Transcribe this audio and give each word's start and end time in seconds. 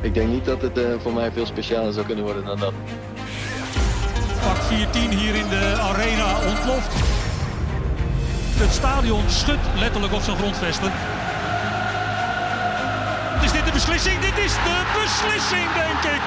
ik 0.00 0.14
denk 0.14 0.28
niet 0.28 0.44
dat 0.44 0.62
het 0.62 0.80
voor 1.02 1.12
mij 1.12 1.32
veel 1.32 1.46
specialer 1.46 1.92
zou 1.92 2.06
kunnen 2.06 2.24
worden 2.24 2.44
dan 2.44 2.58
dat. 2.58 2.72
Pak 4.46 4.56
14 4.56 5.10
hier 5.10 5.34
in 5.34 5.48
de 5.48 5.76
arena 5.80 6.46
ontploft. 6.46 6.92
Het 8.58 8.72
stadion 8.72 9.22
schudt 9.28 9.66
letterlijk 9.78 10.12
op 10.12 10.22
zijn 10.22 10.36
grondvesten. 10.36 10.92
Is 13.42 13.52
dit 13.52 13.64
de 13.64 13.72
beslissing? 13.72 14.20
Dit 14.20 14.38
is 14.38 14.52
de 14.52 14.78
beslissing, 15.02 15.68
denk 15.74 16.14
ik. 16.14 16.22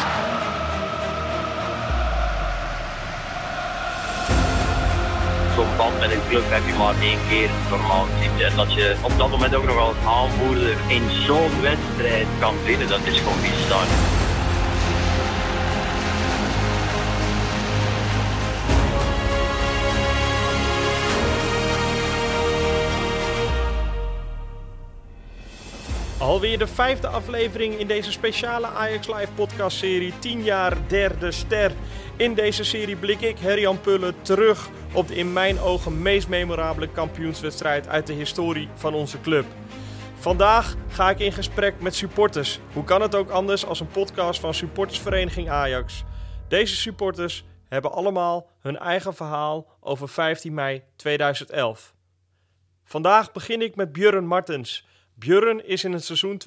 Zo'n 5.61 5.77
band 5.77 5.99
met 5.99 6.11
een 6.11 6.27
club 6.29 6.43
heb 6.45 6.65
je 6.67 6.73
maar 6.73 7.01
één 7.01 7.19
keer 7.29 7.49
normaal 7.69 8.05
gezien. 8.05 8.45
En 8.45 8.55
dat 8.55 8.73
je 8.73 8.95
op 9.01 9.17
dat 9.17 9.29
moment 9.29 9.55
ook 9.55 9.65
nog 9.65 9.77
als 9.77 9.95
aanvoerder 10.05 10.77
in 10.87 11.03
zo'n 11.25 11.61
wedstrijd 11.61 12.27
kan 12.39 12.55
winnen, 12.65 12.87
dat 12.87 12.99
is 13.05 13.17
gewoon 13.17 13.41
bizar. 13.41 13.85
Alweer 26.17 26.57
de 26.57 26.67
vijfde 26.67 27.07
aflevering 27.07 27.79
in 27.79 27.87
deze 27.87 28.11
speciale 28.11 28.67
Ajax 28.67 29.07
Live 29.07 29.31
podcast 29.35 29.77
serie 29.77 30.13
10 30.19 30.43
jaar 30.43 30.77
derde 30.87 31.31
ster. 31.31 31.71
In 32.15 32.33
deze 32.33 32.63
serie 32.63 32.95
blik 32.95 33.21
ik, 33.21 33.39
Herjan 33.39 33.81
Pullen, 33.81 34.21
terug 34.21 34.69
op 34.93 35.07
de 35.07 35.15
in 35.15 35.33
mijn 35.33 35.59
ogen 35.59 36.01
meest 36.01 36.27
memorabele 36.27 36.87
kampioenswedstrijd 36.87 37.87
uit 37.87 38.07
de 38.07 38.13
historie 38.13 38.69
van 38.73 38.93
onze 38.93 39.21
club. 39.21 39.45
Vandaag 40.15 40.75
ga 40.87 41.09
ik 41.09 41.19
in 41.19 41.31
gesprek 41.31 41.81
met 41.81 41.95
supporters. 41.95 42.59
Hoe 42.73 42.83
kan 42.83 43.01
het 43.01 43.15
ook 43.15 43.29
anders 43.29 43.65
als 43.65 43.79
een 43.79 43.87
podcast 43.87 44.39
van 44.39 44.53
supportersvereniging 44.53 45.49
Ajax? 45.49 46.03
Deze 46.47 46.75
supporters 46.75 47.45
hebben 47.67 47.91
allemaal 47.91 48.49
hun 48.59 48.77
eigen 48.77 49.13
verhaal 49.13 49.67
over 49.79 50.09
15 50.09 50.53
mei 50.53 50.83
2011. 50.95 51.93
Vandaag 52.83 53.31
begin 53.31 53.61
ik 53.61 53.75
met 53.75 53.91
Björn 53.91 54.25
Martens. 54.25 54.87
Björn 55.21 55.65
is 55.65 55.83
in 55.83 55.93
het 55.93 56.03
seizoen 56.03 56.41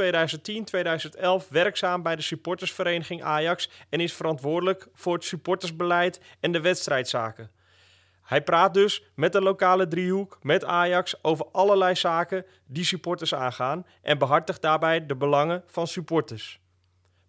2010-2011 1.45 1.49
werkzaam 1.49 2.03
bij 2.03 2.17
de 2.17 2.23
supportersvereniging 2.23 3.23
Ajax 3.23 3.71
en 3.89 4.01
is 4.01 4.13
verantwoordelijk 4.13 4.89
voor 4.95 5.15
het 5.15 5.25
supportersbeleid 5.25 6.21
en 6.41 6.53
de 6.53 6.61
wedstrijdzaken. 6.61 7.51
Hij 8.23 8.43
praat 8.43 8.75
dus 8.75 9.05
met 9.15 9.33
de 9.33 9.41
lokale 9.41 9.89
driehoek, 9.89 10.39
met 10.43 10.65
Ajax, 10.65 11.25
over 11.25 11.47
allerlei 11.53 11.95
zaken 11.95 12.47
die 12.67 12.85
supporters 12.85 13.35
aangaan 13.35 13.87
en 14.03 14.19
behartigt 14.19 14.63
daarbij 14.63 15.07
de 15.07 15.17
belangen 15.17 15.63
van 15.67 15.87
supporters. 15.87 16.61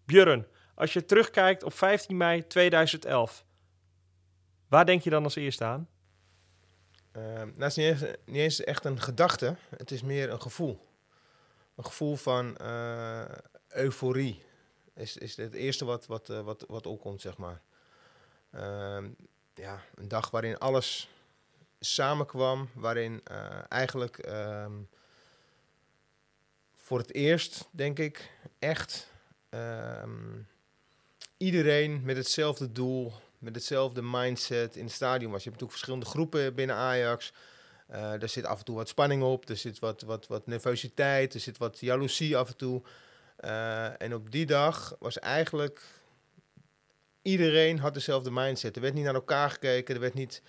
Björn, 0.05 0.47
als 0.75 0.93
je 0.93 1.05
terugkijkt 1.05 1.63
op 1.63 1.73
15 1.73 2.17
mei 2.17 2.47
2011, 2.47 3.45
waar 4.67 4.85
denk 4.85 5.01
je 5.01 5.09
dan 5.09 5.23
als 5.23 5.35
eerste 5.35 5.63
aan? 5.63 5.87
Uh, 7.17 7.23
nou, 7.23 7.53
het 7.57 7.77
is 7.77 7.99
niet 7.99 8.17
niet 8.25 8.35
eens 8.35 8.63
echt 8.63 8.85
een 8.85 9.01
gedachte, 9.01 9.55
het 9.77 9.91
is 9.91 10.01
meer 10.01 10.31
een 10.31 10.41
gevoel 10.41 10.93
een 11.75 11.85
gevoel 11.85 12.15
van 12.15 12.57
uh, 12.61 13.25
euforie. 13.67 14.43
Is, 14.93 15.17
is 15.17 15.35
het 15.35 15.53
eerste 15.53 15.85
wat, 15.85 16.05
wat, 16.05 16.29
uh, 16.29 16.41
wat, 16.41 16.65
wat 16.67 16.85
opkomt, 16.85 17.21
zeg 17.21 17.37
maar. 17.37 17.61
Uh, 18.55 19.03
ja, 19.53 19.83
een 19.95 20.07
dag 20.07 20.29
waarin 20.31 20.57
alles 20.57 21.09
samenkwam, 21.79 22.69
waarin 22.73 23.21
uh, 23.31 23.59
eigenlijk 23.69 24.17
ehm, 24.17 24.73
voor 26.75 26.97
het 26.97 27.13
eerst, 27.13 27.67
denk 27.71 27.99
ik, 27.99 28.31
echt 28.59 29.11
ehm, 29.49 30.39
iedereen 31.37 32.01
met 32.03 32.17
hetzelfde 32.17 32.71
doel, 32.71 33.13
met 33.37 33.55
hetzelfde 33.55 34.01
mindset 34.01 34.75
in 34.75 34.83
het 34.83 34.93
stadion 34.93 35.31
was. 35.31 35.43
Je 35.43 35.49
hebt 35.49 35.61
natuurlijk 35.61 35.71
verschillende 35.71 36.05
groepen 36.05 36.55
binnen 36.55 36.75
Ajax. 36.75 37.33
Uh, 37.91 38.21
er 38.21 38.29
zit 38.29 38.45
af 38.45 38.59
en 38.59 38.65
toe 38.65 38.75
wat 38.75 38.87
spanning 38.87 39.23
op, 39.23 39.49
er 39.49 39.57
zit 39.57 39.79
wat, 39.79 40.01
wat, 40.01 40.27
wat 40.27 40.47
nervositeit, 40.47 41.33
er 41.33 41.39
zit 41.39 41.57
wat 41.57 41.79
jaloezie 41.79 42.37
af 42.37 42.47
en 42.47 42.57
toe. 42.57 42.81
Uh, 43.39 44.01
en 44.01 44.13
op 44.13 44.31
die 44.31 44.45
dag 44.45 44.95
was 44.99 45.19
eigenlijk 45.19 45.81
iedereen 47.21 47.79
had 47.79 47.93
dezelfde 47.93 48.31
mindset. 48.31 48.75
Er 48.75 48.81
werd 48.81 48.93
niet 48.93 49.03
naar 49.03 49.13
elkaar 49.13 49.49
gekeken, 49.49 49.95
er 49.95 50.01
werd 50.01 50.13
niet 50.13 50.41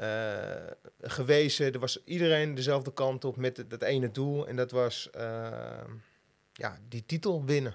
uh, 0.00 0.66
gewezen. 1.02 1.72
Er 1.72 1.78
was 1.78 2.04
iedereen 2.04 2.54
dezelfde 2.54 2.92
kant 2.92 3.24
op 3.24 3.36
met 3.36 3.64
dat 3.68 3.82
ene 3.82 4.10
doel. 4.10 4.46
En 4.46 4.56
dat 4.56 4.70
was 4.70 5.08
ja, 6.52 6.78
die 6.88 7.06
titel 7.06 7.44
winnen. 7.44 7.74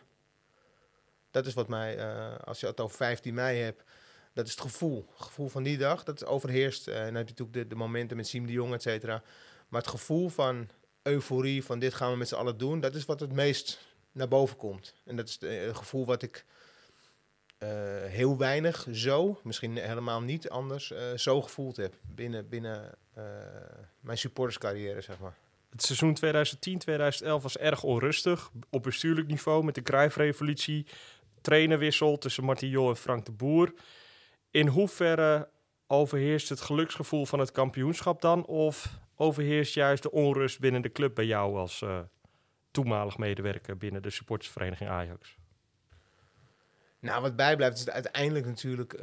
Dat 1.32 1.46
is 1.46 1.54
wat 1.54 1.68
mij, 1.68 2.06
als 2.38 2.60
je 2.60 2.68
het 2.68 2.80
over 2.80 2.98
15 2.98 3.34
mei 3.34 3.60
hebt, 3.60 3.84
dat 4.36 4.46
is 4.46 4.52
het 4.52 4.62
gevoel. 4.62 5.06
Het 5.14 5.26
gevoel 5.26 5.48
van 5.48 5.64
die 5.64 5.78
dag, 5.78 6.04
dat 6.04 6.26
overheerst. 6.26 6.88
Uh, 6.88 6.98
en 6.98 7.06
dan 7.06 7.16
heb 7.16 7.28
je 7.28 7.34
natuurlijk 7.38 7.70
de, 7.70 7.76
momenten 7.76 8.18
met 8.18 8.28
Siem 8.28 8.46
de 8.46 8.52
Jong, 8.52 8.74
et 8.74 8.82
cetera. 8.82 9.24
Maar 9.68 9.82
het 9.82 9.90
gevoel 9.90 10.30
van 10.30 10.70
euforie, 11.02 11.64
van 11.64 11.80
dit 11.80 11.94
gaan 11.94 12.12
we 12.12 12.18
met 12.18 12.28
z'n 12.28 12.36
allen 12.36 12.58
doen, 12.58 12.80
dat 12.80 12.96
is 12.96 13.06
wat 13.06 13.20
het 13.20 13.32
meest 13.32 13.80
naar 14.12 14.28
boven 14.28 14.58
komt. 14.58 14.94
En 15.06 15.16
dat 15.16 15.28
is 15.28 15.38
het 15.40 15.78
gevoel 15.78 16.06
wat 16.06 16.22
ik 16.22 16.46
uh, 17.60 17.70
heel 18.04 18.38
weinig 18.38 18.88
zo, 18.92 19.40
misschien 19.44 19.78
helemaal 19.78 20.22
niet 20.22 20.50
anders, 20.50 20.94
zo 21.16 21.42
gevoeld 21.42 21.76
heb 21.78 21.94
binnen, 22.02 22.50
binnen 22.50 22.98
mijn 24.00 24.18
supporterscarrière, 24.18 25.02
zeg 25.02 25.20
maar. 25.20 25.38
Het 25.70 25.84
seizoen 25.84 26.18
2010-2011 27.40 27.42
was 27.42 27.58
erg 27.58 27.84
onrustig 27.84 28.52
op 28.70 28.84
bestuurlijk 28.84 29.28
niveau 29.28 29.64
met 29.64 29.76
de 29.76 29.82
Cruijff-revolutie, 29.82 30.86
trainerwissel 31.42 32.18
tussen 32.18 32.44
Martin 32.44 32.70
Jol 32.70 32.90
en 32.90 32.96
Frank 32.96 33.26
de 33.26 33.32
Boer. 33.32 33.74
In 34.56 34.68
hoeverre 34.68 35.50
overheerst 35.88 36.50
het 36.50 36.62
geluksgevoel 36.62 37.26
van 37.26 37.40
het 37.40 37.52
kampioenschap 37.52 38.22
dan? 38.22 38.46
Of 38.46 39.00
overheerst 39.16 39.74
juist 39.74 40.04
de 40.04 40.12
onrust 40.12 40.60
binnen 40.60 40.82
de 40.82 40.92
club 40.92 41.16
bij 41.16 41.26
jou 41.26 41.58
als 41.58 41.82
uh, 41.82 42.00
toenmalig 42.72 43.18
medewerker 43.18 43.78
binnen 43.78 44.02
de 44.02 44.10
supportersvereniging 44.10 44.90
Ajax? 44.90 45.38
Nou, 47.00 47.22
wat 47.22 47.36
bijblijft 47.36 47.78
is 47.78 47.90
uiteindelijk 47.90 48.46
natuurlijk 48.46 48.94
uh, 48.94 49.00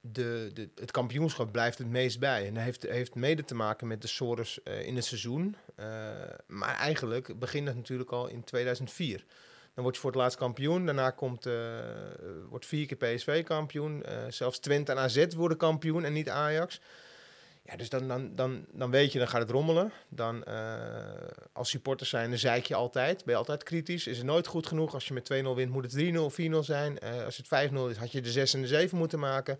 de, 0.00 0.50
de, 0.52 0.70
het 0.74 0.90
kampioenschap 0.90 1.52
blijft 1.52 1.78
het 1.78 1.88
meest 1.88 2.18
bij. 2.18 2.46
En 2.46 2.54
dat 2.54 2.62
heeft, 2.62 2.82
heeft 2.82 3.14
mede 3.14 3.44
te 3.44 3.54
maken 3.54 3.86
met 3.86 4.02
de 4.02 4.08
sores 4.08 4.60
uh, 4.64 4.86
in 4.86 4.96
het 4.96 5.04
seizoen. 5.04 5.56
Uh, 5.76 5.86
maar 6.46 6.76
eigenlijk 6.76 7.38
begint 7.38 7.66
het 7.66 7.76
natuurlijk 7.76 8.10
al 8.10 8.28
in 8.28 8.44
2004. 8.44 9.24
Dan 9.74 9.82
word 9.82 9.94
je 9.94 10.00
voor 10.00 10.10
het 10.10 10.20
laatst 10.20 10.38
kampioen. 10.38 10.84
Daarna 10.84 11.10
komt, 11.10 11.46
uh, 11.46 11.54
wordt 12.48 12.66
vier 12.66 12.86
keer 12.86 12.96
PSV 12.96 13.44
kampioen. 13.44 14.02
Uh, 14.08 14.12
zelfs 14.28 14.58
Twente 14.58 14.92
en 14.92 14.98
AZ 14.98 15.26
worden 15.34 15.56
kampioen 15.56 16.04
en 16.04 16.12
niet 16.12 16.28
Ajax. 16.28 16.80
Ja, 17.64 17.76
dus 17.76 17.88
dan, 17.88 18.08
dan, 18.08 18.34
dan, 18.34 18.66
dan 18.72 18.90
weet 18.90 19.12
je, 19.12 19.18
dan 19.18 19.28
gaat 19.28 19.40
het 19.40 19.50
rommelen. 19.50 19.92
Dan 20.08 20.44
uh, 20.48 20.74
als 21.52 21.70
supporters 21.70 22.10
zijn, 22.10 22.30
dan 22.30 22.38
zeik 22.38 22.66
je 22.66 22.74
altijd. 22.74 23.24
Ben 23.24 23.32
je 23.32 23.38
altijd 23.38 23.62
kritisch. 23.62 24.06
Is 24.06 24.16
het 24.16 24.26
nooit 24.26 24.46
goed 24.46 24.66
genoeg. 24.66 24.94
Als 24.94 25.08
je 25.08 25.14
met 25.14 25.32
2-0 25.32 25.46
wint, 25.54 25.70
moet 25.70 25.92
het 25.92 26.50
3-0, 26.50 26.50
4-0 26.52 26.58
zijn. 26.58 26.98
als 27.24 27.36
het 27.36 27.70
5-0 27.70 27.74
is, 27.90 27.96
had 27.96 28.12
je 28.12 28.20
de 28.20 28.30
6 28.30 28.54
en 28.54 28.60
de 28.60 28.66
7 28.66 28.98
moeten 28.98 29.18
maken. 29.18 29.58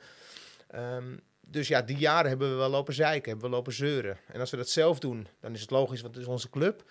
Um, 0.74 1.20
dus 1.52 1.68
ja, 1.68 1.82
die 1.82 1.96
jaren 1.96 2.28
hebben 2.28 2.50
we 2.50 2.56
wel 2.56 2.68
lopen 2.68 2.94
zeiken, 2.94 3.30
hebben 3.30 3.50
we 3.50 3.56
lopen 3.56 3.72
zeuren. 3.72 4.18
En 4.26 4.40
als 4.40 4.50
we 4.50 4.56
dat 4.56 4.68
zelf 4.68 4.98
doen, 4.98 5.26
dan 5.40 5.54
is 5.54 5.60
het 5.60 5.70
logisch, 5.70 6.00
want 6.00 6.14
het 6.14 6.22
is 6.22 6.30
onze 6.30 6.50
club. 6.50 6.84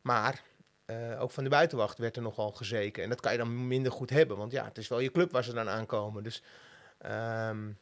Maar 0.00 0.42
uh, 0.90 1.22
ook 1.22 1.30
van 1.30 1.44
de 1.44 1.50
buitenwacht 1.50 1.98
werd 1.98 2.16
er 2.16 2.22
nogal 2.22 2.52
gezeken. 2.52 3.02
En 3.02 3.08
dat 3.08 3.20
kan 3.20 3.32
je 3.32 3.38
dan 3.38 3.66
minder 3.66 3.92
goed 3.92 4.10
hebben, 4.10 4.36
want 4.36 4.52
ja, 4.52 4.64
het 4.64 4.78
is 4.78 4.88
wel 4.88 5.00
je 5.00 5.10
club 5.10 5.32
waar 5.32 5.44
ze 5.44 5.52
dan 5.52 5.68
aankomen. 5.68 6.22
Dus 6.22 6.42
um, 7.06 7.78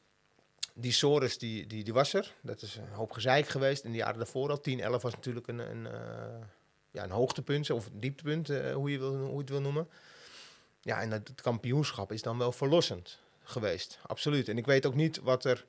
die 0.75 0.93
Sores, 0.93 1.39
die, 1.39 1.67
die, 1.67 1.85
die 1.85 1.93
was 1.93 2.15
er. 2.15 2.35
Dat 2.41 2.63
is 2.63 2.77
een 2.77 2.93
hoop 2.93 3.13
gezeik 3.13 3.49
geweest. 3.49 3.85
In 3.85 3.91
de 3.91 3.97
jaren 3.97 4.19
daarvoor 4.19 4.51
al, 4.51 4.61
10, 4.61 4.81
11 4.81 5.03
was 5.03 5.15
natuurlijk 5.15 5.49
een, 5.49 5.59
een, 5.59 5.85
uh, 5.85 5.93
ja, 6.91 7.05
een 7.05 7.11
hoogtepunt, 7.11 7.71
of 7.71 7.87
een 7.87 8.01
dieptepunt, 8.01 8.51
uh, 8.51 8.75
hoe, 8.75 8.91
je 8.91 8.99
wil, 8.99 9.17
hoe 9.17 9.33
je 9.33 9.39
het 9.39 9.49
wil 9.49 9.61
noemen. 9.61 9.89
Ja, 10.81 11.01
en 11.01 11.11
het, 11.11 11.29
het 11.29 11.41
kampioenschap 11.41 12.13
is 12.13 12.23
dan 12.23 12.39
wel 12.39 12.53
verlossend 12.53 13.19
geweest, 13.43 13.99
absoluut. 14.07 14.49
En 14.49 14.59
ik 14.59 14.67
weet 14.67 14.87
ook 14.87 14.95
niet 14.95 15.21
wat 15.21 15.45
er... 15.45 15.67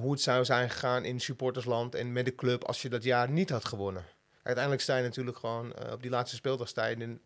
Hoe 0.00 0.12
het 0.12 0.20
zou 0.20 0.44
zijn 0.44 0.70
gegaan 0.70 1.04
in 1.04 1.20
supportersland 1.20 1.94
en 1.94 2.12
met 2.12 2.24
de 2.24 2.34
club 2.34 2.64
als 2.64 2.82
je 2.82 2.88
dat 2.88 3.02
jaar 3.02 3.30
niet 3.30 3.50
had 3.50 3.64
gewonnen 3.64 4.04
uiteindelijk 4.44 4.82
sta 4.82 4.96
je 4.96 5.02
natuurlijk 5.02 5.36
gewoon 5.36 5.74
uh, 5.82 5.92
op 5.92 6.02
die 6.02 6.10
laatste 6.10 6.36
speeldag 6.36 6.68
sta 6.68 6.86
je, 6.86 7.18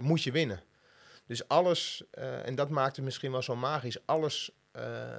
moet 0.00 0.22
je 0.22 0.32
winnen. 0.32 0.62
Dus 1.26 1.48
alles, 1.48 2.04
uh, 2.18 2.46
en 2.46 2.54
dat 2.54 2.68
maakt 2.68 2.96
het 2.96 3.04
misschien 3.04 3.32
wel 3.32 3.42
zo 3.42 3.56
magisch, 3.56 4.06
alles, 4.06 4.50
uh, 4.76 5.18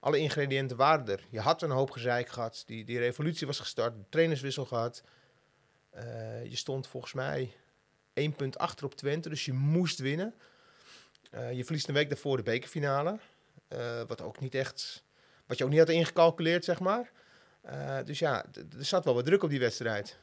alle 0.00 0.18
ingrediënten 0.18 0.76
waren 0.76 1.08
er. 1.08 1.26
Je 1.30 1.40
had 1.40 1.62
een 1.62 1.70
hoop 1.70 1.90
gezeik 1.90 2.28
gehad, 2.28 2.62
die, 2.66 2.84
die 2.84 2.98
revolutie 2.98 3.46
was 3.46 3.58
gestart, 3.58 3.94
de 3.94 4.04
trainerswissel 4.08 4.64
gehad. 4.64 5.02
Uh, 5.94 6.44
je 6.44 6.56
stond 6.56 6.86
volgens 6.86 7.12
mij 7.12 7.56
één 8.12 8.34
punt 8.34 8.58
achter 8.58 8.84
op 8.84 8.94
Twente, 8.94 9.28
dus 9.28 9.44
je 9.44 9.52
moest 9.52 9.98
winnen. 9.98 10.34
je 11.30 11.64
verliest 11.64 11.88
een 11.88 11.94
week 11.94 12.08
daarvoor 12.08 12.36
de 12.36 12.42
bekerfinale, 12.42 13.18
wat 14.06 14.22
ook 14.22 14.40
niet 14.40 14.54
echt, 14.54 15.04
wat 15.46 15.58
je 15.58 15.64
ook 15.64 15.70
niet 15.70 15.78
had 15.78 15.88
ingecalculeerd, 15.88 16.64
zeg 16.64 16.80
maar. 16.80 17.10
dus 18.04 18.18
ja, 18.18 18.44
er 18.78 18.84
zat 18.84 19.04
wel 19.04 19.14
wat 19.14 19.24
druk 19.24 19.42
op 19.42 19.50
die 19.50 19.58
wedstrijd. 19.58 20.18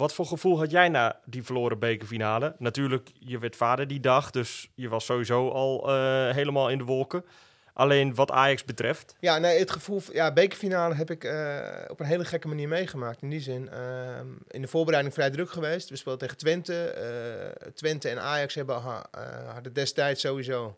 Wat 0.00 0.14
voor 0.14 0.26
gevoel 0.26 0.58
had 0.58 0.70
jij 0.70 0.88
na 0.88 1.20
die 1.24 1.42
verloren 1.42 1.78
bekerfinale? 1.78 2.54
Natuurlijk, 2.58 3.10
je 3.18 3.38
werd 3.38 3.56
vader 3.56 3.86
die 3.86 4.00
dag, 4.00 4.30
dus 4.30 4.70
je 4.74 4.88
was 4.88 5.04
sowieso 5.04 5.48
al 5.50 5.88
eh, 5.88 6.34
helemaal 6.34 6.70
in 6.70 6.78
de 6.78 6.84
wolken. 6.84 7.24
Alleen 7.72 8.14
wat 8.14 8.30
Ajax 8.30 8.64
betreft. 8.64 9.14
Ja, 9.18 9.38
nee, 9.38 9.58
het 9.58 9.70
gevoel... 9.70 10.02
Ja, 10.12 10.32
bekerfinale 10.32 10.94
heb 10.94 11.10
ik 11.10 11.24
eh, 11.24 11.58
op 11.88 12.00
een 12.00 12.06
hele 12.06 12.24
gekke 12.24 12.48
manier 12.48 12.68
meegemaakt. 12.68 13.22
In 13.22 13.30
die 13.30 13.40
zin, 13.40 13.68
ehm, 13.70 14.26
in 14.48 14.60
de 14.62 14.68
voorbereiding 14.68 15.14
vrij 15.14 15.30
druk 15.30 15.50
geweest. 15.50 15.88
We 15.90 15.96
speelden 15.96 16.20
tegen 16.20 16.36
Twente. 16.36 16.84
eh, 16.84 17.68
Twente 17.74 18.08
en 18.08 18.20
Ajax 18.20 18.54
hebben, 18.54 18.80
ha- 18.80 19.06
hadden 19.52 19.72
destijds 19.72 20.20
sowieso 20.20 20.76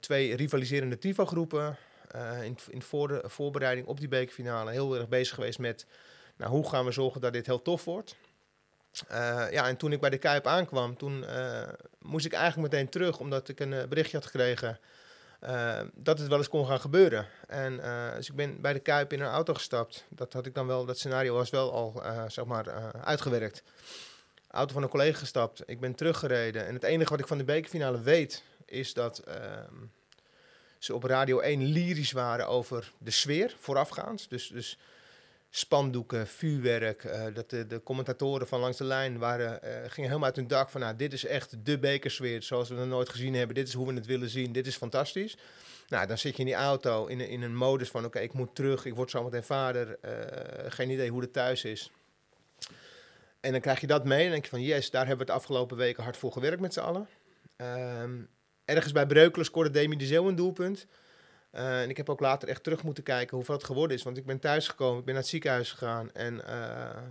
twee 0.00 0.36
rivaliserende 0.36 0.98
TIFO-groepen. 0.98 1.76
Eh, 2.10 2.42
in, 2.44 2.58
in 2.70 2.82
de 2.88 3.22
voorbereiding 3.26 3.86
op 3.86 3.98
die 3.98 4.08
bekerfinale 4.08 4.70
heel 4.70 4.96
erg 4.96 5.08
bezig 5.08 5.34
geweest 5.34 5.58
met... 5.58 5.86
Nou, 6.38 6.50
hoe 6.50 6.68
gaan 6.68 6.84
we 6.84 6.90
zorgen 6.90 7.20
dat 7.20 7.32
dit 7.32 7.46
heel 7.46 7.62
tof 7.62 7.84
wordt? 7.84 8.16
Eh, 9.08 9.46
ja, 9.50 9.66
en 9.66 9.76
toen 9.76 9.92
ik 9.92 10.00
bij 10.00 10.10
de 10.10 10.18
Kuip 10.18 10.46
aankwam, 10.46 10.96
toen 10.96 11.24
eh, 11.26 11.68
moest 11.98 12.26
ik 12.26 12.32
eigenlijk 12.32 12.72
meteen 12.72 12.88
terug, 12.88 13.18
omdat 13.18 13.48
ik 13.48 13.60
een 13.60 13.72
eh, 13.72 13.88
berichtje 13.88 14.16
had 14.16 14.26
gekregen 14.26 14.78
dat 15.94 16.18
het 16.18 16.28
wel 16.28 16.38
eens 16.38 16.48
kon 16.48 16.66
gaan 16.66 16.80
gebeuren. 16.80 17.26
En 17.46 17.76
dus 18.16 18.28
ik 18.28 18.34
ben 18.34 18.60
bij 18.60 18.72
de 18.72 18.78
Kuip 18.78 19.12
in 19.12 19.20
een 19.20 19.30
auto 19.30 19.54
gestapt. 19.54 20.04
Dat 20.08 20.32
had 20.32 20.46
ik 20.46 20.54
dan 20.54 20.66
wel, 20.66 20.84
dat 20.84 20.98
scenario 20.98 21.34
was 21.34 21.50
wel 21.50 21.72
al, 21.72 22.02
zeg 22.28 22.44
maar, 22.44 22.92
uitgewerkt. 23.04 23.62
Auto 24.50 24.72
van 24.72 24.82
een 24.82 24.88
collega 24.88 25.18
gestapt. 25.18 25.62
Ik 25.66 25.80
ben 25.80 25.94
teruggereden. 25.94 26.66
En 26.66 26.74
het 26.74 26.82
enige 26.82 27.10
wat 27.10 27.20
ik 27.20 27.26
van 27.26 27.38
de 27.38 27.44
bekerfinale 27.44 28.00
weet, 28.00 28.42
is 28.64 28.94
dat 28.94 29.18
ehm, 29.18 29.74
ze 30.78 30.94
op 30.94 31.04
Radio 31.04 31.38
1 31.38 31.64
lyrisch 31.64 32.12
waren 32.12 32.48
over 32.48 32.92
de 32.98 33.10
sfeer 33.10 33.54
voorafgaand. 33.58 34.30
Dus, 34.30 34.48
dus 34.48 34.78
spandoeken, 35.50 36.26
vuurwerk. 36.26 37.04
eh, 37.04 37.34
dat 37.34 37.50
de, 37.50 37.80
commentatoren 37.84 38.46
van 38.46 38.60
langs 38.60 38.76
de 38.76 38.84
lijn 38.84 39.18
waren, 39.18 39.62
eh, 39.62 39.70
gingen 39.70 40.08
helemaal 40.08 40.24
uit 40.24 40.36
hun 40.36 40.46
dak 40.46 40.70
van... 40.70 40.80
Nou, 40.80 40.96
dit 40.96 41.12
is 41.12 41.24
echt 41.24 41.66
de 41.66 41.78
bekersfeer 41.78 42.42
zoals 42.42 42.68
we 42.68 42.74
het 42.74 42.88
nooit 42.88 43.08
gezien 43.08 43.34
hebben. 43.34 43.54
Dit 43.54 43.68
is 43.68 43.74
hoe 43.74 43.86
we 43.86 43.94
het 43.94 44.06
willen 44.06 44.28
zien. 44.28 44.52
Dit 44.52 44.66
is 44.66 44.76
fantastisch. 44.76 45.36
Nou, 45.88 46.06
dan 46.06 46.18
zit 46.18 46.32
je 46.32 46.38
in 46.38 46.44
die 46.44 46.54
auto 46.54 47.06
in, 47.06 47.20
in 47.20 47.42
een 47.42 47.56
modus 47.56 47.88
van... 47.88 48.04
Oké, 48.04 48.18
ik 48.18 48.32
moet 48.32 48.54
terug. 48.54 48.84
Ik 48.84 48.94
word 48.94 49.10
zometeen 49.10 49.42
vader. 49.42 49.98
eh, 50.00 50.70
geen 50.70 50.90
idee 50.90 51.10
hoe 51.10 51.20
het 51.20 51.32
thuis 51.32 51.64
is. 51.64 51.90
En 53.40 53.52
dan 53.52 53.60
krijg 53.60 53.80
je 53.80 53.86
dat 53.86 54.04
mee. 54.04 54.24
En 54.24 54.30
denk 54.30 54.44
je 54.44 54.50
van 54.50 54.62
yes, 54.62 54.90
daar 54.90 55.06
hebben 55.06 55.26
we 55.26 55.32
het 55.32 55.40
afgelopen 55.40 55.76
weken 55.76 56.02
hard 56.02 56.16
voor 56.16 56.32
gewerkt 56.32 56.60
met 56.60 56.72
z'n 56.72 56.80
allen. 56.80 57.08
Ehm, 57.56 58.20
ergens 58.64 58.92
bij 58.92 59.06
Breukelen 59.06 59.46
scoorde 59.46 59.70
Demi 59.70 59.96
de 59.96 60.16
een 60.16 60.34
doelpunt. 60.34 60.86
Eh, 61.58 61.82
en 61.82 61.90
ik 61.90 61.96
heb 61.96 62.08
ook 62.08 62.20
later 62.20 62.48
echt 62.48 62.62
terug 62.62 62.82
moeten 62.82 63.04
kijken 63.04 63.36
hoeveel 63.36 63.54
het 63.54 63.64
geworden 63.64 63.96
is. 63.96 64.02
Want 64.02 64.16
ik 64.16 64.26
ben 64.26 64.38
thuis 64.38 64.68
gekomen, 64.68 64.98
ik 64.98 65.04
ben 65.04 65.14
naar 65.14 65.22
het 65.22 65.32
ziekenhuis 65.32 65.72
gegaan. 65.72 66.12
En 66.12 66.46
eh, 66.46 67.02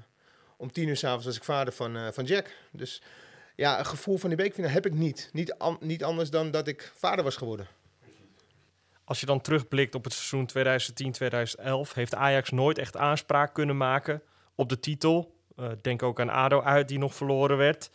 om 0.57 0.71
tien 0.71 0.87
uur 0.87 0.97
s'avonds 0.97 1.25
was 1.25 1.35
ik 1.35 1.43
vader 1.43 1.73
van, 1.73 1.97
eh, 1.97 2.07
van 2.11 2.23
Jack. 2.23 2.51
Dus 2.71 3.01
ja, 3.55 3.79
een 3.79 3.85
gevoel 3.85 4.17
van 4.17 4.29
die 4.29 4.37
beekfinale 4.37 4.73
heb 4.73 4.85
ik 4.85 4.93
niet. 4.93 5.29
Niet, 5.33 5.55
niet 5.79 6.03
anders 6.03 6.29
dan 6.29 6.51
dat 6.51 6.67
ik 6.67 6.91
vader 6.95 7.23
was 7.23 7.35
geworden. 7.35 7.67
Als 9.03 9.19
je 9.19 9.25
dan 9.25 9.41
terugblikt 9.41 9.95
op 9.95 10.03
het 10.03 10.13
seizoen 10.13 10.45
2010-2011, 11.89 11.93
heeft 11.93 12.15
Ajax 12.15 12.49
nooit 12.49 12.77
echt 12.77 12.97
aanspraak 12.97 13.53
kunnen 13.53 13.77
maken 13.77 14.21
op 14.55 14.69
de 14.69 14.79
titel. 14.79 15.35
Denk 15.81 16.03
ook 16.03 16.19
aan 16.19 16.29
ADO 16.29 16.61
uit, 16.61 16.87
die 16.87 16.97
nog 16.97 17.15
verloren 17.15 17.57
werd. 17.57 17.89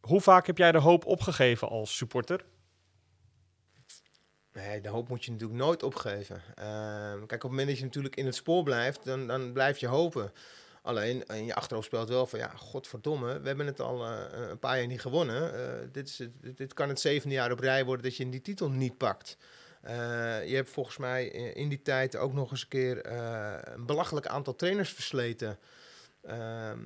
Hoe 0.00 0.20
vaak 0.20 0.46
heb 0.46 0.58
jij 0.58 0.72
de 0.72 0.78
hoop 0.78 1.06
opgegeven 1.06 1.68
als 1.68 1.96
supporter? 1.96 2.44
Nee, 4.52 4.80
de 4.80 4.88
hoop 4.88 5.08
moet 5.08 5.24
je 5.24 5.30
natuurlijk 5.30 5.60
nooit 5.60 5.82
opgeven. 5.82 6.42
Ehm, 6.54 7.18
kijk, 7.18 7.22
op 7.22 7.30
het 7.30 7.42
moment 7.42 7.68
dat 7.68 7.78
je 7.78 7.84
natuurlijk 7.84 8.16
in 8.16 8.26
het 8.26 8.34
spoor 8.34 8.62
blijft, 8.62 9.04
dan, 9.04 9.26
dan 9.26 9.52
blijf 9.52 9.78
je 9.78 9.86
hopen. 9.86 10.32
Alleen, 10.82 11.26
in 11.26 11.44
je 11.44 11.54
achterhoofd 11.54 11.86
speelt 11.86 12.08
wel 12.08 12.26
van, 12.26 12.38
ja, 12.38 12.48
godverdomme, 12.48 13.40
we 13.40 13.46
hebben 13.46 13.66
het 13.66 13.80
al 13.80 14.04
eh, 14.04 14.48
een 14.48 14.58
paar 14.58 14.78
jaar 14.78 14.86
niet 14.86 15.00
gewonnen. 15.00 15.54
Eh, 15.54 15.88
dit, 15.92 16.08
is 16.08 16.16
dit, 16.16 16.56
dit 16.56 16.74
kan 16.74 16.88
het 16.88 17.00
zevende 17.00 17.34
jaar 17.34 17.52
op 17.52 17.58
rij 17.58 17.84
worden 17.84 18.04
dat 18.04 18.16
je 18.16 18.28
die 18.28 18.42
titel 18.42 18.70
niet 18.70 18.96
pakt. 18.96 19.36
Eh, 19.80 19.94
je 20.48 20.54
hebt 20.54 20.70
volgens 20.70 20.96
mij 20.96 21.26
in 21.28 21.68
die 21.68 21.82
tijd 21.82 22.16
ook 22.16 22.32
nog 22.32 22.50
eens 22.50 22.62
een 22.62 22.68
keer 22.68 23.06
een 23.72 23.86
belachelijk 23.86 24.26
aantal 24.26 24.54
trainers 24.54 24.92
versleten. 24.92 25.58
Ehm, 26.22 26.78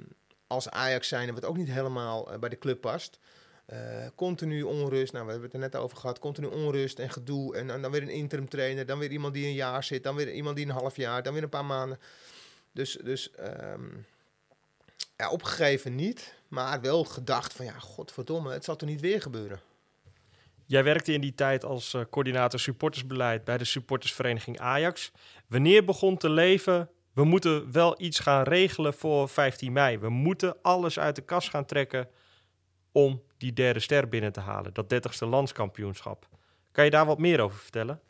als 0.46 0.68
Ajax 0.70 1.08
zijn, 1.08 1.34
wat 1.34 1.44
ook 1.44 1.56
niet 1.56 1.70
helemaal 1.70 2.38
bij 2.38 2.48
de 2.48 2.58
club 2.58 2.80
past. 2.80 3.18
Eh, 3.66 4.06
continu 4.14 4.62
onrust, 4.62 5.12
nou 5.12 5.24
we 5.24 5.30
hebben 5.30 5.50
het 5.50 5.62
er 5.62 5.70
net 5.70 5.76
over 5.76 5.96
gehad, 5.96 6.18
continu 6.18 6.46
onrust 6.46 6.98
en 6.98 7.10
gedoe. 7.10 7.56
En, 7.56 7.66
dan- 7.66 7.90
weer 7.90 8.02
een 8.02 8.08
interim 8.08 8.48
trainer, 8.48 8.86
dan 8.86 8.98
weer 8.98 9.10
iemand 9.10 9.34
die 9.34 9.46
een 9.46 9.54
jaar 9.54 9.84
zit, 9.84 10.02
dan 10.02 10.14
weer 10.14 10.32
iemand 10.32 10.56
die 10.56 10.64
een 10.64 10.70
half 10.72 10.96
jaar, 10.96 11.22
dan 11.22 11.32
weer 11.32 11.42
een 11.42 11.48
paar 11.48 11.64
maanden. 11.64 11.98
Dus, 12.72 12.98
dus 13.02 13.30
ehm, 13.30 13.84
opgegeven 15.30 15.94
niet, 15.94 16.34
maar 16.48 16.80
wel 16.80 17.04
gedacht 17.04 17.52
van 17.52 17.64
ja, 17.64 17.78
godverdomme, 17.78 18.52
het 18.52 18.64
zal 18.64 18.76
toch 18.76 18.88
niet 18.88 19.00
weer 19.00 19.22
gebeuren. 19.22 19.60
Jij 20.66 20.84
werkte 20.84 21.12
in 21.12 21.20
die 21.20 21.34
tijd 21.34 21.64
als 21.64 21.94
eh, 21.94 22.00
coördinator 22.10 22.60
supportersbeleid 22.60 23.44
bij 23.44 23.58
de 23.58 23.64
supportersvereniging 23.64 24.58
Ajax. 24.58 25.12
Wanneer 25.46 25.84
begon 25.84 26.16
te 26.16 26.30
leven? 26.30 26.88
We 27.12 27.24
moeten 27.24 27.72
wel 27.72 27.94
iets 28.02 28.18
gaan 28.18 28.42
regelen 28.42 28.94
voor 28.94 29.28
15 29.28 29.72
mei. 29.72 29.98
We 29.98 30.08
moeten 30.08 30.56
alles 30.62 30.98
uit 30.98 31.16
de 31.16 31.22
kast 31.22 31.48
gaan 31.48 31.64
trekken 31.64 32.08
om 32.92 33.22
die 33.44 33.52
derde 33.52 33.80
ster 33.80 34.08
binnen 34.08 34.32
te 34.32 34.40
halen. 34.40 34.74
Dat 34.74 34.94
30ste 34.94 35.28
landskampioenschap. 35.28 36.28
Kan 36.72 36.84
je 36.84 36.90
daar 36.90 37.06
wat 37.06 37.18
meer 37.18 37.40
over 37.40 37.58
vertellen? 37.58 38.00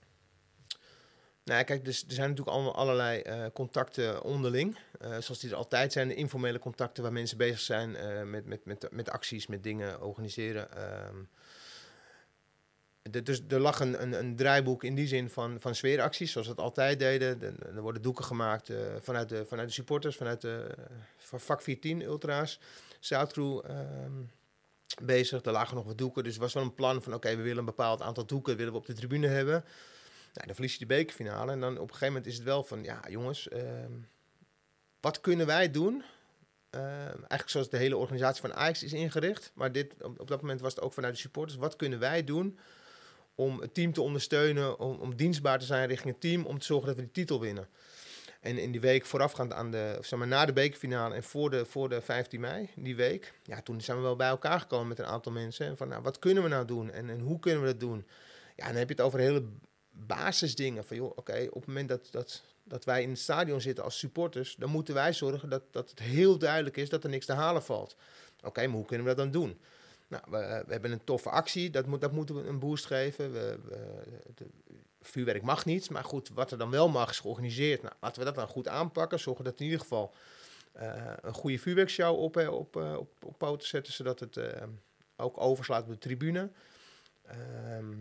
Nou, 1.44 1.64
kijk, 1.64 1.84
dus, 1.84 2.04
er 2.04 2.12
zijn 2.12 2.28
natuurlijk 2.28 2.56
allemaal 2.56 2.74
allerlei 2.74 3.20
eh, 3.20 3.44
contacten 3.52 4.22
onderling. 4.22 4.78
Eh, 5.00 5.08
zoals 5.08 5.40
die 5.40 5.50
er 5.50 5.56
altijd 5.56 5.92
zijn, 5.92 6.16
informele 6.16 6.58
contacten 6.58 7.02
waar 7.02 7.12
mensen 7.12 7.36
bezig 7.36 7.60
zijn 7.60 7.96
eh, 7.96 8.22
met, 8.22 8.46
met, 8.46 8.64
met, 8.64 8.88
met 8.90 9.10
acties, 9.10 9.46
met 9.46 9.62
dingen 9.62 10.02
organiseren. 10.02 10.72
Ehm, 10.76 11.16
dus 13.24 13.40
er 13.48 13.60
lag 13.60 13.80
een, 13.80 14.02
een, 14.02 14.12
een 14.12 14.36
draaiboek 14.36 14.84
in 14.84 14.94
die 14.94 15.06
zin 15.06 15.30
van, 15.30 15.60
van 15.60 15.74
sfeeracties, 15.74 16.32
zoals 16.32 16.46
we 16.46 16.52
het 16.52 16.62
altijd 16.62 16.98
deden. 16.98 17.38
De- 17.38 17.54
er 17.74 17.80
worden 17.80 18.02
doeken 18.02 18.24
gemaakt 18.24 18.72
vanuit, 19.00 19.28
de, 19.28 19.46
vanuit 19.46 19.68
de 19.68 19.74
supporters, 19.74 20.16
vanuit 20.16 20.40
de 20.40 20.74
van 21.16 21.40
vak 21.40 21.62
14 21.62 22.02
ultra's, 22.02 22.60
ehm 23.10 24.22
bezig. 25.02 25.42
Er 25.42 25.52
lagen 25.52 25.76
nog 25.76 25.84
wat 25.84 25.98
doeken, 25.98 26.24
dus 26.24 26.34
er 26.34 26.40
was 26.40 26.52
wel 26.52 26.62
een 26.62 26.74
plan 26.74 27.02
van 27.02 27.14
oké, 27.14 27.36
we 27.36 27.42
willen 27.42 27.58
een 27.58 27.64
bepaald 27.64 28.02
aantal 28.02 28.26
doeken 28.26 28.56
willen 28.56 28.72
we 28.72 28.78
op 28.78 28.86
de 28.86 28.92
tribune 28.92 29.26
hebben. 29.26 29.64
Nou, 30.34 30.46
dan 30.46 30.54
verlies 30.54 30.72
je 30.72 30.78
de 30.78 30.86
bekerfinale. 30.86 31.52
En 31.52 31.60
dan 31.60 31.72
op 31.72 31.80
een 31.80 31.88
gegeven 31.88 32.06
moment 32.06 32.26
is 32.26 32.34
het 32.34 32.44
wel 32.44 32.64
van, 32.64 32.84
ja 32.84 33.00
jongens, 33.08 33.48
ehm, 33.48 33.92
wat 35.00 35.20
kunnen 35.20 35.46
wij 35.46 35.70
doen? 35.70 36.02
Ehm, 36.70 36.84
eigenlijk 37.18 37.48
zoals 37.48 37.70
de 37.70 37.76
hele 37.76 37.96
organisatie 37.96 38.40
van 38.40 38.54
Ajax 38.54 38.82
is 38.82 38.92
ingericht. 38.92 39.52
Maar 39.54 39.72
dit, 39.72 39.94
op, 40.02 40.28
dat 40.28 40.40
moment 40.40 40.60
was 40.60 40.74
het 40.74 40.84
ook 40.84 40.92
vanuit 40.92 41.14
de 41.14 41.20
supporters. 41.20 41.58
Wat 41.58 41.76
kunnen 41.76 41.98
wij 41.98 42.24
doen 42.24 42.58
om 43.34 43.60
het 43.60 43.74
team 43.74 43.92
te 43.92 44.02
ondersteunen, 44.02 44.78
om, 44.78 45.00
om 45.00 45.16
dienstbaar 45.16 45.58
te 45.58 45.64
zijn 45.64 45.88
richting 45.88 46.12
het 46.12 46.20
team, 46.20 46.44
om 46.44 46.58
te 46.58 46.66
zorgen 46.66 46.86
dat 46.86 46.96
we 46.96 47.02
die 47.02 47.12
titel 47.12 47.40
winnen? 47.40 47.68
En 48.44 48.58
in 48.58 48.72
die 48.72 48.80
week 48.80 49.06
voorafgaand 49.06 49.52
aan 49.52 49.70
de, 49.70 49.98
zeg 50.00 50.18
maar 50.18 50.28
na 50.28 50.46
de 50.46 50.52
bekerfinale 50.52 51.14
en 51.14 51.22
voor 51.22 51.50
de, 51.50 51.64
voor 51.64 51.88
de 51.88 52.00
15 52.00 52.40
mei, 52.40 52.70
die 52.76 52.96
week, 52.96 53.32
ja, 53.42 53.62
toen 53.62 53.80
zijn 53.80 53.96
we 53.96 54.02
wel 54.02 54.16
bij 54.16 54.28
elkaar 54.28 54.60
gekomen 54.60 54.88
met 54.88 54.98
een 54.98 55.04
aantal 55.04 55.32
mensen. 55.32 55.66
En 55.66 55.76
van, 55.76 55.88
nou, 55.88 56.02
wat 56.02 56.18
kunnen 56.18 56.42
we 56.42 56.48
nou 56.48 56.64
doen 56.64 56.90
en, 56.90 57.10
en 57.10 57.20
hoe 57.20 57.38
kunnen 57.38 57.60
we 57.60 57.66
dat 57.66 57.80
doen? 57.80 58.06
Ja, 58.56 58.66
dan 58.66 58.76
heb 58.76 58.88
je 58.88 58.94
het 58.94 59.04
over 59.04 59.18
hele 59.18 59.44
basisdingen. 59.90 60.84
Van 60.84 60.96
joh, 60.96 61.12
oké, 61.16 61.46
op 61.50 61.54
het 61.54 61.66
moment 61.66 61.88
dat, 61.88 62.08
dat, 62.10 62.42
dat 62.64 62.84
wij 62.84 63.02
in 63.02 63.10
het 63.10 63.18
stadion 63.18 63.60
zitten 63.60 63.84
als 63.84 63.98
supporters, 63.98 64.54
dan 64.58 64.70
moeten 64.70 64.94
wij 64.94 65.12
zorgen 65.12 65.48
dat, 65.48 65.62
dat 65.70 65.90
het 65.90 65.98
heel 65.98 66.38
duidelijk 66.38 66.76
is 66.76 66.88
dat 66.88 67.04
er 67.04 67.10
niks 67.10 67.26
te 67.26 67.32
halen 67.32 67.62
valt. 67.62 67.96
Oké, 68.42 68.66
maar 68.66 68.76
hoe 68.76 68.86
kunnen 68.86 69.06
we 69.06 69.14
dat 69.14 69.24
dan 69.24 69.40
doen? 69.42 69.60
Nou, 70.08 70.22
we, 70.30 70.62
we 70.66 70.72
hebben 70.72 70.92
een 70.92 71.04
toffe 71.04 71.30
actie, 71.30 71.70
dat, 71.70 71.86
moet, 71.86 72.00
dat 72.00 72.12
moeten 72.12 72.34
we 72.34 72.48
een 72.48 72.58
boost 72.58 72.86
geven. 72.86 73.32
We, 73.32 73.58
vuurwerk 75.00 75.42
mag 75.42 75.64
niet, 75.64 75.90
maar 75.90 76.04
goed, 76.04 76.28
wat 76.28 76.50
er 76.50 76.58
dan 76.58 76.70
wel 76.70 76.88
mag 76.88 77.10
is 77.10 77.20
georganiseerd. 77.20 77.82
Nou, 77.82 77.94
laten 78.00 78.18
we 78.18 78.24
dat 78.24 78.34
dan 78.34 78.48
goed 78.48 78.68
aanpakken, 78.68 79.20
zorgen 79.20 79.44
dat 79.44 79.58
in 79.58 79.64
ieder 79.64 79.80
geval 79.80 80.14
eh, 80.72 81.12
een 81.20 81.34
goede 81.34 81.58
vuurwerkshow 81.58 82.18
op, 82.18 82.36
eh, 82.36 82.52
op, 82.52 82.76
eh, 82.76 82.96
op, 82.96 83.24
op 83.24 83.38
poten 83.38 83.68
zetten, 83.68 83.92
zodat 83.92 84.20
het 84.20 84.40
ook 85.16 85.40
overslaat 85.40 85.82
op 85.82 85.88
de 85.88 85.98
tribune. 85.98 86.50
Ehm, 87.22 87.92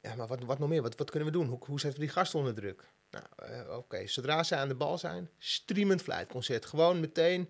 ja, 0.00 0.14
maar 0.14 0.26
wat, 0.26 0.44
wat 0.44 0.58
nog 0.58 0.68
meer? 0.68 0.82
Wat, 0.82 0.96
wat 0.96 1.10
kunnen 1.10 1.32
we 1.32 1.38
doen? 1.38 1.46
Hoe, 1.46 1.58
hoe 1.66 1.80
zetten 1.80 2.00
we 2.00 2.06
die 2.06 2.14
gasten 2.14 2.38
onder 2.38 2.54
druk? 2.54 2.84
Nou, 3.10 3.76
oké, 3.76 4.06
zodra 4.06 4.42
ze 4.42 4.56
aan 4.56 4.68
de 4.68 4.74
bal 4.74 4.98
zijn, 4.98 5.30
streamend 5.38 6.02
fluitconcert. 6.02 6.66
Gewoon 6.66 7.00
meteen 7.00 7.48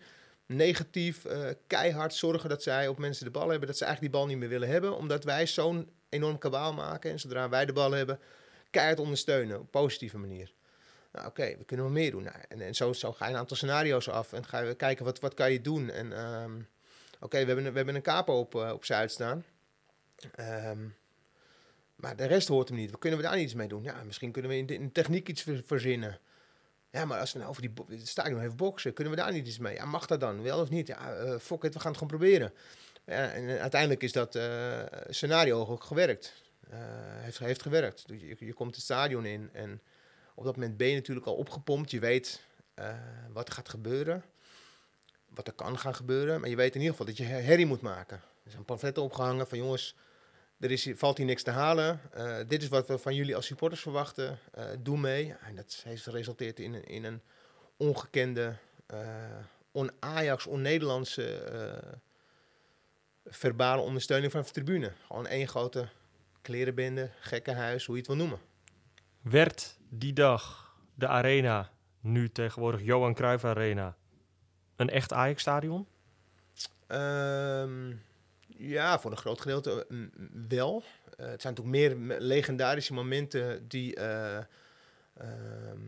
negatief, 0.56 1.24
eh, 1.24 1.48
keihard 1.66 2.14
zorgen 2.14 2.48
dat 2.48 2.62
zij 2.62 2.88
op 2.88 2.98
mensen 2.98 3.24
de 3.24 3.30
bal 3.30 3.48
hebben, 3.48 3.68
dat 3.68 3.76
ze 3.76 3.84
eigenlijk 3.84 4.12
die 4.12 4.22
bal 4.22 4.30
niet 4.30 4.38
meer 4.38 4.48
willen 4.48 4.68
hebben, 4.68 4.96
omdat 4.96 5.24
wij 5.24 5.46
zo'n 5.46 5.90
enorm 6.08 6.38
kabaal 6.38 6.72
maken. 6.72 7.10
En 7.10 7.20
zodra 7.20 7.48
wij 7.48 7.66
de 7.66 7.72
bal 7.72 7.90
hebben, 7.90 8.18
keihard 8.70 9.00
ondersteunen 9.00 9.60
op 9.60 9.70
positieve 9.70 10.18
manier. 10.18 10.52
Nou, 11.12 11.26
oké, 11.26 11.56
we 11.58 11.64
kunnen 11.64 11.86
wel 11.86 11.94
meer 11.94 12.10
doen. 12.10 12.22
Nou, 12.22 12.36
en 12.48 12.60
en 12.60 12.74
zo, 12.74 12.92
zo 12.92 13.12
ga 13.12 13.26
je 13.26 13.32
een 13.32 13.38
aantal 13.38 13.56
scenario's 13.56 14.08
af 14.08 14.32
en 14.32 14.44
ga 14.44 14.58
je 14.58 14.74
kijken 14.74 15.04
wat, 15.04 15.20
wat 15.20 15.34
kan 15.34 15.52
je 15.52 15.60
doen. 15.60 15.90
En 15.90 16.12
ehm, 16.12 16.52
oké, 17.20 17.38
we, 17.38 17.46
hebben 17.46 17.64
we 17.64 17.76
hebben 17.76 17.94
een 17.94 18.02
capo 18.02 18.38
op, 18.38 18.54
op 18.54 18.84
Zuid 18.84 19.10
staan. 19.10 19.44
Ehm, 20.34 20.78
maar 21.96 22.16
de 22.16 22.24
rest 22.24 22.48
hoort 22.48 22.68
hem 22.68 22.76
niet. 22.76 22.98
Kunnen 22.98 23.18
we 23.18 23.24
daar 23.24 23.38
iets 23.38 23.54
mee 23.54 23.68
doen? 23.68 23.88
Misschien 24.06 24.32
kunnen 24.32 24.50
we 24.50 24.56
in 24.56 24.66
in 24.66 24.92
techniek 24.92 25.28
iets 25.28 25.42
ver- 25.42 25.62
verzinnen. 25.66 26.18
Ja, 26.92 27.04
maar 27.04 27.18
als 27.20 27.32
we 27.32 27.38
nou 27.38 27.50
over 27.50 27.62
die 27.62 28.06
stadion 28.06 28.40
heeft 28.40 28.56
boksen, 28.56 28.92
kunnen 28.92 29.12
we 29.14 29.18
daar 29.20 29.32
niet 29.32 29.46
iets 29.46 29.58
mee? 29.58 29.74
Ja, 29.74 29.84
mag 29.84 30.06
dat 30.06 30.20
dan? 30.20 30.42
Wel 30.42 30.60
of 30.60 30.70
niet? 30.70 30.86
Ja, 30.86 31.14
eh 31.14 31.38
fuck 31.38 31.62
it, 31.62 31.74
we 31.74 31.80
gaan 31.80 31.90
het 31.92 32.00
gewoon 32.00 32.18
proberen. 32.18 32.52
Ja, 33.04 33.30
en 33.30 33.48
eh, 33.48 33.60
uiteindelijk 33.60 34.02
is 34.02 34.12
dat 34.12 34.34
eh, 34.34 34.82
scenario 35.08 35.66
ook 35.66 35.84
gewerkt. 35.84 36.40
Heeft, 37.20 37.38
heeft 37.38 37.62
gewerkt. 37.62 38.08
Dus 38.08 38.20
Je, 38.20 38.36
je 38.38 38.52
komt 38.52 38.74
het 38.74 38.84
stadion 38.84 39.24
in 39.24 39.50
en 39.52 39.80
op 40.34 40.44
dat 40.44 40.56
moment 40.56 40.76
ben 40.76 40.88
je 40.88 40.94
natuurlijk 40.94 41.26
al 41.26 41.34
opgepompt. 41.34 41.90
Je 41.90 42.00
weet 42.00 42.42
wat 43.32 43.48
er 43.48 43.54
gaat 43.54 43.68
gebeuren, 43.68 44.24
wat 45.28 45.46
er 45.46 45.52
kan 45.52 45.78
gaan 45.78 45.94
gebeuren. 45.94 46.40
Maar 46.40 46.48
je 46.48 46.56
weet 46.56 46.74
in 46.74 46.80
ieder 46.80 46.96
geval 46.96 47.06
dat 47.06 47.16
je 47.16 47.24
her- 47.24 47.42
herrie 47.44 47.66
moet 47.66 47.80
maken. 47.80 48.20
Er 48.44 48.50
zijn 48.50 48.64
pamfletten 48.64 49.02
opgehangen 49.02 49.48
van 49.48 49.58
jongens, 49.58 49.96
er 50.62 50.70
is, 50.70 50.88
valt 50.94 51.16
hier 51.16 51.26
niks 51.26 51.42
te 51.42 51.50
halen. 51.50 52.00
Eh, 52.12 52.36
dit 52.48 52.62
is 52.62 52.68
wat 52.68 52.86
we 52.86 52.98
van 52.98 53.14
jullie 53.14 53.36
als 53.36 53.46
supporters 53.46 53.80
verwachten. 53.80 54.38
Eh, 54.52 54.64
doe 54.80 54.98
mee. 54.98 55.34
En 55.40 55.54
dat 55.54 55.80
heeft 55.84 56.02
geresulteerd 56.02 56.60
in, 56.60 56.74
een- 56.74 56.84
in 56.84 57.04
een 57.04 57.20
ongekende, 57.76 58.56
eh, 58.86 58.98
on-Ajax, 59.72 60.46
on-Nederlandse 60.46 61.42
verbale 63.24 63.82
ondersteuning 63.82 64.32
van 64.32 64.42
de 64.42 64.50
tribune. 64.50 64.92
Gewoon 65.06 65.26
één 65.26 65.48
grote 65.48 65.88
klerenbende, 66.42 67.10
gekkenhuis, 67.20 67.84
hoe 67.86 67.94
je 67.94 68.00
het 68.00 68.10
wil 68.10 68.16
noemen. 68.20 68.38
Werd 69.20 69.78
die 69.88 70.12
dag 70.12 70.74
de 70.94 71.08
arena, 71.08 71.70
nu 72.00 72.28
tegenwoordig 72.30 72.82
Johan 72.82 73.14
Cruijff 73.14 73.44
Arena, 73.44 73.96
een 74.76 74.90
echt 74.90 75.12
Ajax-stadion? 75.12 75.86
Ehm, 76.86 77.92
ja, 78.68 79.00
voor 79.00 79.10
een 79.10 79.16
groot 79.16 79.40
gedeelte 79.40 79.86
eh, 79.88 79.96
wel. 80.48 80.82
Eh, 81.16 81.26
het 81.26 81.42
zijn 81.42 81.54
natuurlijk 81.54 81.76
meer 81.76 81.98
me- 81.98 82.20
legendarische 82.20 82.92
momenten 82.92 83.68
die, 83.68 83.94
eh, 83.94 84.36
ehm, 85.16 85.80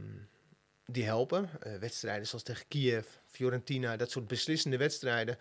die 0.86 1.04
helpen. 1.04 1.50
Wedstrijden 1.80 2.26
zoals 2.26 2.44
tegen 2.44 2.68
Kiev, 2.68 3.06
Fiorentina, 3.26 3.96
dat 3.96 4.10
soort 4.10 4.26
beslissende 4.26 4.76
wedstrijden. 4.76 5.36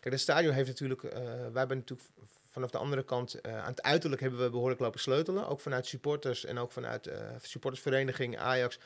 Kijk, 0.00 0.14
het 0.14 0.20
stadion 0.20 0.54
heeft 0.54 0.68
natuurlijk... 0.68 1.02
wij 1.02 1.50
hebben 1.54 1.76
natuurlijk 1.76 2.08
vanaf 2.50 2.70
de 2.70 2.78
andere 2.78 3.04
kant... 3.04 3.42
aan 3.42 3.70
het 3.70 3.82
uiterlijk 3.82 4.20
hebben 4.20 4.40
we 4.40 4.50
behoorlijk 4.50 4.80
lopen 4.80 5.00
sleutelen. 5.00 5.48
Ook 5.48 5.60
vanuit 5.60 5.86
supporters 5.86 6.44
en 6.44 6.58
ook 6.58 6.72
vanuit 6.72 7.10
supportersvereniging 7.42 8.38
Ajax... 8.38 8.78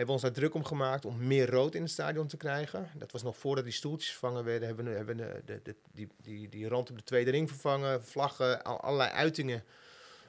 hebben 0.00 0.18
we 0.18 0.24
ons 0.24 0.34
daar 0.34 0.42
druk 0.42 0.54
om 0.54 0.64
gemaakt 0.64 1.04
om 1.04 1.26
meer 1.26 1.50
rood 1.50 1.74
in 1.74 1.82
het 1.82 1.90
stadion 1.90 2.26
te 2.26 2.36
krijgen. 2.36 2.90
Dat 2.94 3.12
was 3.12 3.22
nog 3.22 3.36
voordat 3.36 3.64
die 3.64 3.72
stoeltjes 3.72 4.10
vervangen 4.10 4.44
werden. 4.44 4.68
Hebben 4.68 4.84
we, 4.84 4.90
hebben 4.90 5.16
de, 5.16 5.74
die, 5.92 6.08
die, 6.22 6.48
die 6.48 6.68
rand 6.68 6.90
op 6.90 6.96
de 6.96 7.04
tweede 7.04 7.30
ring 7.30 7.48
vervangen. 7.48 8.04
Vlaggen, 8.04 8.62
al, 8.62 8.80
allerlei 8.80 9.10
uitingen. 9.10 9.64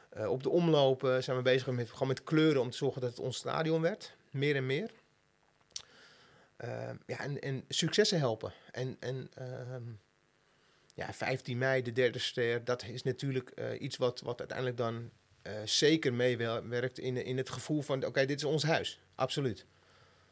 Eh, 0.10 0.30
op 0.30 0.44
de 0.44 0.50
omlopen 0.50 1.24
zijn 1.24 1.38
we 1.38 1.44
bezig 1.44 1.68
met, 1.68 1.92
gewoon 1.92 2.08
met 2.08 2.24
kleuren 2.24 2.62
om 2.62 2.70
te 2.70 2.78
zorgen 2.78 3.02
dat 3.02 3.10
het 3.10 3.20
ons 3.20 3.38
stadion 3.38 3.82
werd. 3.82 4.16
Meer 4.32 4.56
en 4.56 4.66
meer. 4.66 4.92
Ehm, 6.58 6.96
ja, 7.06 7.20
en, 7.20 7.40
en 7.40 7.64
successen 7.68 8.20
helpen. 8.20 8.54
En, 8.72 8.98
en 9.00 9.30
ehm, 9.36 9.84
ja, 10.94 11.14
15 11.14 11.58
mei, 11.58 11.82
de 11.82 11.92
derde 11.92 12.20
ster, 12.20 12.64
dat 12.64 12.84
is 12.84 13.04
natuurlijk 13.04 13.50
eh, 13.50 13.82
iets 13.82 13.98
wat, 13.98 14.20
wat 14.20 14.40
uiteindelijk 14.40 14.78
dan 14.78 15.10
eh, 15.42 15.54
zeker 15.66 16.14
meewerkt 16.14 17.00
in, 17.00 17.26
in 17.26 17.38
het 17.38 17.50
gevoel 17.50 17.82
van... 17.82 18.06
oké, 18.06 18.26
dit 18.26 18.38
is 18.38 18.44
ons 18.44 18.64
huis. 18.64 19.00
Absoluut. 19.16 19.66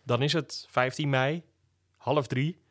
Dan 0.03 0.21
is 0.21 0.33
het 0.33 0.65
15 0.69 1.09
mei, 1.09 1.43
half 1.97 2.27
drie. 2.27 2.61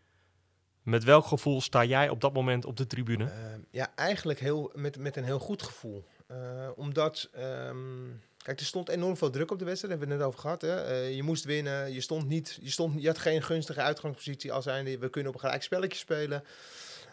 Met 0.83 1.05
welk 1.05 1.27
gevoel 1.27 1.61
sta 1.61 1.85
jij 1.85 2.09
op 2.09 2.21
dat 2.21 2.33
moment 2.33 2.65
op 2.65 2.77
de 2.77 2.87
tribune? 2.87 3.25
Ehm, 3.25 3.61
ja, 3.71 3.93
eigenlijk 3.95 4.41
heel, 4.41 4.73
met, 4.75 4.99
met 4.99 5.17
een 5.17 5.25
heel 5.25 5.39
goed 5.39 5.63
gevoel. 5.63 6.05
Eh, 6.27 6.69
omdat, 6.77 7.29
ehm, 7.33 8.07
kijk, 8.37 8.61
er 8.61 8.67
stond 8.67 8.89
enorm 8.89 9.17
veel 9.17 9.31
druk 9.31 9.51
op 9.51 9.59
de 9.59 9.65
wedstrijd, 9.65 9.93
daar 9.93 10.09
hebben 10.09 10.19
we 10.19 10.25
het 10.25 10.35
net 10.35 10.51
over 10.51 10.59
gehad. 10.59 10.63
Hè? 10.63 10.85
Eh, 10.85 11.17
je 11.17 11.23
moest 11.23 11.45
winnen, 11.45 11.93
je, 11.93 12.01
stond 12.01 12.29
niet, 12.29 12.59
je, 12.63 12.71
stond, 12.71 13.01
je 13.03 13.07
had 13.07 13.19
geen 13.19 13.43
gunstige 13.43 13.81
uitgangspositie 13.81 14.53
als 14.53 14.65
zijnde, 14.65 14.99
we 14.99 15.11
kunnen 15.11 15.33
op 15.33 15.39
een 15.39 15.45
gelijk 15.45 15.63
spelletje 15.63 15.99
spelen. 15.99 16.45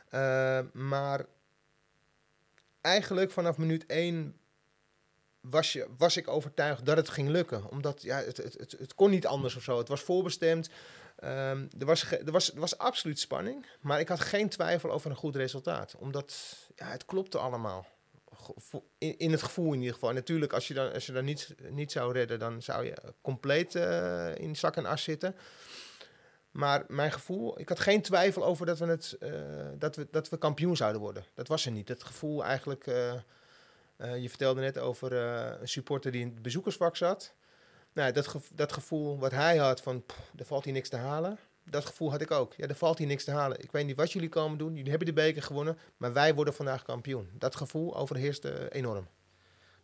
Eh, 0.09 0.59
maar 0.73 1.25
eigenlijk 2.81 3.31
vanaf 3.31 3.57
minuut 3.57 3.85
1 3.85 4.35
was, 5.49 5.73
je, 5.73 5.87
was 5.97 6.17
ik 6.17 6.27
overtuigd 6.27 6.85
dat 6.85 6.97
het 6.97 7.09
ging 7.09 7.29
lukken. 7.29 7.69
Omdat 7.69 8.01
ja, 8.01 8.17
het, 8.17 8.37
het, 8.37 8.75
het, 8.79 8.95
kon 8.95 9.09
niet 9.09 9.27
anders 9.27 9.55
of 9.55 9.63
zo. 9.63 9.77
Het 9.77 9.87
was 9.87 10.01
voorbestemd. 10.01 10.69
Ehm, 11.15 11.65
er, 11.79 11.85
was 11.85 12.11
er, 12.11 12.31
was, 12.31 12.53
er 12.53 12.59
was 12.59 12.77
absoluut 12.77 13.19
spanning. 13.19 13.65
Maar 13.81 13.99
ik 13.99 14.07
had 14.07 14.19
geen 14.19 14.49
twijfel 14.49 14.91
over 14.91 15.09
een 15.09 15.15
goed 15.15 15.35
resultaat. 15.35 15.95
Omdat 15.99 16.55
ja, 16.75 16.85
het 16.85 17.05
klopte 17.05 17.37
allemaal. 17.37 17.85
In, 18.97 19.31
het 19.31 19.43
gevoel 19.43 19.73
in 19.73 19.79
ieder 19.79 19.93
geval. 19.93 20.13
Natuurlijk, 20.13 20.53
als 20.53 20.67
je 20.67 20.73
dan, 20.73 20.93
als 20.93 21.05
je 21.05 21.11
dan 21.11 21.25
niet, 21.25 21.55
niet 21.69 21.91
zou 21.91 22.13
redden, 22.13 22.39
dan 22.39 22.61
zou 22.61 22.85
je 22.85 22.95
compleet 23.21 23.75
eh, 23.75 24.35
in 24.35 24.55
zak 24.55 24.75
en 24.75 24.85
as 24.85 25.03
zitten. 25.03 25.35
Maar 26.55 26.83
mijn 26.87 27.11
gevoel, 27.11 27.59
ik 27.59 27.69
had 27.69 27.79
geen 27.79 28.01
twijfel 28.01 28.45
over 28.45 28.65
dat 28.65 28.79
we, 28.79 28.85
het, 28.85 29.15
eh, 29.19 29.31
dat 29.77 29.95
we, 29.95 30.07
dat 30.11 30.29
we 30.29 30.37
kampioen 30.37 30.75
zouden 30.75 31.01
worden. 31.01 31.25
Dat 31.33 31.47
was 31.47 31.65
er 31.65 31.71
niet. 31.71 31.87
Het 31.87 32.03
gevoel 32.03 32.43
eigenlijk, 32.43 32.87
eh, 32.87 33.13
eh, 33.97 34.21
je 34.21 34.29
vertelde 34.29 34.61
net 34.61 34.77
over 34.77 35.17
eh, 35.17 35.61
een 35.61 35.67
supporter 35.67 36.11
die 36.11 36.21
in 36.21 36.27
het 36.27 36.41
bezoekersvak 36.41 36.95
zat. 36.95 37.33
Nou, 37.93 38.11
dat, 38.11 38.35
dat 38.53 38.73
gevoel 38.73 39.19
wat 39.19 39.31
hij 39.31 39.57
had 39.57 39.81
van, 39.81 40.03
er 40.35 40.45
valt 40.45 40.63
hier 40.63 40.73
niks 40.73 40.89
te 40.89 40.97
halen. 40.97 41.37
Dat 41.63 41.85
gevoel 41.85 42.11
had 42.11 42.21
ik 42.21 42.31
ook. 42.31 42.53
Ja, 42.53 42.67
er 42.67 42.75
valt 42.75 42.97
hier 42.97 43.07
niks 43.07 43.23
te 43.23 43.31
halen. 43.31 43.63
Ik 43.63 43.71
weet 43.71 43.85
niet 43.85 43.95
wat 43.95 44.11
jullie 44.11 44.29
komen 44.29 44.57
doen. 44.57 44.75
Jullie 44.75 44.89
hebben 44.89 45.07
de 45.07 45.13
beker 45.13 45.41
gewonnen, 45.41 45.77
maar 45.97 46.13
wij 46.13 46.35
worden 46.35 46.53
vandaag 46.53 46.83
kampioen. 46.83 47.29
Dat 47.33 47.55
gevoel 47.55 47.95
overheerste 47.95 48.71
enorm. 48.71 49.07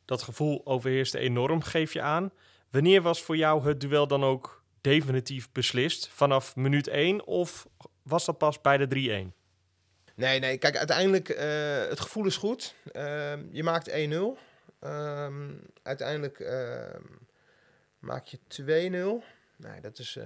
Dat 0.06 0.22
gevoel 0.22 0.62
overheerste 0.66 1.20
enorm, 1.20 1.62
geef 1.62 1.94
je 1.94 2.02
aan. 2.02 2.32
Wanneer 2.70 3.02
was 3.02 3.22
voor 3.22 3.38
jou 3.38 3.68
het 3.68 3.82
duel 3.82 4.08
dan 4.08 4.24
ook 4.24 4.64
definitief 4.82 5.52
beslist? 5.52 6.08
Vanaf 6.08 6.56
minuut 6.56 6.88
1 6.88 7.26
of 7.26 7.68
was 8.04 8.26
dat 8.26 8.38
pas 8.38 8.62
bij 8.62 8.78
de 8.78 9.32
3-1? 9.34 9.41
Nee, 10.22 10.40
nee, 10.40 10.58
kijk, 10.58 10.78
uiteindelijk, 10.78 11.30
eh 11.30 11.88
het 11.90 12.00
gevoel 12.00 12.26
is 12.26 12.38
goed. 12.38 12.74
Ehm, 12.92 13.44
je 13.52 13.64
maakt 13.64 13.90
1-0. 13.90 14.38
Ehm, 14.80 15.50
uiteindelijk 15.84 16.40
ehm, 16.40 17.02
maak 18.00 18.26
je 18.26 18.40
2-0. 18.48 19.24
Nee, 19.56 19.82
dat 19.82 20.00
is, 20.00 20.16
eh, 20.16 20.26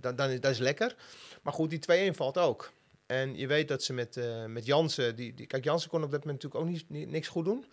dan, 0.00 0.16
dan 0.16 0.30
is, 0.30 0.40
dat 0.40 0.50
is 0.50 0.58
lekker. 0.58 0.94
Maar 1.42 1.52
goed, 1.52 1.70
die 1.70 1.78
2-1 2.12 2.14
valt 2.14 2.38
ook. 2.38 2.72
En 3.06 3.36
je 3.36 3.46
weet 3.46 3.68
dat 3.68 3.82
ze 3.82 3.92
met, 3.92 4.16
eh, 4.16 4.44
met 4.44 4.66
Jansen... 4.66 5.16
Die, 5.16 5.34
die, 5.34 5.46
kijk, 5.46 5.64
Jansen 5.64 5.90
kon 5.90 6.02
op 6.04 6.10
dat 6.10 6.24
moment 6.24 6.42
natuurlijk 6.42 6.64
ook 6.64 6.88
niet- 6.88 7.10
niks 7.10 7.28
goed 7.28 7.44
doen. 7.44 7.64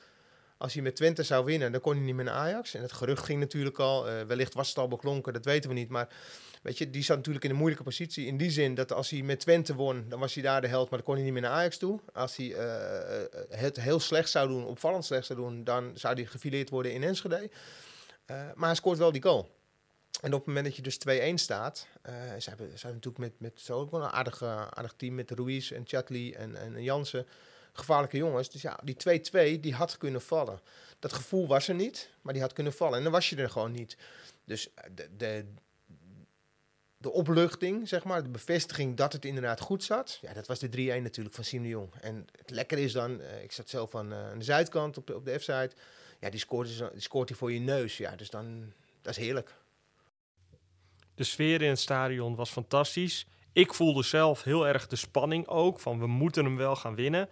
Als 0.61 0.73
hij 0.73 0.81
met 0.81 0.95
Twente 0.95 1.23
zou 1.23 1.45
winnen, 1.45 1.71
dan 1.71 1.81
kon 1.81 1.95
hij 1.95 2.03
niet 2.05 2.15
meer 2.15 2.25
naar 2.25 2.33
Ajax. 2.33 2.73
En 2.73 2.81
het 2.81 2.91
gerucht 2.91 3.25
ging 3.25 3.39
natuurlijk 3.39 3.79
al. 3.79 4.09
eh, 4.09 4.21
wellicht 4.21 4.53
was 4.53 4.69
het 4.69 4.77
al 4.77 4.87
beklonken, 4.87 5.33
dat 5.33 5.45
weten 5.45 5.69
we 5.69 5.75
niet. 5.75 5.89
Maar 5.89 6.07
weet 6.61 6.77
je, 6.77 6.89
die 6.89 7.03
zat 7.03 7.17
natuurlijk 7.17 7.43
in 7.45 7.49
een 7.51 7.57
moeilijke 7.57 7.83
positie. 7.83 8.25
In 8.25 8.37
die 8.37 8.51
zin 8.51 8.75
dat 8.75 8.91
als 8.91 9.09
hij 9.09 9.21
met 9.21 9.39
Twente 9.39 9.75
won, 9.75 10.05
dan 10.09 10.19
was 10.19 10.33
hij 10.33 10.43
daar 10.43 10.61
de 10.61 10.67
held. 10.67 10.89
Maar 10.89 10.99
dan 10.99 11.07
kon 11.07 11.15
hij 11.15 11.23
niet 11.23 11.33
meer 11.33 11.41
naar 11.41 11.51
Ajax 11.51 11.77
toe. 11.77 11.99
Als 12.13 12.35
hij 12.35 12.53
eh, 12.53 13.21
eh, 13.21 13.29
het 13.49 13.81
heel 13.81 13.99
slecht 13.99 14.29
zou 14.29 14.47
doen, 14.47 14.65
opvallend 14.65 15.05
slecht 15.05 15.25
zou 15.25 15.39
doen... 15.39 15.63
dan 15.63 15.91
zou 15.95 16.13
hij 16.13 16.25
gefileerd 16.25 16.69
worden 16.69 16.93
in 16.93 17.03
Enschede. 17.03 17.49
Maar 18.55 18.67
hij 18.67 18.75
scoort 18.75 18.97
wel 18.97 19.11
die 19.11 19.21
goal. 19.21 19.49
En 20.21 20.33
op 20.33 20.37
het 20.37 20.47
moment 20.47 20.65
dat 20.65 20.75
je 20.75 20.81
dus 20.81 20.99
2-1 21.31 21.33
staat... 21.33 21.87
eh 22.01 22.13
ze, 22.39 22.49
hebben, 22.49 22.79
ze 22.79 22.87
natuurlijk 22.87 23.17
met, 23.17 23.33
met 23.37 23.67
een 23.67 24.01
aardig, 24.01 24.43
aardig 24.43 24.93
team... 24.97 25.15
met 25.15 25.31
Ruiz 25.31 25.71
en 25.71 25.83
Chatli 25.85 26.33
en, 26.33 26.55
en 26.55 26.83
Jansen 26.83 27.25
gevaarlijke 27.73 28.17
jongens. 28.17 28.49
Dus 28.49 28.61
ja, 28.61 28.79
die 28.83 28.95
2-2, 29.57 29.59
die 29.59 29.73
had 29.73 29.97
kunnen 29.97 30.21
vallen. 30.21 30.59
Dat 30.99 31.13
gevoel 31.13 31.47
was 31.47 31.67
er 31.67 31.75
niet, 31.75 32.09
maar 32.21 32.33
die 32.33 32.41
had 32.41 32.53
kunnen 32.53 32.73
vallen. 32.73 32.97
En 32.97 33.03
dan 33.03 33.11
was 33.11 33.29
je 33.29 33.35
er 33.35 33.49
gewoon 33.49 33.71
niet. 33.71 33.97
Dus 34.45 34.73
eh, 34.73 34.83
de, 34.95 35.09
de, 35.17 35.45
de 36.97 37.11
opluchting, 37.11 37.87
zeg 37.87 38.03
maar, 38.03 38.23
de 38.23 38.29
bevestiging 38.29 38.97
dat 38.97 39.13
het 39.13 39.25
inderdaad 39.25 39.59
goed 39.59 39.83
zat. 39.83 40.19
Ja, 40.21 40.33
dat 40.33 40.47
was 40.47 40.59
de 40.59 40.69
3-1 40.69 41.01
natuurlijk 41.01 41.35
van 41.35 41.43
Siem 41.43 41.63
de 41.63 41.69
Jong. 41.69 41.93
En 42.01 42.25
het 42.37 42.49
lekker 42.49 42.77
is 42.77 42.91
dan, 42.91 43.21
eh, 43.21 43.43
ik 43.43 43.51
zat 43.51 43.69
zelf 43.69 43.95
aan, 43.95 44.11
eh, 44.11 44.29
aan 44.29 44.37
de 44.37 44.43
zuidkant 44.43 44.97
op 44.97 45.07
de, 45.07 45.15
op 45.15 45.25
de 45.25 45.39
F-side. 45.39 45.71
Ja, 46.19 46.29
die 46.29 46.39
scoort, 46.39 46.67
dus, 46.67 47.03
scoort 47.03 47.29
hij 47.29 47.37
voor 47.37 47.51
je 47.51 47.59
neus. 47.59 47.97
Ja, 47.97 48.15
dus 48.15 48.29
dan, 48.29 48.73
dat 49.01 49.17
is 49.17 49.23
heerlijk. 49.23 49.53
De 51.15 51.23
sfeer 51.23 51.61
in 51.61 51.69
het 51.69 51.79
stadion 51.79 52.35
was 52.35 52.49
fantastisch. 52.49 53.25
Ik 53.53 53.73
voelde 53.73 54.03
zelf 54.03 54.43
heel 54.43 54.67
erg 54.67 54.87
de 54.87 54.95
spanning 54.95 55.47
ook, 55.47 55.79
van 55.79 55.99
we 55.99 56.07
moeten 56.07 56.45
hem 56.45 56.57
wel 56.57 56.75
gaan 56.75 56.95
winnen. 56.95 57.29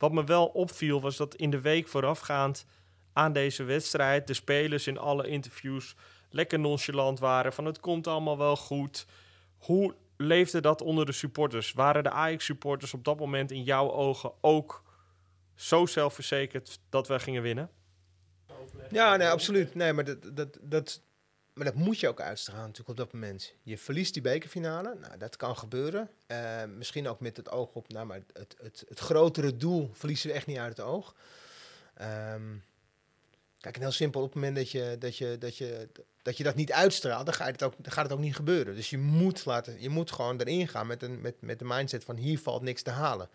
Wat 0.00 0.12
me 0.12 0.24
wel 0.24 0.46
opviel 0.46 1.00
was 1.00 1.16
dat 1.16 1.34
in 1.34 1.50
de 1.50 1.60
week 1.60 1.88
voorafgaand 1.88 2.66
aan 3.12 3.32
deze 3.32 3.62
wedstrijd... 3.62 4.26
de 4.26 4.34
spelers 4.34 4.86
in 4.86 4.98
alle 4.98 5.26
interviews 5.26 5.94
lekker 6.30 6.58
nonchalant 6.58 7.18
waren 7.18 7.52
van 7.52 7.64
het 7.64 7.80
komt 7.80 8.06
allemaal 8.06 8.38
wel 8.38 8.56
goed. 8.56 9.06
Hoe 9.58 9.94
leefde 10.16 10.60
dat 10.60 10.82
onder 10.82 11.06
de 11.06 11.12
supporters? 11.12 11.72
Waren 11.72 12.02
de 12.02 12.10
Ajax-supporters 12.10 12.94
op 12.94 13.04
dat 13.04 13.18
moment 13.18 13.50
in 13.50 13.62
jouw 13.62 13.92
ogen 13.92 14.32
ook 14.40 14.82
zo 15.54 15.86
zelfverzekerd 15.86 16.80
dat 16.88 17.08
we 17.08 17.20
gingen 17.20 17.42
winnen? 17.42 17.70
Ja, 18.90 19.16
nee, 19.16 19.28
absoluut. 19.28 19.74
Nee, 19.74 19.92
maar 19.92 20.04
dat, 20.04 20.36
dat, 20.36 20.58
dat, 20.60 21.02
maar 21.52 21.64
dat 21.64 21.74
moet 21.74 22.00
je 22.00 22.08
ook 22.08 22.20
uitstralen 22.20 22.66
natuurlijk 22.66 22.88
op 22.88 22.96
dat 22.96 23.12
moment. 23.12 23.52
Je 23.62 23.78
verliest 23.78 24.12
die 24.12 24.22
bekerfinale. 24.22 24.94
Nou, 25.00 25.18
dat 25.18 25.36
kan 25.36 25.56
gebeuren. 25.56 26.10
Eh, 26.26 26.64
misschien 26.64 27.08
ook 27.08 27.20
met 27.20 27.36
het 27.36 27.50
oog 27.50 27.74
op... 27.74 27.88
Nou, 27.88 28.06
maar 28.06 28.20
het, 28.32 28.56
het, 28.62 28.84
het 28.88 28.98
grotere 28.98 29.56
doel 29.56 29.90
verliezen 29.92 30.28
we 30.28 30.34
echt 30.34 30.46
niet 30.46 30.58
uit 30.58 30.76
het 30.76 30.86
oog. 30.86 31.14
Ehm, 31.94 32.56
kijk, 33.60 33.74
en 33.74 33.80
heel 33.80 33.90
simpel. 33.90 34.20
Op 34.20 34.26
het 34.26 34.34
moment 34.34 34.56
dat 34.56 34.70
je, 34.70 34.96
dat 34.98 35.16
je, 35.16 35.36
dat 35.38 35.56
je 35.56 35.88
dat 36.22 36.36
je 36.36 36.44
dat 36.44 36.54
niet 36.54 36.72
uitstraalt, 36.72 37.26
dan, 37.26 37.46
het 37.46 37.62
ook, 37.62 37.74
dan 37.78 37.92
gaat 37.92 38.04
het 38.04 38.12
ook 38.12 38.18
niet 38.20 38.34
gebeuren. 38.34 38.74
Dus 38.74 38.90
je 38.90 38.98
moet, 38.98 39.44
laten, 39.44 39.80
je 39.80 39.88
moet 39.88 40.10
gewoon 40.10 40.40
erin 40.40 40.68
gaan 40.68 40.86
met, 40.86 41.02
een, 41.02 41.20
met, 41.20 41.34
met 41.40 41.58
de 41.58 41.64
mindset 41.64 42.04
van 42.04 42.16
hier 42.16 42.38
valt 42.38 42.62
niks 42.62 42.82
te 42.82 42.90
halen. 42.90 43.28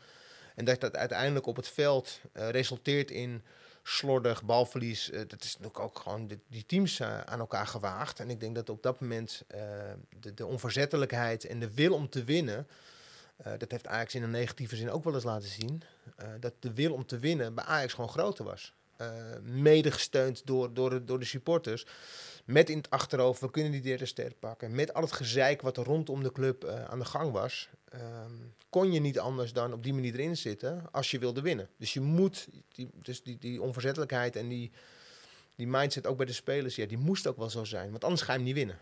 En 0.56 0.66
dat 0.66 0.82
dat 0.82 0.96
uiteindelijk 0.96 1.46
op 1.46 1.56
het 1.56 1.68
veld 1.68 2.20
uh, 2.34 2.50
resulteert 2.50 3.12
in 3.12 3.44
slordig, 3.88 4.44
balverlies. 4.44 5.10
Uh, 5.10 5.18
dat 5.28 5.44
is 5.44 5.58
natuurlijk 5.58 5.80
ook 5.80 6.00
gewoon 6.00 6.30
die 6.48 6.66
teams 6.66 7.00
uh, 7.00 7.20
aan 7.20 7.40
elkaar 7.40 7.68
gewaagd. 7.68 8.20
En 8.20 8.30
ik 8.30 8.40
denk 8.40 8.56
dat 8.56 8.70
op 8.70 8.84
dat 8.84 9.00
moment 9.00 9.44
de, 10.20 10.34
de, 10.34 10.46
onverzettelijkheid 10.46 11.46
en 11.46 11.60
de 11.60 11.74
wil 11.74 11.94
om 11.94 12.10
te 12.10 12.24
winnen... 12.24 12.68
dat 13.58 13.72
heeft 13.72 13.88
Ajax 13.88 14.16
in 14.16 14.24
een 14.24 14.32
negatieve 14.32 14.76
zin 14.76 14.92
ook 14.92 15.04
wel 15.04 15.14
eens 15.14 15.24
laten 15.24 15.50
zien. 15.50 15.82
dat 16.40 16.54
de 16.60 16.74
wil 16.74 16.94
om 16.94 17.06
te 17.06 17.20
winnen 17.20 17.54
bij 17.54 17.64
Ajax 17.64 17.94
gewoon 17.94 18.10
groter 18.10 18.46
was. 18.46 18.74
mede 19.42 19.92
gesteund 19.92 20.46
door, 20.46 20.74
door, 20.74 21.06
door 21.06 21.20
de 21.20 21.26
supporters. 21.26 21.86
Met 22.46 22.70
in 22.70 22.78
het 22.78 22.90
achterhoofd, 22.90 23.42
we 23.42 23.52
kunnen 23.52 23.72
die 23.72 23.82
derde 23.82 24.06
ster 24.06 24.34
pakken. 24.40 24.76
Met 24.76 24.94
al 24.94 25.02
het 25.02 25.12
gezeik 25.12 25.62
wat 25.62 25.78
er 25.78 25.84
rondom 25.84 26.24
de 26.24 26.32
club 26.32 26.64
uh, 26.64 26.84
aan 26.84 27.00
de 27.00 27.06
gang 27.06 27.32
was. 27.32 27.70
Um, 27.94 28.54
kon 28.70 28.92
je 28.92 29.00
niet 29.00 29.20
anders 29.20 29.54
dan 29.54 29.74
op 29.74 29.84
die 29.84 29.94
manier 29.94 30.14
erin 30.14 30.38
zitten 30.38 30.84
als 30.92 31.12
je 31.12 31.20
wilde 31.20 31.42
winnen. 31.42 31.70
Dus 31.78 31.94
je 31.94 32.02
moet, 32.02 32.48
die, 32.74 32.90
dus 32.94 33.24
die, 33.24 33.38
die 33.40 33.62
onverzettelijkheid 33.62 34.36
en 34.36 34.48
die, 34.48 34.72
die 35.56 35.68
mindset 35.68 36.08
ook 36.08 36.18
bij 36.18 36.26
de 36.26 36.34
spelers, 36.34 36.76
ja, 36.76 36.86
die 36.86 36.98
moest 36.98 37.28
ook 37.28 37.38
wel 37.38 37.50
zo 37.50 37.64
zijn. 37.64 37.92
Want 37.92 38.04
anders 38.04 38.22
ga 38.22 38.32
je 38.32 38.38
hem 38.38 38.48
niet 38.48 38.56
winnen. 38.56 38.78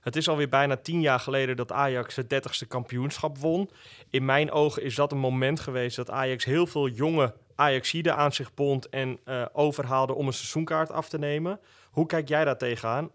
Het 0.00 0.16
is 0.16 0.28
alweer 0.28 0.48
bijna 0.48 0.76
tien 0.76 1.00
jaar 1.00 1.20
geleden 1.20 1.56
dat 1.56 1.72
Ajax 1.72 2.16
het 2.16 2.34
30ste 2.34 2.68
kampioenschap 2.68 3.38
won. 3.38 3.70
In 4.10 4.24
mijn 4.24 4.50
ogen 4.50 4.82
is 4.82 4.94
dat 4.94 5.12
een 5.12 5.18
moment 5.18 5.60
geweest 5.60 5.96
dat 5.96 6.10
Ajax 6.10 6.44
heel 6.44 6.66
veel 6.66 6.88
jonge 6.88 7.34
Ajaxiden 7.54 8.16
aan 8.16 8.32
zich 8.32 8.54
bond 8.54 8.88
en 8.88 9.18
uh, 9.24 9.46
overhaalde 9.52 10.14
om 10.14 10.26
een 10.26 10.32
seizoenkaart 10.32 10.90
af 10.90 11.08
te 11.08 11.18
nemen. 11.18 11.60
Hoe 11.98 12.06
kijk 12.06 12.28
jij 12.28 12.44
daar 12.44 12.58
tegenaan? 12.58 13.10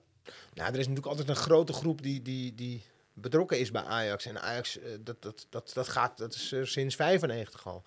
Nou, 0.53 0.73
er 0.73 0.79
is 0.79 0.87
natuurlijk 0.87 1.05
altijd 1.05 1.29
een 1.29 1.35
grote 1.35 1.73
groep 1.73 2.01
die, 2.01 2.21
die, 2.21 2.55
die 2.55 2.83
betrokken 3.13 3.59
is 3.59 3.71
bij 3.71 3.83
Ajax. 3.83 4.25
En 4.25 4.41
Ajax, 4.41 4.77
uh, 4.77 4.83
dat, 4.99 5.21
dat, 5.21 5.47
dat, 5.49 5.71
dat, 5.73 5.87
gaat, 5.87 6.17
dat 6.17 6.33
is 6.33 6.51
uh, 6.51 6.65
sinds 6.65 6.95
95 6.95 7.67
al. 7.67 7.83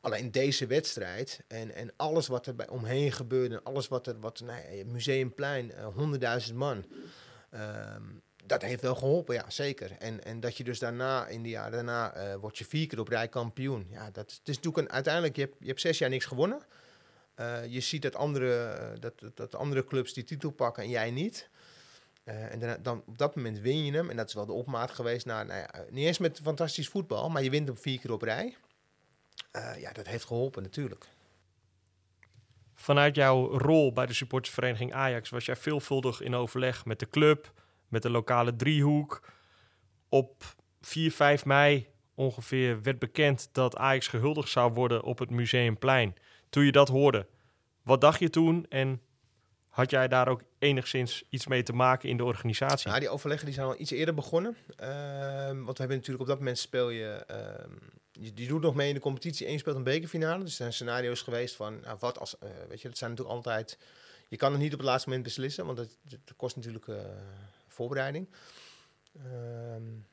Alleen 0.00 0.30
deze 0.30 0.66
wedstrijd 0.66 1.40
en, 1.48 1.74
en 1.74 1.92
alles 1.96 2.26
wat 2.26 2.46
er 2.46 2.54
bij 2.54 2.68
omheen 2.68 3.12
gebeurde, 3.12 3.62
alles 3.62 3.88
wat 3.88 4.06
er, 4.06 4.20
wat, 4.20 4.40
nee, 4.40 4.84
Museumplein, 4.84 5.72
honderdduizend 5.94 6.54
uh, 6.54 6.60
man. 6.60 6.84
Ehm, 7.50 8.02
dat 8.44 8.62
heeft 8.62 8.82
wel 8.82 8.94
geholpen, 8.94 9.34
ja, 9.34 9.50
zeker. 9.50 9.90
En, 9.98 10.24
en 10.24 10.40
dat 10.40 10.56
je 10.56 10.64
dus 10.64 10.78
daarna, 10.78 11.26
in 11.26 11.42
de 11.42 11.48
jaren 11.48 11.72
daarna, 11.72 12.16
uh, 12.16 12.34
word 12.34 12.58
je 12.58 12.64
vier 12.64 12.86
keer 12.86 13.00
op 13.00 13.08
rij 13.08 13.28
kampioen. 13.28 13.86
Ja, 13.90 14.10
dat 14.10 14.30
is 14.30 14.40
natuurlijk 14.44 14.76
een, 14.76 14.92
uiteindelijk, 14.92 15.36
je 15.36 15.42
hebt, 15.42 15.56
je 15.60 15.66
hebt 15.66 15.80
zes 15.80 15.98
jaar 15.98 16.10
niks 16.10 16.24
gewonnen. 16.24 16.62
Uh, 17.40 17.66
je 17.66 17.80
ziet 17.80 18.02
dat 18.02 18.16
andere, 18.16 18.78
uh, 18.94 19.00
dat, 19.00 19.22
dat 19.34 19.54
andere 19.54 19.84
clubs 19.84 20.12
die 20.12 20.24
titel 20.24 20.50
pakken 20.50 20.82
en 20.82 20.88
jij 20.88 21.10
niet. 21.10 21.48
en 22.24 22.58
dan, 22.58 22.76
dan, 22.82 23.02
op 23.06 23.18
dat 23.18 23.36
moment 23.36 23.58
win 23.58 23.84
je 23.84 23.92
hem. 23.92 24.10
En 24.10 24.16
dat 24.16 24.28
is 24.28 24.34
wel 24.34 24.46
de 24.46 24.52
opmaat 24.52 24.90
geweest 24.90 25.26
naar, 25.26 25.46
nou 25.46 25.58
ja, 25.58 25.84
niet 25.90 26.06
eens 26.06 26.18
met 26.18 26.40
fantastisch 26.42 26.88
voetbal, 26.88 27.30
maar 27.30 27.42
je 27.42 27.50
wint 27.50 27.68
hem 27.68 27.76
vier 27.76 28.00
keer 28.00 28.12
op 28.12 28.22
rij. 28.22 28.56
ja, 29.78 29.92
dat 29.92 30.06
heeft 30.06 30.24
geholpen 30.24 30.62
natuurlijk. 30.62 31.06
Vanuit 32.74 33.16
jouw 33.16 33.58
rol 33.58 33.92
bij 33.92 34.06
de 34.06 34.12
supportersvereniging 34.12 34.92
Ajax 34.92 35.30
was 35.30 35.44
jij 35.44 35.56
veelvuldig 35.56 36.20
in 36.20 36.34
overleg 36.34 36.84
met 36.84 36.98
de 36.98 37.08
club, 37.08 37.52
met 37.88 38.02
de 38.02 38.10
lokale 38.10 38.56
driehoek. 38.56 39.32
Op 40.08 40.44
4, 40.80 41.12
5 41.12 41.44
mei 41.44 41.88
ongeveer 42.14 42.82
werd 42.82 42.98
bekend 42.98 43.48
dat 43.52 43.76
Ajax 43.76 44.08
gehuldigd 44.08 44.48
zou 44.48 44.72
worden 44.72 45.02
op 45.02 45.18
het 45.18 45.30
Museumplein. 45.30 46.16
Toen 46.48 46.64
je 46.64 46.72
dat 46.72 46.88
hoorde, 46.88 47.26
wat 47.82 48.00
dacht 48.00 48.18
je 48.18 48.30
toen 48.30 48.66
en 48.68 49.00
had 49.68 49.90
jij 49.90 50.08
daar 50.08 50.28
ook 50.28 50.42
enigszins 50.58 51.24
iets 51.28 51.46
mee 51.46 51.62
te 51.62 51.72
maken 51.72 52.08
in 52.08 52.16
de 52.16 52.24
organisatie? 52.24 52.88
Nou, 52.88 53.00
die 53.00 53.08
overleggen 53.08 53.46
die 53.46 53.54
zijn 53.54 53.66
al 53.66 53.74
iets 53.78 53.90
eerder 53.90 54.14
begonnen. 54.14 54.56
Uh, 54.80 54.86
want 55.46 55.76
we 55.76 55.78
hebben 55.78 55.96
natuurlijk 55.96 56.20
op 56.20 56.26
dat 56.26 56.38
moment 56.38 56.58
speel 56.58 56.90
je, 56.90 57.26
uh, 57.30 58.24
je, 58.34 58.46
doet 58.46 58.60
nog 58.60 58.74
mee 58.74 58.88
in 58.88 58.94
de 58.94 59.00
competitie 59.00 59.46
en 59.46 59.58
speelt 59.58 59.76
een 59.76 59.82
bekerfinale. 59.82 60.40
Dus 60.40 60.50
er 60.50 60.56
zijn 60.56 60.72
scenario's 60.72 61.22
geweest 61.22 61.56
van, 61.56 61.80
nou, 61.80 61.96
wat 62.00 62.18
als, 62.18 62.36
uh, 62.42 62.48
weet 62.68 62.80
je, 62.80 62.88
dat 62.88 62.98
zijn 62.98 63.10
natuurlijk 63.10 63.36
altijd... 63.36 63.78
Je 64.28 64.36
kan 64.36 64.52
het 64.52 64.60
niet 64.60 64.72
op 64.72 64.78
het 64.78 64.88
laatste 64.88 65.08
moment 65.08 65.26
beslissen, 65.26 65.66
want 65.66 65.76
dat, 65.76 65.88
kost 66.36 66.56
natuurlijk 66.56 66.88
eh, 66.88 66.96
voorbereiding. 67.68 68.28
Um, 69.74 70.06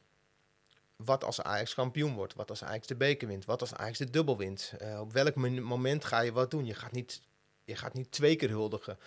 wat 1.06 1.24
als 1.24 1.42
Ajax 1.42 1.74
kampioen 1.74 2.14
wordt? 2.14 2.34
Wat 2.34 2.50
als 2.50 2.64
Ajax 2.64 2.88
de 2.88 2.96
beker 2.96 3.28
wint? 3.28 3.46
Wat 3.46 3.62
als 3.62 3.74
Ajax 3.74 3.98
de 3.98 4.10
dubbel 4.10 4.38
wint? 4.38 4.74
Uh, 4.82 5.00
op 5.00 5.14
welk 5.14 5.36
moment 5.36 6.06
ga 6.06 6.20
je 6.20 6.32
wat 6.32 6.52
doen? 6.52 6.66
Je 6.66 6.74
gaat 6.74 6.92
niet, 6.92 7.22
je 7.64 7.76
gaat 7.76 7.94
niet 7.94 8.12
twee 8.12 8.36
keer 8.36 8.50
huldigen. 8.50 8.98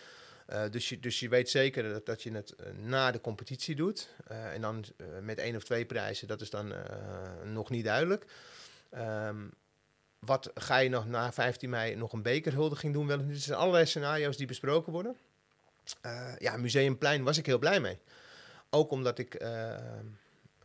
Uh, 0.48 0.62
dus, 0.70 0.88
je, 0.88 1.00
dus 1.00 1.20
je 1.20 1.28
weet 1.28 1.50
zeker 1.50 1.92
dat, 1.92 2.06
dat 2.06 2.22
je 2.22 2.32
het 2.32 2.54
uh, 2.60 2.66
na 2.72 3.10
de 3.10 3.20
competitie 3.20 3.74
doet. 3.74 4.08
en 4.26 4.60
dan 4.60 4.84
met 5.20 5.38
één 5.38 5.56
of 5.56 5.64
twee 5.64 5.86
prijzen, 5.86 6.28
dat 6.28 6.40
is 6.40 6.50
dan 6.50 6.74
nog 7.44 7.70
niet 7.70 7.84
duidelijk. 7.84 8.26
Um, 8.94 9.52
wat 10.18 10.50
ga 10.54 10.76
je 10.76 10.88
nog 10.88 11.06
na 11.06 11.32
15 11.32 11.70
mei 11.70 11.94
nog 11.94 12.12
een 12.12 12.22
bekerhuldiging 12.22 12.92
doen? 12.92 13.06
Wel, 13.06 13.18
er 13.18 13.36
zijn 13.36 13.58
allerlei 13.58 13.86
scenario's 13.86 14.36
die 14.36 14.46
besproken 14.46 14.92
worden. 14.92 15.16
ja, 16.38 16.56
Museumplein 16.56 17.22
was 17.22 17.38
ik 17.38 17.46
heel 17.46 17.58
blij 17.58 17.80
mee. 17.80 17.98
Ook 18.70 18.90
omdat 18.90 19.18
ik. 19.18 19.34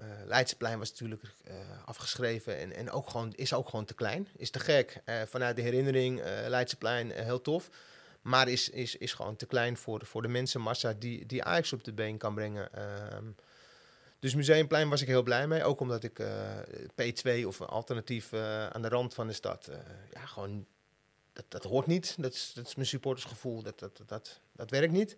Uh, 0.02 0.08
Leidseplein 0.26 0.80
was 0.80 0.90
natuurlijk 0.90 1.24
uh, 1.48 1.54
afgeschreven 1.86 2.58
en, 2.58 2.76
en 2.76 2.92
ook 2.92 3.10
gewoon, 3.10 3.34
is 3.36 3.54
ook 3.54 3.70
gewoon 3.70 3.86
te 3.86 3.94
klein. 3.94 4.28
Is 4.36 4.50
te 4.50 4.60
gek. 4.60 5.02
Uh, 5.06 5.22
vanuit 5.26 5.56
de 5.56 5.62
herinnering, 5.62 6.22
Leidseplein, 6.48 7.12
heel 7.12 7.42
tof. 7.42 7.70
Maar 8.22 8.48
is, 8.48 8.70
is, 8.70 8.96
is 8.96 9.14
gewoon 9.14 9.36
te 9.36 9.46
klein 9.46 9.78
voor, 9.78 10.06
voor 10.06 10.22
de 10.22 10.28
mensenmassa 10.28 10.94
die, 10.94 11.26
die 11.26 11.44
Ajax 11.44 11.74
op 11.74 11.84
de 11.84 11.94
been 11.94 12.18
kan 12.18 12.34
brengen. 12.34 12.70
Uh, 12.76 13.18
dus 14.20 14.36
Museumplein 14.36 14.90
was 14.90 15.02
ik 15.02 15.08
heel 15.08 15.24
blij 15.24 15.48
mee. 15.48 15.64
Ook 15.64 15.80
omdat 15.80 16.04
ik 16.04 16.24
P2 17.02 17.46
of 17.46 17.60
een 17.60 17.68
alternatief 17.68 18.34
aan 18.72 18.82
de 18.82 18.88
rand 18.90 19.14
van 19.14 19.28
de 19.28 19.34
stad... 19.34 19.70
ja, 20.14 20.26
gewoon, 20.26 20.66
dat, 21.34 21.46
dat 21.48 21.64
hoort 21.64 21.88
niet. 21.88 22.16
Dat 22.18 22.34
is, 22.34 22.52
dat 22.56 22.68
is 22.68 22.76
mijn 22.76 22.88
supportersgevoel. 22.88 23.64
Dat, 23.64 23.80
dat, 23.80 24.02
dat, 24.06 24.40
dat 24.52 24.70
werkt 24.70 24.94
niet. 24.94 25.18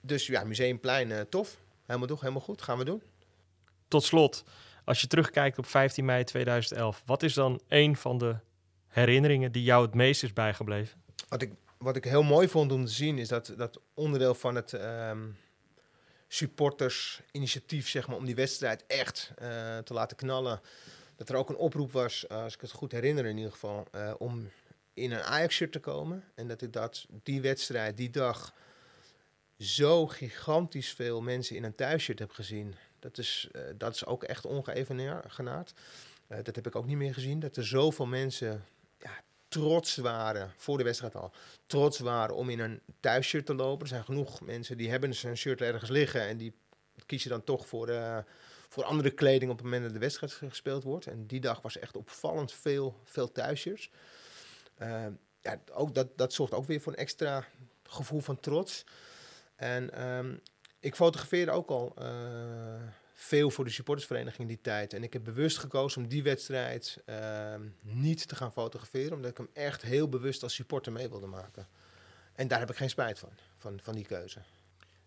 Dus 0.00 0.26
ja, 0.26 0.44
Museumplein, 0.44 1.28
tof. 1.28 1.56
Helemaal, 1.86 2.08
toch, 2.08 2.20
helemaal 2.20 2.42
goed. 2.42 2.62
Gaan 2.62 2.78
we 2.78 2.84
doen. 2.84 3.02
Tot 3.90 4.04
slot, 4.04 4.44
als 4.84 5.00
je 5.00 5.06
terugkijkt 5.06 5.58
op 5.58 5.66
15 5.66 6.04
mei 6.04 6.24
2011, 6.24 7.02
wat 7.06 7.22
is 7.22 7.34
dan 7.34 7.60
een 7.68 7.96
van 7.96 8.18
de 8.18 8.36
herinneringen 8.88 9.52
die 9.52 9.62
jou 9.62 9.84
het 9.84 9.94
meest 9.94 10.22
is 10.22 10.32
bijgebleven? 10.32 11.02
Wat 11.28 11.42
ik, 11.42 11.52
wat 11.78 11.96
ik 11.96 12.04
heel 12.04 12.22
mooi 12.22 12.48
vond 12.48 12.72
om 12.72 12.84
te 12.84 12.92
zien, 12.92 13.18
is 13.18 13.28
dat, 13.28 13.54
dat 13.56 13.80
onderdeel 13.94 14.34
van 14.34 14.54
het 14.54 14.72
um, 14.72 15.36
supportersinitiatief, 16.28 17.88
zeg 17.88 18.06
maar, 18.06 18.16
om 18.16 18.24
die 18.24 18.34
wedstrijd 18.34 18.84
echt 18.86 19.32
uh, 19.42 19.78
te 19.78 19.94
laten 19.94 20.16
knallen. 20.16 20.60
Dat 21.16 21.28
er 21.28 21.36
ook 21.36 21.48
een 21.48 21.56
oproep 21.56 21.92
was, 21.92 22.24
uh, 22.28 22.42
als 22.42 22.54
ik 22.54 22.60
het 22.60 22.70
goed 22.70 22.92
herinner 22.92 23.26
in 23.26 23.36
ieder 23.36 23.52
geval, 23.52 23.86
uh, 23.94 24.12
om 24.18 24.50
in 24.94 25.12
een 25.12 25.22
Ajax-shirt 25.22 25.72
te 25.72 25.80
komen. 25.80 26.24
En 26.34 26.48
dat 26.48 26.62
ik 26.62 26.72
dat, 26.72 27.06
die 27.22 27.40
wedstrijd, 27.40 27.96
die 27.96 28.10
dag 28.10 28.54
zo 29.58 30.06
gigantisch 30.06 30.92
veel 30.92 31.20
mensen 31.20 31.56
in 31.56 31.64
een 31.64 31.74
thuisshirt 31.74 32.18
heb 32.18 32.30
gezien. 32.30 32.74
Dat 33.00 33.18
is, 33.18 33.48
uh, 33.52 33.62
dat 33.76 33.94
is 33.94 34.06
ook 34.06 34.24
echt 34.24 34.46
ongeëvenaard. 34.46 35.72
Uh, 36.28 36.38
dat 36.42 36.54
heb 36.54 36.66
ik 36.66 36.76
ook 36.76 36.86
niet 36.86 36.96
meer 36.96 37.14
gezien. 37.14 37.40
Dat 37.40 37.56
er 37.56 37.66
zoveel 37.66 38.06
mensen 38.06 38.64
ja, 38.98 39.10
trots 39.48 39.96
waren, 39.96 40.52
voor 40.56 40.78
de 40.78 40.84
wedstrijd 40.84 41.14
al, 41.14 41.32
trots 41.66 41.98
waren 41.98 42.34
om 42.34 42.50
in 42.50 42.60
een 42.60 42.80
thuisshirt 43.00 43.46
te 43.46 43.54
lopen. 43.54 43.82
Er 43.82 43.88
zijn 43.88 44.04
genoeg 44.04 44.40
mensen 44.40 44.76
die 44.76 44.90
hebben 44.90 45.14
zijn 45.14 45.36
shirt 45.36 45.60
ergens 45.60 45.90
liggen 45.90 46.20
en 46.20 46.36
die 46.36 46.54
kiezen 47.06 47.30
dan 47.30 47.44
toch 47.44 47.66
voor, 47.66 47.88
uh, 47.88 48.18
voor 48.68 48.84
andere 48.84 49.10
kleding 49.10 49.50
op 49.50 49.56
het 49.56 49.64
moment 49.64 49.84
dat 49.84 49.92
de 49.92 49.98
wedstrijd 49.98 50.32
gespeeld 50.32 50.82
wordt. 50.82 51.06
En 51.06 51.26
die 51.26 51.40
dag 51.40 51.62
was 51.62 51.78
echt 51.78 51.96
opvallend 51.96 52.52
veel, 52.52 53.00
veel 53.04 53.32
thuisshirts. 53.32 53.90
ja, 55.40 55.60
ook 55.72 55.94
dat, 55.94 56.18
dat 56.18 56.32
zorgt 56.32 56.52
ook 56.52 56.66
weer 56.66 56.80
voor 56.80 56.92
een 56.92 56.98
extra 56.98 57.44
gevoel 57.82 58.20
van 58.20 58.40
trots. 58.40 58.84
En 59.56 60.08
um, 60.08 60.40
ik 60.80 60.94
fotografeerde 60.94 61.50
ook 61.50 61.68
al 61.68 61.94
uh, 61.98 62.06
veel 63.14 63.50
voor 63.50 63.64
de 63.64 63.70
supportersvereniging 63.70 64.40
in 64.40 64.54
die 64.54 64.60
tijd. 64.60 64.92
En 64.92 65.02
ik 65.02 65.12
heb 65.12 65.24
bewust 65.24 65.58
gekozen 65.58 66.02
om 66.02 66.08
die 66.08 66.22
wedstrijd 66.22 67.02
uh, 67.06 67.54
niet 67.80 68.28
te 68.28 68.36
gaan 68.36 68.52
fotograferen, 68.52 69.12
omdat 69.12 69.30
ik 69.30 69.36
hem 69.36 69.50
echt 69.52 69.82
heel 69.82 70.08
bewust 70.08 70.42
als 70.42 70.54
supporter 70.54 70.92
mee 70.92 71.08
wilde 71.08 71.26
maken. 71.26 71.68
En 72.32 72.48
daar 72.48 72.58
heb 72.58 72.70
ik 72.70 72.76
geen 72.76 72.90
spijt 72.90 73.18
van, 73.18 73.30
van, 73.58 73.78
van 73.82 73.94
die 73.94 74.06
keuze. 74.06 74.40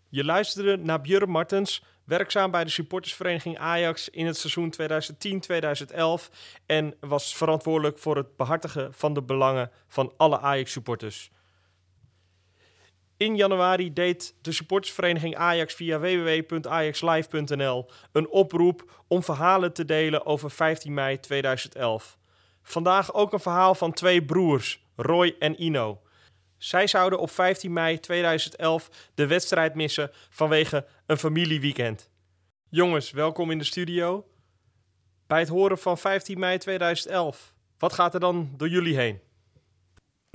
Je 0.09 0.23
luisterde 0.23 0.77
naar 0.77 1.01
Björn 1.01 1.29
Martens, 1.29 1.83
werkzaam 2.03 2.51
bij 2.51 2.63
de 2.63 2.69
supportersvereniging 2.69 3.57
Ajax 3.57 4.09
in 4.09 4.25
het 4.25 4.38
seizoen 4.38 4.73
2010-2011 6.29 6.33
en 6.65 6.95
was 6.99 7.36
verantwoordelijk 7.36 7.97
voor 7.97 8.17
het 8.17 8.36
behartigen 8.36 8.93
van 8.93 9.13
de 9.13 9.21
belangen 9.21 9.71
van 9.88 10.13
alle 10.17 10.39
Ajax-supporters. 10.39 11.31
In 13.17 13.36
januari 13.36 13.93
deed 13.93 14.36
de 14.41 14.52
supportersvereniging 14.52 15.36
Ajax 15.36 15.73
via 15.73 15.99
www.ajaxlive.nl 15.99 17.89
een 18.12 18.30
oproep 18.30 19.04
om 19.08 19.23
verhalen 19.23 19.73
te 19.73 19.86
delen 19.86 20.26
over 20.26 20.52
15 20.52 20.93
mei 20.93 21.19
2011. 21.19 22.17
Vandaag 22.63 23.13
ook 23.13 23.34
een 23.34 23.39
verhaal 23.39 23.76
van 23.76 23.93
twee 23.93 24.26
broers, 24.26 24.86
Roy 24.95 25.36
en 25.39 25.62
Ino. 25.62 26.02
Zij 26.58 26.88
zouden 26.88 27.19
op 27.19 27.30
15 27.30 27.73
mei 27.73 27.99
2011 27.99 28.89
de 29.13 29.28
wedstrijd 29.28 29.76
missen 29.76 30.12
vanwege 30.30 30.86
een 31.06 31.17
familieweekend. 31.17 32.12
Jongens, 32.69 33.12
welkom 33.12 33.52
in 33.52 33.58
de 33.58 33.63
studio. 33.63 34.26
Bij 35.28 35.39
het 35.39 35.49
horen 35.49 35.78
van 35.78 35.97
15 35.97 36.39
mei 36.39 36.58
2011, 36.58 37.54
wat 37.78 37.93
gaat 37.93 38.13
er 38.13 38.19
dan 38.19 38.54
door 38.58 38.69
jullie 38.69 38.97
heen? 38.97 39.19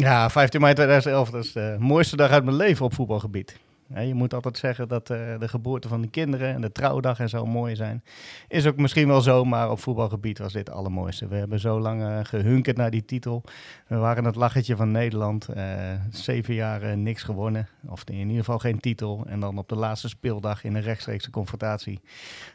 Ja, 0.03 0.31
15 0.31 0.61
mei 0.61 0.75
2011, 0.75 1.31
dat 1.31 1.45
is 1.45 1.53
de 1.53 1.77
mooiste 1.79 2.17
dag 2.17 2.31
uit 2.31 2.45
mijn 2.45 2.57
leven 2.57 2.85
op 2.85 2.95
voetbalgebied. 2.95 3.59
je 3.95 4.15
moet 4.15 4.35
altijd 4.35 4.59
zeggen 4.59 4.89
dat 4.89 5.11
uh, 5.11 5.19
de 5.39 5.49
geboorte 5.49 5.89
van 5.89 6.01
de 6.01 6.09
kinderen 6.09 6.55
en 6.55 6.61
de 6.61 6.73
trouwdag 6.73 7.21
en 7.21 7.29
zo 7.29 7.47
mooi 7.47 7.77
zijn. 7.77 8.05
Is 8.49 8.67
ook 8.67 8.77
misschien 8.77 9.09
wel 9.09 9.21
zo, 9.21 9.45
maar 9.45 9.71
op 9.71 9.81
voetbalgebied 9.81 10.39
was 10.39 10.53
dit 10.53 10.67
het 10.67 10.77
allermooiste. 10.77 11.29
We 11.29 11.37
hebben 11.37 11.61
zo 11.61 11.81
lang 11.81 12.03
uh, 12.03 12.19
gehunkerd 12.23 12.77
naar 12.77 12.91
die 12.91 13.05
titel. 13.05 13.43
We 13.87 13.97
waren 13.97 14.25
het 14.25 14.35
lachertje 14.35 14.77
van 14.77 14.91
Nederland. 14.91 15.49
Uh, 15.57 15.65
zeven 16.11 16.55
jaar 16.55 16.97
niks 16.97 17.23
gewonnen, 17.23 17.69
of 17.87 18.03
in 18.05 18.17
ieder 18.17 18.37
geval 18.37 18.59
geen 18.59 18.81
titel. 18.81 19.25
En 19.27 19.41
dan 19.41 19.59
op 19.59 19.69
de 19.69 19.77
laatste 19.77 20.09
speeldag 20.09 20.65
in 20.65 20.75
een 20.75 20.83
rechtstreekse 20.83 21.31
confrontatie. 21.31 22.01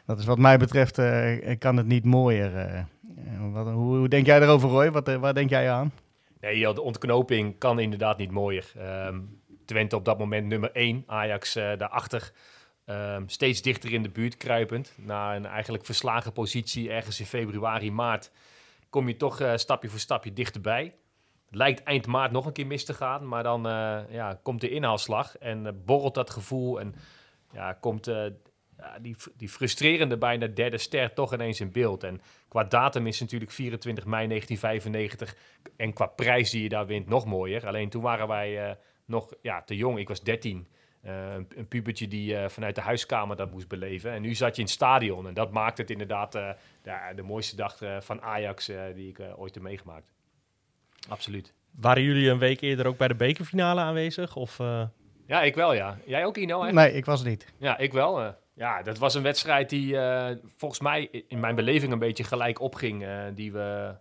Dat 0.06 0.18
is 0.18 0.24
wat 0.24 0.38
mij 0.38 0.58
betreft, 0.58 1.00
kan 1.58 1.76
het 1.76 1.86
niet 1.86 2.04
mooier. 2.04 2.86
Wat, 3.52 3.66
hoe, 3.66 3.96
hoe, 3.96 4.08
denk 4.08 4.26
jij 4.26 4.40
erover, 4.40 4.68
Roy? 4.68 4.90
Wat, 4.90 5.16
waar 5.16 5.34
denk 5.34 5.50
jij 5.50 5.70
aan? 5.70 5.92
Nee, 6.44 6.74
de 6.74 6.82
ontknoping 6.82 7.58
kan 7.58 7.78
inderdaad 7.78 8.18
niet 8.18 8.30
mooier. 8.30 8.72
Um, 9.06 9.42
Twente 9.64 9.96
op 9.96 10.04
dat 10.04 10.18
moment 10.18 10.46
nummer 10.46 10.72
1, 10.72 11.04
Ajax 11.06 11.56
uh, 11.56 11.72
daarachter. 11.78 12.32
Um, 12.86 13.28
steeds 13.28 13.62
dichter 13.62 13.92
in 13.92 14.02
de 14.02 14.08
buurt 14.08 14.36
kruipend. 14.36 14.94
Na 14.96 15.36
een 15.36 15.46
eigenlijk 15.46 15.84
verslagen 15.84 16.32
positie 16.32 16.90
ergens 16.90 17.20
in 17.20 17.26
februari, 17.26 17.90
maart... 17.90 18.30
kom 18.90 19.08
je 19.08 19.16
toch 19.16 19.40
uh, 19.40 19.56
stapje 19.56 19.88
voor 19.88 19.98
stapje 19.98 20.32
dichterbij. 20.32 20.94
Lijkt 21.50 21.82
eind 21.82 22.06
maart 22.06 22.32
nog 22.32 22.46
een 22.46 22.52
keer 22.52 22.66
mis 22.66 22.84
te 22.84 22.94
gaan, 22.94 23.28
maar 23.28 23.42
dan 23.42 23.66
uh, 23.66 23.98
ja, 24.08 24.40
komt 24.42 24.60
de 24.60 24.70
inhaalslag 24.70 25.38
en 25.38 25.82
borrelt 25.84 26.14
dat 26.14 26.30
gevoel 26.30 26.80
en 26.80 26.94
ja, 27.52 27.72
komt 27.72 28.10
ja, 28.78 28.98
die, 28.98 29.16
die 29.36 29.48
frustrerende 29.48 30.18
bijna 30.18 30.46
derde 30.46 30.78
ster 30.78 31.12
toch 31.12 31.34
ineens 31.34 31.60
in 31.60 31.72
beeld. 31.72 32.04
En 32.04 32.20
qua 32.48 32.64
datum 32.64 33.06
is 33.06 33.20
natuurlijk 33.20 33.50
24 33.50 34.04
mei 34.04 34.28
1995 34.28 35.36
en 35.76 35.92
qua 35.92 36.06
prijs 36.06 36.50
die 36.50 36.62
je 36.62 36.68
daar 36.68 36.86
wint 36.86 37.08
nog 37.08 37.24
mooier. 37.24 37.66
Alleen 37.66 37.88
toen 37.88 38.02
waren 38.02 38.28
wij 38.28 38.68
uh, 38.68 38.74
nog 39.04 39.34
ja, 39.42 39.62
te 39.62 39.76
jong. 39.76 39.98
Ik 39.98 40.08
was 40.08 40.22
13. 40.22 40.68
Uh, 41.04 41.32
een, 41.34 41.48
een 41.56 41.68
pubertje 41.68 42.08
die 42.08 42.34
uh, 42.34 42.48
vanuit 42.48 42.74
de 42.74 42.80
huiskamer 42.80 43.36
dat 43.36 43.50
moest 43.50 43.68
beleven. 43.68 44.12
En 44.12 44.22
nu 44.22 44.34
zat 44.34 44.54
je 44.54 44.60
in 44.60 44.66
het 44.66 44.76
stadion. 44.76 45.26
En 45.26 45.34
dat 45.34 45.52
maakt 45.52 45.78
het 45.78 45.90
inderdaad 45.90 46.32
de, 46.32 46.54
de, 47.14 47.22
mooiste 47.22 47.56
dag 47.56 47.78
van 48.00 48.22
Ajax 48.22 48.70
die 48.94 49.08
ik 49.08 49.20
ooit 49.36 49.54
heb 49.54 49.62
meegemaakt. 49.62 50.12
Absoluut. 51.08 51.54
Waren 51.70 52.02
jullie 52.02 52.30
een 52.30 52.38
week 52.38 52.60
eerder 52.60 52.86
ook 52.86 52.96
bij 52.96 53.08
de 53.08 53.14
bekerfinale 53.14 53.80
aanwezig? 53.80 54.36
Of, 54.36 54.58
Ja, 55.26 55.42
ik 55.42 55.54
wel 55.54 55.72
ja. 55.72 55.98
Jij 56.06 56.24
ook 56.24 56.36
Ino? 56.36 56.62
Eigenlijk? 56.62 56.88
Nee, 56.88 56.98
ik 56.98 57.04
was 57.04 57.24
niet. 57.24 57.52
Ja, 57.58 57.78
ik 57.78 57.92
wel. 57.92 58.34
Ja, 58.56 58.82
dat 58.82 58.98
was 58.98 59.14
een 59.14 59.22
wedstrijd 59.22 59.70
die 59.70 59.94
uh, 59.94 60.30
volgens 60.56 60.80
mij 60.80 61.24
in 61.28 61.40
mijn 61.40 61.54
beleving 61.54 61.92
een 61.92 61.98
beetje 61.98 62.24
gelijk 62.24 62.60
opging. 62.60 63.02
Uh, 63.02 63.24
die 63.34 63.52
we 63.52 63.94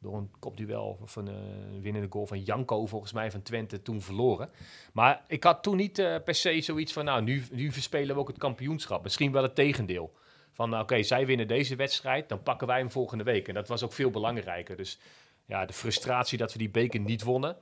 door 0.00 0.16
een 0.16 0.30
kopduel 0.38 0.98
of 1.02 1.16
een 1.16 1.28
uh, 1.28 1.82
winnende 1.82 2.08
goal 2.10 2.26
van 2.26 2.42
Janko 2.42 2.86
volgens 2.86 3.12
mij 3.12 3.30
van 3.30 3.42
Twente 3.42 3.82
toen 3.82 4.00
verloren. 4.00 4.50
Maar 4.92 5.22
ik 5.26 5.44
had 5.44 5.62
toen 5.62 5.76
niet 5.76 5.92
per 6.24 6.34
se 6.34 6.60
zoiets 6.60 6.92
van, 6.92 7.04
nou, 7.04 7.22
nu, 7.22 7.42
nu 7.52 7.72
verspelen 7.72 8.14
we 8.14 8.20
ook 8.20 8.28
het 8.28 8.38
kampioenschap. 8.38 9.02
Misschien 9.02 9.32
wel 9.32 9.42
het 9.42 9.54
tegendeel. 9.54 10.16
Van, 10.52 10.70
nou, 10.70 10.82
oké, 10.82 11.02
zij 11.02 11.26
winnen 11.26 11.48
deze 11.48 11.76
wedstrijd, 11.76 12.28
dan 12.28 12.42
pakken 12.42 12.66
wij 12.66 12.78
hem 12.78 12.90
volgende 12.90 13.24
week. 13.24 13.48
En 13.48 13.54
dat 13.54 13.68
was 13.68 13.82
ook 13.82 13.92
veel 13.92 14.10
belangrijker. 14.10 14.76
Dus 14.76 15.00
ja, 15.46 15.66
de 15.66 15.72
frustratie 15.72 16.38
dat 16.38 16.52
we 16.52 16.58
die 16.58 16.70
beker 16.70 17.00
niet 17.00 17.22
wonnen, 17.22 17.56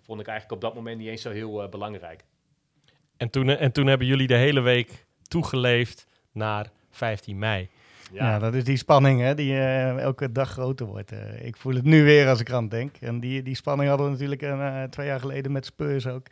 vond 0.00 0.20
ik 0.20 0.26
eigenlijk 0.26 0.62
op 0.62 0.68
dat 0.68 0.74
moment 0.74 0.98
niet 0.98 1.08
eens 1.08 1.22
zo 1.22 1.30
heel 1.30 1.68
belangrijk. 1.68 2.24
En 3.16 3.30
toen, 3.30 3.48
en 3.48 3.72
toen 3.72 3.86
hebben 3.86 4.06
jullie 4.06 4.26
de 4.26 4.36
hele 4.36 4.60
week 4.60 5.03
toegeleefd 5.28 6.06
naar 6.32 6.70
15 6.90 7.38
mei. 7.38 7.68
Ja, 8.12 8.38
dat 8.38 8.54
is 8.54 8.64
die 8.64 8.76
spanning 8.76 9.20
hè, 9.20 9.34
die 9.34 9.52
uh, 9.52 9.98
elke 9.98 10.32
dag 10.32 10.50
groter 10.50 10.86
wordt. 10.86 11.12
Uh, 11.12 11.46
ik 11.46 11.56
voel 11.56 11.74
het 11.74 11.84
nu 11.84 12.04
weer 12.04 12.28
als 12.28 12.40
ik 12.40 12.50
aan 12.50 12.68
denk. 12.68 12.96
En 13.00 13.20
die, 13.20 13.42
die 13.42 13.54
spanning 13.54 13.88
hadden 13.88 14.06
we 14.06 14.12
natuurlijk 14.12 14.42
uh, 14.42 14.82
twee 14.82 15.06
jaar 15.06 15.20
geleden 15.20 15.52
met 15.52 15.66
Spurs 15.66 16.06
ook. 16.06 16.26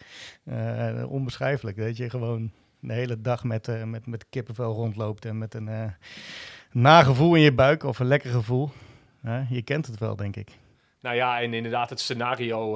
onbeschrijfelijk, 1.09 1.77
dat 1.77 1.97
je 1.97 2.11
gewoon 2.11 2.51
de 2.81 2.93
hele 2.93 3.21
dag 3.21 3.45
met, 3.45 3.87
met, 3.87 4.07
met 4.07 4.27
kippenvel 4.31 4.73
rondloopt 4.73 5.25
en 5.25 5.39
met 5.39 5.55
een 5.55 5.95
nagevoel 6.73 7.35
in 7.35 7.43
je 7.43 7.53
buik 7.53 7.85
of 7.85 7.99
een 7.99 8.07
lekker 8.07 8.31
gevoel. 8.31 8.71
je 9.49 9.63
kent 9.63 9.87
het 9.87 9.99
wel, 9.99 10.17
denk 10.17 10.37
ik. 10.37 10.51
Nou 11.01 11.17
ja, 11.17 11.41
en 11.41 11.55
inderdaad 11.55 11.91
het 11.91 12.01
scenario 12.01 12.73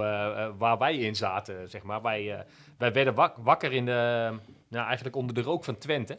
waar 0.59 0.79
wij 0.79 0.97
in 0.97 1.17
zaten, 1.17 1.71
zeg 1.71 1.83
maar. 1.83 2.03
Wij, 2.03 2.45
wij 2.79 2.93
werden 2.93 3.15
wakker 3.37 3.73
in 3.73 3.85
de 3.85 4.33
nou, 4.77 4.87
eigenlijk 4.87 5.17
onder 5.17 5.35
de 5.35 5.43
rook 5.43 5.65
van 5.65 5.79
Twente. 5.79 6.19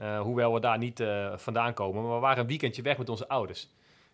Uh, 0.00 0.20
hoewel 0.20 0.52
we 0.52 0.60
daar 0.60 0.78
niet 0.78 1.00
uh, 1.00 1.36
vandaan 1.36 1.74
komen. 1.74 2.02
Maar 2.02 2.14
we 2.14 2.20
waren 2.20 2.40
een 2.40 2.46
weekendje 2.46 2.82
weg 2.82 2.98
met 2.98 3.08
onze 3.08 3.28
ouders. 3.28 3.68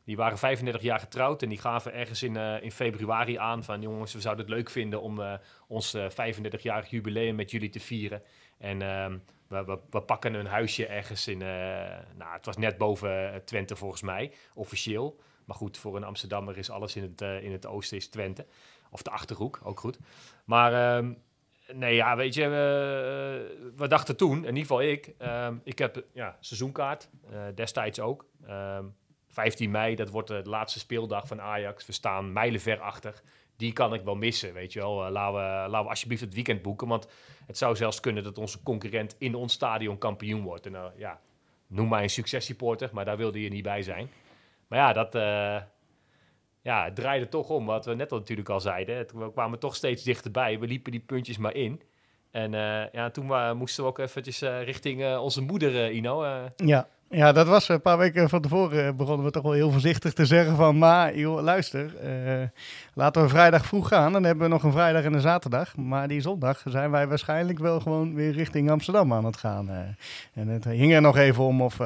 Die 0.04 0.16
waren 0.16 0.38
35 0.38 0.82
jaar 0.82 1.00
getrouwd 1.00 1.42
en 1.42 1.48
die 1.48 1.58
gaven 1.58 1.92
ergens 1.92 2.22
in, 2.22 2.34
uh, 2.34 2.62
in 2.62 2.72
februari 2.72 3.36
aan 3.36 3.64
van... 3.64 3.82
jongens, 3.82 4.12
we 4.12 4.20
zouden 4.20 4.44
het 4.44 4.54
leuk 4.54 4.70
vinden 4.70 5.02
om 5.02 5.20
ons 5.66 5.96
35-jarig 5.96 6.90
jubileum 6.90 7.34
met 7.34 7.50
jullie 7.50 7.70
te 7.70 7.80
vieren. 7.80 8.22
En 8.58 8.82
ehm, 8.82 9.18
we, 9.48 9.64
we, 9.64 9.78
we, 9.90 10.00
pakken 10.00 10.34
een 10.34 10.46
huisje 10.46 10.86
ergens 10.86 11.28
in... 11.28 11.38
nou, 11.38 12.32
het 12.32 12.46
was 12.46 12.56
net 12.56 12.78
boven 12.78 13.42
Twente 13.44 13.76
volgens 13.76 14.02
mij, 14.02 14.32
officieel. 14.54 15.20
Maar 15.44 15.56
goed, 15.56 15.78
voor 15.78 15.96
een 15.96 16.04
Amsterdammer 16.04 16.58
is 16.58 16.70
alles 16.70 16.96
in 16.96 17.02
het, 17.02 17.20
in 17.42 17.52
het 17.52 17.66
oosten 17.66 17.96
is 17.96 18.08
Twente. 18.08 18.46
Of 18.90 19.02
de 19.02 19.10
Achterhoek, 19.10 19.60
ook 19.62 19.80
goed. 19.80 19.98
Maar... 20.44 20.72
Ehm, 20.72 21.12
Nee, 21.72 21.94
ja, 21.94 22.16
weet 22.16 22.34
je, 22.34 22.48
we, 22.48 23.72
we 23.76 23.88
dachten 23.88 24.16
toen, 24.16 24.36
in 24.36 24.44
ieder 24.44 24.60
geval 24.60 24.82
ik, 24.82 25.14
ehm, 25.18 25.56
ik 25.64 25.78
heb 25.78 26.04
ja, 26.12 26.36
seizoenkaart, 26.40 27.08
uh, 27.32 27.40
destijds 27.54 28.00
ook. 28.00 28.26
Um, 28.42 28.48
ehm, 28.48 28.84
15 29.28 29.70
mei, 29.70 29.94
dat 29.94 30.10
wordt 30.10 30.28
de 30.28 30.42
laatste 30.44 30.78
speeldag 30.78 31.26
van 31.26 31.40
Ajax. 31.40 31.86
We 31.86 31.92
staan 31.92 32.32
mijlenver 32.32 32.80
achter. 32.80 33.22
Die 33.56 33.72
kan 33.72 33.94
ik 33.94 34.02
wel 34.02 34.14
missen, 34.14 34.52
weet 34.52 34.72
je 34.72 34.78
wel. 34.78 35.06
Uh, 35.06 35.10
laten, 35.10 35.34
we, 35.34 35.40
laten 35.40 35.82
we 35.82 35.88
alsjeblieft 35.88 36.20
het 36.20 36.34
weekend 36.34 36.62
boeken, 36.62 36.88
want 36.88 37.08
het 37.46 37.58
zou 37.58 37.76
zelfs 37.76 38.00
kunnen 38.00 38.22
dat 38.22 38.38
onze 38.38 38.62
concurrent 38.62 39.16
in 39.18 39.34
ons 39.34 39.52
stadion 39.52 39.98
kampioen 39.98 40.42
wordt. 40.42 40.66
En 40.66 40.92
ja, 40.96 41.20
noem 41.66 41.88
mij 41.88 42.02
een 42.02 42.10
successupporter, 42.10 42.90
maar 42.92 43.04
daar 43.04 43.16
wilde 43.16 43.42
je 43.42 43.48
niet 43.48 43.62
bij 43.62 43.82
zijn. 43.82 44.10
Maar 44.68 44.78
ja, 44.78 44.92
dat, 44.92 45.14
ja, 46.68 46.84
het 46.84 46.94
draaide 46.94 47.28
toch 47.28 47.48
om, 47.48 47.66
wat 47.66 47.84
we 47.84 47.94
net 47.94 48.12
al 48.12 48.18
natuurlijk 48.18 48.48
al 48.48 48.60
zeiden. 48.60 49.06
We 49.14 49.32
kwamen 49.32 49.58
toch 49.58 49.76
steeds 49.76 50.02
dichterbij. 50.02 50.58
We 50.58 50.66
liepen 50.66 50.92
die 50.92 51.00
puntjes 51.00 51.38
maar 51.38 51.54
in. 51.54 51.82
En 52.30 52.52
uh, 52.52 52.90
ja, 52.92 53.10
toen 53.10 53.56
moesten 53.56 53.82
we 53.84 53.90
ook 53.90 53.98
eventjes 53.98 54.42
uh, 54.42 54.62
richting 54.62 55.16
onze 55.16 55.40
moeder, 55.40 55.90
Ino. 55.90 56.24
ja, 56.56 56.88
ja, 57.10 57.32
dat 57.32 57.46
was 57.46 57.68
een 57.68 57.80
paar 57.80 57.98
weken 57.98 58.28
van 58.28 58.40
tevoren. 58.40 58.96
begonnen 58.96 59.26
we 59.26 59.32
toch 59.32 59.42
wel 59.42 59.52
heel 59.52 59.70
voorzichtig 59.70 60.12
te 60.12 60.26
zeggen 60.26 60.56
van... 60.56 60.78
maar 60.78 61.18
joh, 61.18 61.42
luister, 61.42 61.94
laten 62.94 63.22
we 63.22 63.28
vrijdag 63.28 63.66
vroeg 63.66 63.88
gaan. 63.88 64.12
Dan 64.12 64.24
hebben 64.24 64.44
we 64.44 64.52
nog 64.52 64.62
een 64.62 64.72
vrijdag 64.72 65.04
en 65.04 65.12
een 65.12 65.20
zaterdag. 65.20 65.76
Maar 65.76 66.08
die 66.08 66.20
zondag 66.20 66.62
zijn 66.64 66.90
wij 66.90 67.08
waarschijnlijk 67.08 67.58
wel 67.58 67.80
gewoon 67.80 68.14
weer 68.14 68.32
richting 68.32 68.70
Amsterdam 68.70 69.12
aan 69.12 69.24
het 69.24 69.36
gaan. 69.36 69.68
en 70.34 70.48
het 70.48 70.64
hing 70.64 70.92
er 70.92 71.00
nog 71.00 71.16
even 71.16 71.44
om 71.44 71.62
of, 71.62 71.80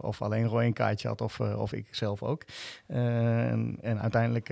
of 0.00 0.22
alleen 0.22 0.46
Roy 0.46 0.64
een 0.64 0.72
kaartje 0.72 1.08
had 1.08 1.20
of, 1.20 1.40
of 1.40 1.72
ik 1.72 1.86
zelf 1.90 2.22
ook. 2.22 2.44
En, 2.86 3.78
en, 3.80 4.00
uiteindelijk 4.00 4.46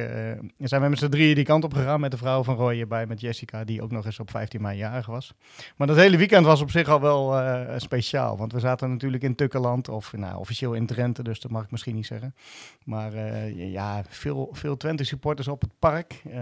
zijn 0.59 0.83
we 0.83 0.89
met 0.89 0.99
z'n 0.99 1.09
drieën 1.09 1.35
die 1.35 1.45
kant 1.45 1.65
op 1.65 1.75
gegaan... 1.75 2.01
met 2.01 2.11
de 2.11 2.17
vrouw 2.17 2.43
van 2.43 2.57
Roy 2.57 2.81
erbij, 2.81 3.07
met 3.07 3.21
Jessica... 3.21 3.65
die 3.65 3.83
ook 3.83 3.91
nog 3.91 4.05
eens 4.05 4.21
op 4.21 4.31
15 4.31 4.63
mei 4.63 4.79
jarig 4.79 5.07
was. 5.07 5.35
Maar 5.77 5.87
dat 5.87 5.97
hele 5.97 6.17
weekend 6.17 6.47
was 6.47 6.61
op 6.61 6.71
zich 6.71 6.89
al 6.89 7.01
wel 7.01 7.41
speciaal. 7.77 8.37
Want 8.37 8.53
we 8.53 8.61
zaten 8.61 8.91
natuurlijk 8.91 9.23
in 9.23 9.35
Tukkeland 9.35 9.65
of 9.75 10.13
nou, 10.13 10.39
officieel 10.39 10.73
in 10.73 10.87
Drenthe, 10.87 11.23
dus 11.23 11.41
dat 11.41 11.51
mag 11.51 11.65
ik 11.65 11.71
misschien 11.71 11.95
niet 11.95 12.07
zeggen. 12.07 12.35
Maar 12.85 13.15
uh, 13.15 13.73
ja, 13.73 14.03
veel, 14.09 14.49
veel 14.53 14.77
Twente 14.77 15.05
supporters 15.05 15.49
op 15.49 15.61
het 15.61 15.71
park. 15.79 16.23
Uh, 16.27 16.37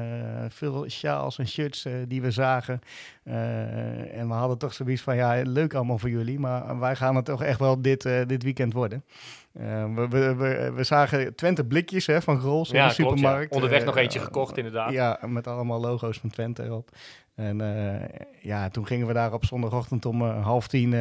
veel 0.48 0.88
sjaals 0.88 1.38
en 1.38 1.48
shirts 1.48 1.86
uh, 1.86 1.92
die 2.08 2.22
we 2.22 2.30
zagen. 2.30 2.80
en 3.24 4.28
we 4.28 4.34
hadden 4.34 4.58
toch 4.58 4.74
zoiets 4.74 5.02
van, 5.02 5.16
ja, 5.16 5.42
leuk 5.44 5.74
allemaal 5.74 5.98
voor 5.98 6.10
jullie. 6.10 6.38
Maar 6.38 6.78
wij 6.78 6.96
gaan 6.96 7.16
het 7.16 7.24
toch 7.24 7.42
echt 7.42 7.58
wel 7.58 7.82
dit, 7.82 8.02
dit 8.26 8.42
weekend 8.42 8.72
worden. 8.72 9.04
We, 9.52 10.06
we, 10.10 10.34
we, 10.34 10.72
we, 10.74 10.84
zagen 10.84 11.34
Twente 11.34 11.64
blikjes 11.64 12.06
hè, 12.06 12.22
van 12.22 12.38
Grols 12.38 12.70
ja, 12.70 12.82
in 12.82 12.88
de 12.88 12.94
supermarkt. 12.94 13.50
Ja. 13.50 13.56
Onderweg 13.56 13.84
nog 13.84 13.96
eentje 13.96 14.20
gekocht 14.20 14.56
inderdaad. 14.56 14.92
Ja, 14.92 15.18
met 15.26 15.46
allemaal 15.46 15.80
logo's 15.80 16.18
van 16.18 16.30
Twente 16.30 16.62
erop. 16.62 16.90
En 17.34 17.58
ja, 18.40 18.68
toen 18.68 18.86
gingen 18.86 19.06
we 19.06 19.12
daar 19.12 19.32
op 19.32 19.44
zondagochtend 19.44 20.06
om 20.06 20.22
half 20.22 20.68
tien 20.68 20.94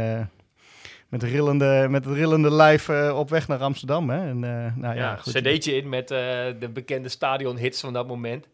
met, 1.14 1.24
rillende, 1.24 1.88
met 1.90 2.06
het 2.06 2.14
rillende 2.14 2.52
lijf 2.52 2.88
uh, 2.88 3.18
op 3.18 3.30
weg 3.30 3.48
naar 3.48 3.60
Amsterdam. 3.60 4.10
Hè? 4.10 4.30
En, 4.30 4.36
uh, 4.36 4.76
nou, 4.76 4.96
ja, 4.96 4.96
ja 4.96 5.16
cd'tje 5.16 5.76
in 5.76 5.90
met 5.90 6.12
uh, 6.12 6.18
de 6.60 6.70
bekende 6.74 7.10
stadionhits 7.10 7.80
van 7.80 7.94
dat 7.94 8.08
moment. 8.08 8.48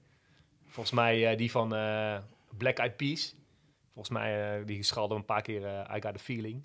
Volgens 0.67 0.95
mij 0.95 1.35
die 1.35 1.51
van 1.51 1.69
Black 2.57 2.77
Eyed 2.77 2.97
Peas. 2.97 3.35
Volgens 3.93 4.17
mij, 4.17 4.63
die 4.65 4.83
schalde 4.83 5.15
een 5.15 5.25
paar 5.25 5.41
keer 5.41 5.61
I 5.95 6.01
Got 6.01 6.05
A 6.05 6.19
Feeling. 6.19 6.63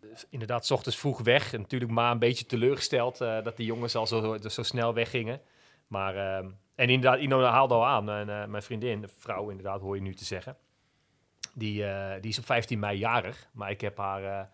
Dus 0.00 0.26
inderdaad, 0.30 0.66
s 0.66 0.70
ochtends 0.70 0.98
vroeg 0.98 1.20
weg. 1.20 1.52
En 1.52 1.60
natuurlijk 1.60 1.90
maar 1.90 2.12
een 2.12 2.18
beetje 2.18 2.46
teleurgesteld 2.46 3.18
dat 3.18 3.56
die 3.56 3.66
jongens 3.66 3.94
al 3.94 4.06
zo, 4.06 4.36
zo 4.48 4.62
snel 4.62 4.94
weggingen. 4.94 5.40
Maar, 5.88 6.16
ehm, 6.16 6.50
en 6.74 6.88
inderdaad, 6.88 7.20
Ino 7.20 7.42
haalde 7.42 7.74
al 7.74 7.86
aan. 7.86 8.10
En, 8.10 8.28
eh, 8.28 8.46
mijn 8.46 8.62
vriendin, 8.62 9.08
vrouw 9.18 9.48
inderdaad, 9.48 9.80
hoor 9.80 9.94
je 9.94 10.02
nu 10.02 10.14
te 10.14 10.24
zeggen. 10.24 10.56
Die, 11.54 11.84
eh, 11.84 12.20
die 12.20 12.30
is 12.30 12.38
op 12.38 12.44
15 12.44 12.78
mei 12.78 12.98
jarig. 12.98 13.48
Maar 13.52 13.70
ik 13.70 13.80
heb 13.80 13.96
haar 13.96 14.24
eh, 14.24 14.46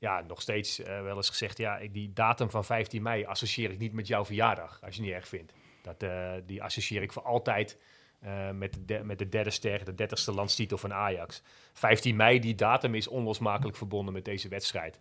ja, 0.00 0.20
nog 0.20 0.40
steeds 0.40 0.82
eh, 0.82 1.02
wel 1.02 1.16
eens 1.16 1.28
gezegd... 1.28 1.58
Ja, 1.58 1.80
die 1.90 2.12
datum 2.12 2.50
van 2.50 2.64
15 2.64 3.02
mei 3.02 3.24
associeer 3.24 3.70
ik 3.70 3.78
niet 3.78 3.92
met 3.92 4.06
jouw 4.06 4.24
verjaardag. 4.24 4.78
Als 4.82 4.94
je 4.94 5.00
het 5.00 5.10
niet 5.10 5.18
erg 5.18 5.28
vindt. 5.28 5.52
Dat, 5.82 6.02
eh, 6.02 6.32
die 6.46 6.62
associeer 6.62 7.02
ik 7.02 7.12
voor 7.12 7.22
altijd 7.22 7.78
eh, 8.20 8.50
met, 8.50 8.78
de 8.86 9.00
met 9.04 9.18
de 9.18 9.28
derde 9.28 9.50
ster, 9.50 9.84
de 9.84 9.94
dertigste 9.94 10.32
landstitel 10.32 10.78
van 10.78 10.92
Ajax. 10.92 11.42
15 11.72 12.16
mei, 12.16 12.38
die 12.40 12.54
datum 12.54 12.94
is 12.94 13.08
onlosmakelijk 13.08 13.76
verbonden 13.76 14.14
met 14.14 14.24
deze 14.24 14.48
wedstrijd. 14.48 15.00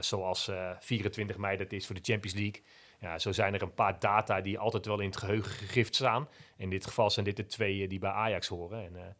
Zoals 0.00 0.48
eh, 0.48 0.70
24 0.80 1.36
mei 1.36 1.56
dat 1.56 1.72
is 1.72 1.86
voor 1.86 1.94
de 1.94 2.00
Champions 2.12 2.36
League. 2.36 2.62
Ja, 3.00 3.18
zo 3.18 3.32
zijn 3.32 3.54
er 3.54 3.62
een 3.62 3.74
paar 3.74 3.98
data 3.98 4.40
die 4.40 4.58
altijd 4.58 4.86
wel 4.86 5.00
in 5.00 5.06
het 5.06 5.16
geheugen 5.16 5.50
gegrift 5.50 5.94
staan. 5.94 6.28
In 6.56 6.70
dit 6.70 6.86
geval 6.86 7.10
zijn 7.10 7.24
dit 7.24 7.36
de 7.36 7.46
twee 7.46 7.88
die 7.88 7.98
bij 7.98 8.10
Ajax 8.10 8.48
horen. 8.48 8.84
En, 8.84 9.16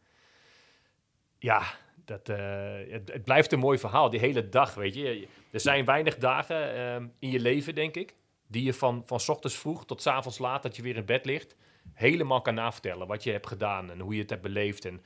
ja, 1.39 1.63
dat, 2.05 2.29
eh, 2.29 2.73
het, 2.89 3.23
blijft 3.23 3.51
een 3.51 3.59
mooi 3.59 3.77
verhaal. 3.77 4.09
Die 4.09 4.19
hele 4.19 4.49
dag, 4.49 4.73
weet 4.73 4.95
je. 4.95 5.27
Er 5.51 5.59
zijn 5.59 5.85
weinig 5.85 6.17
dagen 6.17 6.73
ehm, 6.75 7.07
in 7.19 7.31
je 7.31 7.39
leven, 7.39 7.75
denk 7.75 7.95
ik, 7.95 8.15
die 8.47 8.63
je 8.63 8.73
van, 8.73 9.03
van 9.05 9.19
ochtends 9.27 9.57
vroeg 9.57 9.85
tot 9.85 10.07
avonds 10.07 10.37
laat, 10.37 10.63
dat 10.63 10.75
je 10.75 10.81
weer 10.81 10.95
in 10.95 11.05
bed 11.05 11.25
ligt, 11.25 11.55
helemaal 11.93 12.41
kan 12.41 12.53
navertellen 12.53 13.07
wat 13.07 13.23
je 13.23 13.31
hebt 13.31 13.47
gedaan 13.47 13.91
en 13.91 13.99
hoe 13.99 14.13
je 14.13 14.21
het 14.21 14.29
hebt 14.29 14.41
beleefd. 14.41 14.85
En 14.85 15.01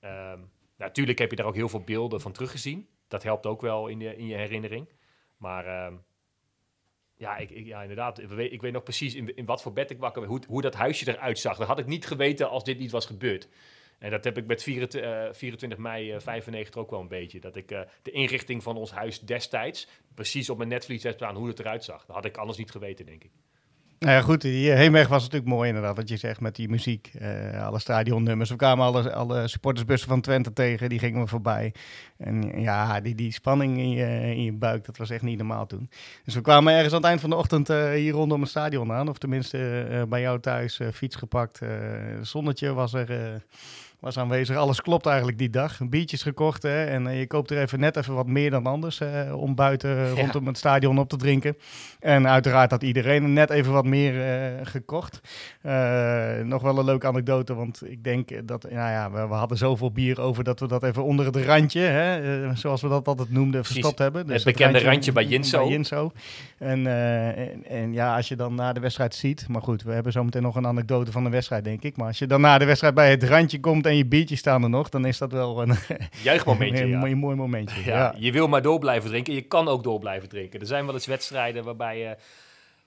ehm, 0.00 0.40
natuurlijk 0.76 1.18
heb 1.18 1.30
je 1.30 1.36
daar 1.36 1.46
ook 1.46 1.54
heel 1.54 1.68
veel 1.68 1.80
beelden 1.84 2.20
van 2.20 2.32
teruggezien. 2.32 2.88
Dat 3.08 3.22
helpt 3.22 3.46
ook 3.46 3.60
wel 3.60 3.86
in 3.88 4.00
je, 4.00 4.16
in 4.16 4.26
je 4.26 4.36
herinnering. 4.36 4.88
Maar 5.36 5.66
ehm, 5.66 5.94
ja, 7.16 7.36
ik, 7.36 7.50
ik- 7.50 7.66
ja, 7.66 7.80
inderdaad. 7.82 8.20
Ik 8.20 8.28
weet, 8.28 8.52
ik 8.52 8.60
weet 8.60 8.72
nog 8.72 8.82
precies 8.82 9.14
in, 9.14 9.36
in 9.36 9.44
wat 9.44 9.62
voor 9.62 9.72
bed 9.72 9.90
ik 9.90 9.98
wakker 9.98 10.20
werd. 10.20 10.32
Hoe, 10.32 10.42
hoe 10.48 10.62
dat 10.62 10.74
huisje 10.74 11.08
eruit 11.08 11.38
zag. 11.38 11.56
Dat 11.56 11.66
had 11.66 11.78
ik 11.78 11.86
niet 11.86 12.06
geweten 12.06 12.48
als 12.48 12.64
dit 12.64 12.78
niet 12.78 12.90
was 12.90 13.06
gebeurd. 13.06 13.48
En 13.98 14.10
dat 14.10 14.24
heb 14.24 14.38
ik 14.38 14.46
met 14.46 14.62
24, 14.62 15.00
eh, 15.00 15.32
24 15.32 15.78
mei 15.78 16.12
eh, 16.12 16.20
95 16.20 16.76
ook 16.82 16.90
wel 16.90 17.00
een 17.00 17.08
beetje. 17.08 17.40
Dat 17.40 17.56
ik 17.56 17.70
eh, 17.70 17.80
de 18.02 18.10
inrichting 18.10 18.62
van 18.62 18.76
ons 18.76 18.90
huis 18.90 19.20
destijds 19.20 19.88
precies 20.14 20.50
op 20.50 20.56
mijn 20.56 20.68
netvlies 20.68 21.02
heb 21.02 21.14
staan 21.14 21.36
hoe 21.36 21.48
het 21.48 21.58
eruit 21.58 21.84
zag. 21.84 22.04
Dat 22.06 22.16
had 22.16 22.24
ik 22.24 22.36
anders 22.36 22.58
niet 22.58 22.70
geweten, 22.70 23.06
denk 23.06 23.24
ik. 23.24 23.30
Nou 23.98 24.12
ja, 24.12 24.20
goed, 24.20 24.40
die 24.40 24.70
eh, 24.70 24.76
heenweg 24.76 25.08
was 25.08 25.22
natuurlijk 25.22 25.50
mooi 25.50 25.68
inderdaad, 25.68 25.96
wat 25.96 26.08
je 26.08 26.16
zegt 26.16 26.40
met 26.40 26.56
die 26.56 26.68
muziek. 26.68 27.10
eh, 27.18 27.66
alle 27.66 27.78
stadionnummers. 27.78 28.50
We 28.50 28.56
kwamen 28.56 28.84
alle, 28.86 29.12
alle 29.12 29.48
supportersbussen 29.48 30.08
van 30.08 30.20
Twente 30.20 30.52
tegen, 30.52 30.88
die 30.88 30.98
gingen 30.98 31.20
we 31.20 31.26
voorbij. 31.26 31.74
En 32.18 32.60
ja, 32.60 33.00
die, 33.00 33.14
die 33.14 33.32
spanning 33.32 33.78
in 33.78 33.90
je, 33.90 34.06
in 34.34 34.42
je 34.42 34.52
buik, 34.52 34.84
dat 34.84 34.96
was 34.96 35.10
echt 35.10 35.22
niet 35.22 35.38
normaal 35.38 35.66
toen. 35.66 35.90
Dus 36.24 36.34
we 36.34 36.40
kwamen 36.40 36.72
ergens 36.72 36.92
aan 36.92 36.98
het 37.00 37.08
eind 37.08 37.20
van 37.20 37.30
de 37.30 37.36
ochtend 37.36 37.68
eh, 37.70 37.90
hier 37.90 38.12
rondom 38.12 38.40
het 38.40 38.50
stadion 38.50 38.92
aan. 38.92 39.08
Of 39.08 39.18
tenminste 39.18 39.86
eh, 39.90 40.02
bij 40.02 40.20
jou 40.20 40.40
thuis, 40.40 40.78
eh, 40.78 40.88
fiets 40.92 41.16
gepakt. 41.16 41.62
eh, 41.62 41.68
zonnetje 42.22 42.72
was 42.72 42.92
er... 42.94 43.42
eh, 43.96 44.02
was 44.02 44.18
aanwezig. 44.18 44.56
Alles 44.56 44.82
klopt 44.82 45.06
eigenlijk 45.06 45.38
die 45.38 45.50
dag. 45.50 45.78
Biertjes 45.88 46.22
gekocht 46.22 46.62
hè? 46.62 46.84
en 46.84 47.06
eh, 47.06 47.18
je 47.18 47.26
koopt 47.26 47.50
er 47.50 47.58
even 47.58 47.80
net 47.80 47.96
even 47.96 48.14
wat 48.14 48.26
meer 48.26 48.50
dan 48.50 48.66
anders 48.66 49.00
eh, 49.00 49.40
om 49.40 49.54
buiten 49.54 50.10
rondom 50.14 50.46
het 50.46 50.58
stadion 50.58 50.98
op 50.98 51.08
te 51.08 51.16
drinken. 51.16 51.56
En 52.00 52.28
uiteraard 52.28 52.70
had 52.70 52.82
iedereen 52.82 53.32
net 53.32 53.50
even 53.50 53.72
wat 53.72 53.84
meer 53.84 54.22
eh, 54.22 54.66
gekocht. 54.66 55.20
Eh, 55.62 56.44
nog 56.44 56.62
wel 56.62 56.78
een 56.78 56.84
leuke 56.84 57.06
anekdote, 57.06 57.54
want 57.54 57.82
ik 57.90 58.04
denk 58.04 58.48
dat, 58.48 58.62
nou 58.62 58.74
ja, 58.90 59.10
we, 59.10 59.26
we 59.26 59.34
hadden 59.34 59.58
zoveel 59.58 59.92
bier 59.92 60.20
over 60.20 60.44
dat 60.44 60.60
we 60.60 60.66
dat 60.68 60.82
even 60.82 61.04
onder 61.04 61.26
het 61.26 61.36
randje, 61.36 61.80
hè, 61.80 62.44
eh, 62.44 62.50
zoals 62.54 62.82
we 62.82 62.88
dat 62.88 63.08
altijd 63.08 63.30
noemden, 63.30 63.60
Precies. 63.60 63.72
verstopt 63.72 63.98
hebben. 63.98 64.26
Dus 64.26 64.44
Het 64.44 64.56
bekende 64.56 64.78
randje 64.78 65.12
bij 65.12 65.24
Jinso. 65.24 65.68
Jinso. 65.68 66.12
En, 66.58 66.86
eh, 66.86 67.38
en, 67.38 67.64
en 67.68 67.92
ja, 67.92 68.16
als 68.16 68.28
je 68.28 68.36
dan 68.36 68.54
na 68.54 68.72
de 68.72 68.80
wedstrijd 68.80 69.14
ziet, 69.14 69.48
maar 69.48 69.62
goed, 69.62 69.82
we 69.82 69.92
hebben 69.92 70.12
zometeen 70.12 70.42
nog 70.42 70.56
een 70.56 70.66
anekdote 70.66 71.12
van 71.12 71.24
de 71.24 71.30
wedstrijd, 71.30 71.64
denk 71.64 71.82
ik. 71.82 71.96
Maar 71.96 72.06
als 72.06 72.18
je 72.18 72.26
dan 72.26 72.40
na 72.40 72.58
de 72.58 72.64
wedstrijd 72.64 72.94
bij 72.94 73.10
het 73.10 73.22
randje 73.22 73.60
komt 73.60 73.85
en 73.86 73.96
je 73.96 74.06
biertjes 74.06 74.38
staan 74.38 74.62
er 74.62 74.70
nog, 74.70 74.88
dan 74.88 75.04
is 75.04 75.18
dat 75.18 75.32
wel 75.32 75.62
een, 75.62 75.76
Juichmomentje, 76.22 76.82
een, 76.82 76.88
ja. 76.88 77.14
mooi, 77.14 77.34
momentje. 77.34 77.84
Ja, 77.84 77.96
Ja. 77.96 78.14
Je 78.18 78.32
wil 78.32 78.48
maar 78.48 78.62
door 78.62 78.78
blijven 78.78 79.10
drinken. 79.10 79.34
Je 79.34 79.42
kan 79.42 79.68
ook 79.68 79.82
door 79.82 79.98
blijven 79.98 80.28
drinken. 80.28 80.60
Er 80.60 80.66
zijn 80.66 80.84
wel 80.84 80.94
eens 80.94 81.06
wedstrijden 81.06 81.64
waarbij 81.64 81.98
je 81.98 82.16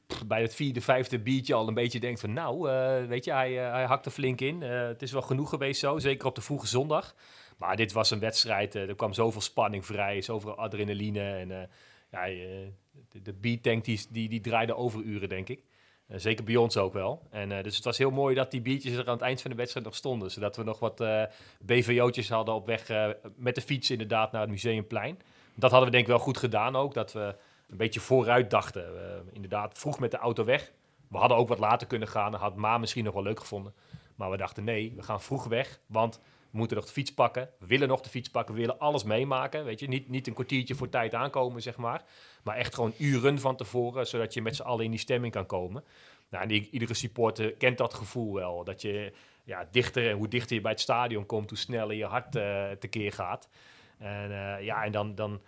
pff, 0.08 0.26
bij 0.26 0.42
het 0.42 0.56
vierde, 0.56 0.82
vijfde 0.82 1.20
biertje 1.20 1.54
al 1.54 1.68
een 1.68 1.74
beetje 1.74 2.00
denkt 2.00 2.20
van... 2.20 2.34
nou, 2.34 2.70
eh, 2.70 3.08
weet 3.08 3.26
je, 3.26 3.32
hij, 3.32 3.66
eh, 3.66 3.72
hij 3.72 3.84
hakt 3.84 4.06
er 4.06 4.12
flink 4.12 4.42
in. 4.42 4.64
Eh, 4.64 4.88
het 4.88 5.02
is 5.02 5.12
wel 5.12 5.22
genoeg 5.22 5.50
geweest 5.50 5.80
zo, 5.80 6.00
zeker 6.00 6.28
op 6.28 6.36
de 6.36 6.42
vroege 6.42 6.68
zondag. 6.68 7.16
Maar 7.60 7.76
dit 7.76 7.92
was 7.92 8.12
een 8.12 8.20
wedstrijd, 8.20 8.76
eh, 8.76 8.90
er 8.90 8.96
kwam 8.96 9.14
zoveel 9.14 9.42
spanning 9.42 9.86
vrij, 9.86 10.22
zoveel 10.22 10.56
adrenaline. 10.56 11.22
En 11.22 11.52
eh, 11.52 11.68
ja, 12.12 12.28
eh, 12.28 12.68
de, 13.10 13.22
de 13.22 13.34
beattank 13.34 13.86
die, 13.86 14.06
die, 14.10 14.30
die 14.30 14.42
draaide 14.42 14.76
overuren, 14.76 15.30
denk 15.30 15.50
ik. 15.50 15.64
Eh, 16.10 16.20
zeker 16.20 16.44
bij 16.44 16.56
ons 16.56 16.78
ook 16.78 16.94
wel. 16.94 17.22
En, 17.30 17.52
eh, 17.52 17.64
dus 17.64 17.76
het 17.76 17.86
was 17.86 17.98
heel 17.98 18.12
mooi 18.12 18.36
dat 18.36 18.52
die 18.52 18.62
biertjes 18.62 18.94
er 18.94 19.08
aan 19.08 19.14
het 19.14 19.22
eind 19.22 19.42
van 19.42 19.52
de 19.52 19.58
wedstrijd 19.58 19.86
nog 19.86 19.96
stonden. 19.96 20.32
Zodat 20.32 20.56
we 20.56 20.64
nog 20.64 20.80
wat 20.80 21.02
eh 21.02 21.24
BVO'tjes 21.60 22.30
hadden 22.30 22.56
op 22.56 22.66
weg 22.66 22.88
met 23.36 23.56
de 23.56 23.62
fiets 23.62 23.92
inderdaad 23.92 24.32
naar 24.32 24.42
het 24.42 24.50
Museumplein. 24.50 25.20
Dat 25.56 25.72
hadden 25.72 25.90
we 25.90 25.96
denk 25.96 26.08
ik 26.08 26.12
wel 26.12 26.20
goed 26.20 26.38
gedaan 26.38 26.76
ook. 26.76 26.94
Dat 26.94 27.14
we 27.14 27.36
een 27.70 27.78
beetje 27.78 28.00
vooruit 28.00 28.50
dachten. 28.50 28.86
Inderdaad, 29.34 29.78
vroeg 29.78 30.00
met 30.00 30.12
de 30.12 30.18
auto 30.18 30.44
weg. 30.44 30.72
We 31.08 31.18
hadden 31.18 31.38
ook 31.38 31.48
wat 31.48 31.60
later 31.60 31.88
kunnen 31.88 32.08
gaan. 32.08 32.32
Dat 32.32 32.40
had 32.40 32.56
Ma 32.56 32.78
misschien 32.78 33.04
nog 33.04 33.14
wel 33.14 33.24
leuk 33.24 33.40
gevonden. 33.40 33.74
Maar 34.16 34.30
we 34.30 34.38
dachten 34.38 34.64
nee, 34.64 34.94
we 34.96 35.04
gaan 35.04 35.22
vroeg 35.22 35.46
weg. 35.46 35.80
Want 35.86 36.20
we 36.52 36.58
moeten 36.58 36.78
nog 36.78 36.86
de 36.86 36.92
fiets 36.92 37.14
pakken. 37.14 37.50
We 37.60 37.68
willen 37.68 37.88
nog 37.88 38.02
de 38.02 38.10
fiets 38.10 38.30
pakken. 38.30 38.54
We 38.54 38.60
willen 38.60 38.80
alles 38.80 39.04
meemaken. 39.04 39.66
Weet 39.66 39.80
je, 39.80 39.88
niet, 39.88 40.10
niet 40.10 40.28
een 40.28 40.34
kwartiertje 40.34 40.76
voor 40.76 40.90
tijd 40.90 41.14
aankomen, 41.14 41.62
zeg 41.62 41.78
maar. 41.78 42.04
Maar 42.44 42.56
echt 42.56 42.76
gewoon 42.76 42.94
uren 42.98 43.40
van 43.40 43.56
tevoren. 43.56 44.08
Zodat 44.08 44.34
je 44.34 44.42
met 44.42 44.56
z'n 44.56 44.62
allen 44.62 44.86
in 44.86 44.92
die 44.92 45.00
stemming 45.00 45.34
kan 45.34 45.46
komen. 45.46 45.84
Nou, 46.30 46.44
en 46.44 46.52
iedere 46.52 46.94
supporter 46.94 47.54
kent 47.54 47.78
dat 47.78 47.94
gevoel 47.94 48.34
wel. 48.34 48.64
Dat 48.64 48.82
je 48.82 49.14
ja, 49.44 49.68
dichter, 49.72 50.12
hoe 50.12 50.28
dichter 50.28 50.56
je 50.56 50.62
bij 50.62 50.72
het 50.72 50.80
stadion 50.80 51.26
komt, 51.26 51.50
hoe 51.50 51.58
sneller 51.58 51.96
je 51.96 52.06
hart 52.06 52.36
eh 52.36 52.72
tekeer 52.72 53.12
gaat. 53.12 53.50
En 53.98 54.32
eh, 54.32 54.66
ja, 54.66 54.84
en 54.84 54.92
dan, 54.92 55.16
dan 55.16 55.42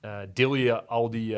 eh, 0.00 0.20
deel 0.32 0.54
je 0.54 0.84
al 0.84 1.10
die 1.10 1.36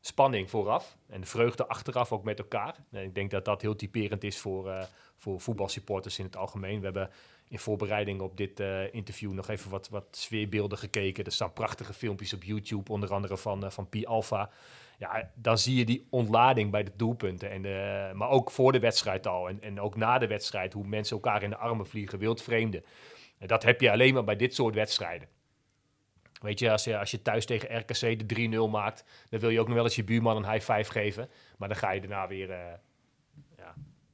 spanning 0.00 0.50
vooraf 0.50 0.96
en 1.08 1.20
de 1.20 1.26
vreugde 1.26 1.66
achteraf 1.66 2.12
ook 2.12 2.24
met 2.24 2.38
elkaar. 2.38 2.76
En 2.90 3.02
ik 3.02 3.14
denk 3.14 3.30
dat 3.30 3.44
dat 3.44 3.62
heel 3.62 3.76
typerend 3.76 4.24
is 4.24 4.38
voor, 4.38 4.88
voor 5.16 5.40
voetbalsupporters 5.40 6.18
in 6.18 6.24
het 6.24 6.36
algemeen. 6.36 6.78
We 6.78 6.84
hebben 6.84 7.10
in 7.48 7.58
voorbereiding 7.58 8.20
op 8.20 8.36
dit 8.36 8.60
eh, 8.60 8.94
interview 8.94 9.32
nog 9.32 9.48
even 9.48 9.70
wat, 9.70 9.88
wat 9.88 10.04
sfeerbeelden 10.10 10.78
gekeken. 10.78 11.24
Er 11.24 11.32
staan 11.32 11.52
prachtige 11.52 11.92
filmpjes 11.92 12.32
op 12.32 12.42
YouTube, 12.42 12.92
onder 12.92 13.12
andere 13.12 13.36
van, 13.36 13.64
eh, 13.64 13.70
van 13.70 13.88
Pi 13.88 14.06
Alpha. 14.06 14.50
Ja, 14.98 15.30
dan 15.34 15.58
zie 15.58 15.76
je 15.76 15.84
die 15.84 16.06
ontlading 16.10 16.70
bij 16.70 16.84
de 16.84 16.92
doelpunten. 16.96 17.50
En, 17.50 17.64
eh, 17.64 18.12
maar 18.12 18.28
ook 18.28 18.50
voor 18.50 18.72
de 18.72 18.78
wedstrijd 18.78 19.26
al. 19.26 19.48
En, 19.48 19.62
en 19.62 19.80
ook 19.80 19.96
na 19.96 20.18
de 20.18 20.26
wedstrijd, 20.26 20.72
hoe 20.72 20.86
mensen 20.86 21.16
elkaar 21.16 21.42
in 21.42 21.50
de 21.50 21.56
armen 21.56 21.86
vliegen, 21.86 22.18
wildvreemden. 22.18 22.84
En 23.38 23.46
dat 23.46 23.62
heb 23.62 23.80
je 23.80 23.90
alleen 23.90 24.14
maar 24.14 24.24
bij 24.24 24.36
dit 24.36 24.54
soort 24.54 24.74
wedstrijden. 24.74 25.28
Weet 26.40 26.58
je, 26.58 26.70
als 26.70 26.84
je, 26.84 26.98
als 26.98 27.10
je 27.10 27.22
thuis 27.22 27.46
tegen 27.46 27.78
RKC 27.78 28.28
de 28.28 28.66
3-0 28.66 28.70
maakt, 28.70 29.04
dan 29.28 29.40
wil 29.40 29.50
je 29.50 29.60
ook 29.60 29.66
nog 29.66 29.74
wel 29.74 29.84
eens 29.84 29.96
je 29.96 30.04
buurman 30.04 30.36
een 30.36 30.50
high 30.50 30.72
five 30.72 30.92
geven. 30.92 31.28
Maar 31.58 31.68
dan 31.68 31.76
ga 31.76 31.90
je 31.90 32.00
daarna 32.00 32.28
weer, 32.28 32.50
eh, 32.50 32.72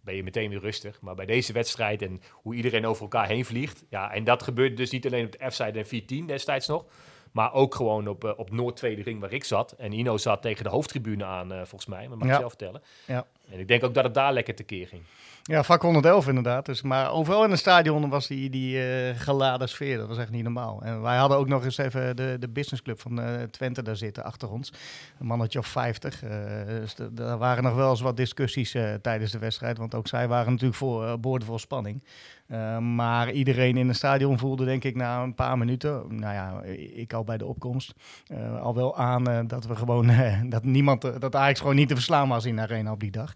ben 0.02 0.16
je 0.16 0.22
meteen 0.22 0.50
weer 0.50 0.60
rustig. 0.60 1.00
Maar 1.00 1.14
bij 1.14 1.26
deze 1.26 1.52
wedstrijd 1.52 2.02
en 2.02 2.20
hoe 2.32 2.54
iedereen 2.54 2.86
over 2.86 3.02
elkaar 3.02 3.26
heen 3.26 3.44
vliegt. 3.44 3.84
Ja, 3.88 4.12
en 4.12 4.24
dat 4.24 4.42
gebeurde 4.42 4.74
dus 4.74 4.90
niet 4.90 5.06
alleen 5.06 5.24
op 5.24 5.32
de 5.32 5.50
F-side 5.50 5.78
en 5.78 5.86
14 5.86 6.26
destijds 6.26 6.66
nog. 6.66 6.84
Maar 7.32 7.52
ook 7.52 7.74
gewoon 7.74 8.08
op, 8.08 8.24
eh, 8.24 8.30
op 8.36 8.50
Noord 8.50 8.76
Tweede 8.76 9.02
Ring 9.02 9.20
waar 9.20 9.32
ik 9.32 9.44
zat. 9.44 9.72
En 9.78 9.92
Ino 9.92 10.16
zat 10.16 10.42
tegen 10.42 10.64
de 10.64 10.70
hoofdtribune 10.70 11.24
aan, 11.24 11.52
eh, 11.52 11.56
volgens 11.58 11.86
mij. 11.86 12.08
Maar 12.08 12.16
mag 12.18 12.26
ik 12.26 12.32
Ja. 12.32 12.38
zelf 12.38 12.48
vertellen. 12.50 12.82
Ja. 13.06 13.26
En 13.50 13.58
ik 13.60 13.68
denk 13.68 13.84
ook 13.84 13.94
dat 13.94 14.04
het 14.04 14.14
daar 14.14 14.32
lekker 14.32 14.54
tekeer 14.54 14.86
ging. 14.86 15.02
Ja, 15.42 15.62
vak 15.62 15.82
111 15.82 16.28
inderdaad. 16.28 16.66
Dus, 16.66 16.82
maar 16.82 17.12
overal 17.12 17.44
in 17.44 17.50
het 17.50 17.58
stadion 17.58 18.08
was 18.08 18.26
die, 18.26 18.50
die 18.50 18.82
eh, 18.82 19.18
geladen 19.20 19.68
sfeer. 19.68 19.96
Dat 19.98 20.08
was 20.08 20.18
echt 20.18 20.30
niet 20.30 20.42
normaal. 20.42 20.80
En 20.82 21.02
wij 21.02 21.16
hadden 21.16 21.38
ook 21.38 21.48
nog 21.48 21.64
eens 21.64 21.78
even 21.78 22.16
de, 22.16 22.36
de 22.40 22.48
businessclub 22.48 23.00
van 23.00 23.20
Twente 23.50 23.82
daar 23.82 23.96
zitten 23.96 24.24
achter 24.24 24.50
ons. 24.50 24.72
Een 25.20 25.26
mannetje 25.26 25.58
of 25.58 25.66
50. 25.66 26.22
eh, 26.22 26.30
dus 26.66 26.94
daar 27.10 27.38
waren 27.38 27.62
nog 27.62 27.74
wel 27.74 27.90
eens 27.90 28.00
wat 28.00 28.16
discussies 28.16 28.76
tijdens 29.02 29.30
de 29.32 29.38
wedstrijd. 29.38 29.78
Want 29.78 29.94
ook 29.94 30.08
zij 30.08 30.28
waren 30.28 30.50
natuurlijk 30.50 30.78
voor, 30.78 31.04
uh, 31.04 31.14
boordevol 31.20 31.58
spanning. 31.58 32.02
Eh, 32.50 32.78
maar 32.78 33.32
iedereen 33.32 33.76
in 33.76 33.88
het 33.88 33.96
stadion 33.96 34.38
voelde 34.38 34.64
denk 34.64 34.84
ik 34.84 34.96
na 34.96 35.22
een 35.22 35.34
paar 35.34 35.58
minuten, 35.58 36.02
nou 36.08 36.34
ja, 36.34 36.62
ik 36.94 37.12
al 37.12 37.24
bij 37.24 37.38
de 37.38 37.46
opkomst, 37.46 37.94
eh, 38.26 38.60
al 38.60 38.74
wel 38.74 38.96
aan 38.96 39.26
eh, 39.26 39.38
dat 39.46 39.66
we 39.66 39.76
gewoon, 39.76 40.10
dat 40.48 40.64
niemand, 40.64 41.20
dat 41.20 41.36
Ajax 41.36 41.60
gewoon 41.60 41.76
niet 41.76 41.88
te 41.88 41.94
verslaan 41.94 42.28
was 42.28 42.44
in 42.44 42.56
de 42.56 42.62
arena 42.62 42.92
op 42.92 43.00
die 43.00 43.10
dag. 43.10 43.32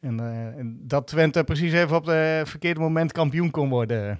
En, 0.00 0.20
en 0.56 0.78
dat 0.82 1.06
Twente 1.06 1.44
precies 1.44 1.72
even 1.72 1.96
op 1.96 2.06
het 2.06 2.48
verkeerde 2.48 2.80
moment 2.80 3.12
kampioen 3.12 3.50
kon 3.50 3.68
worden 3.68 4.18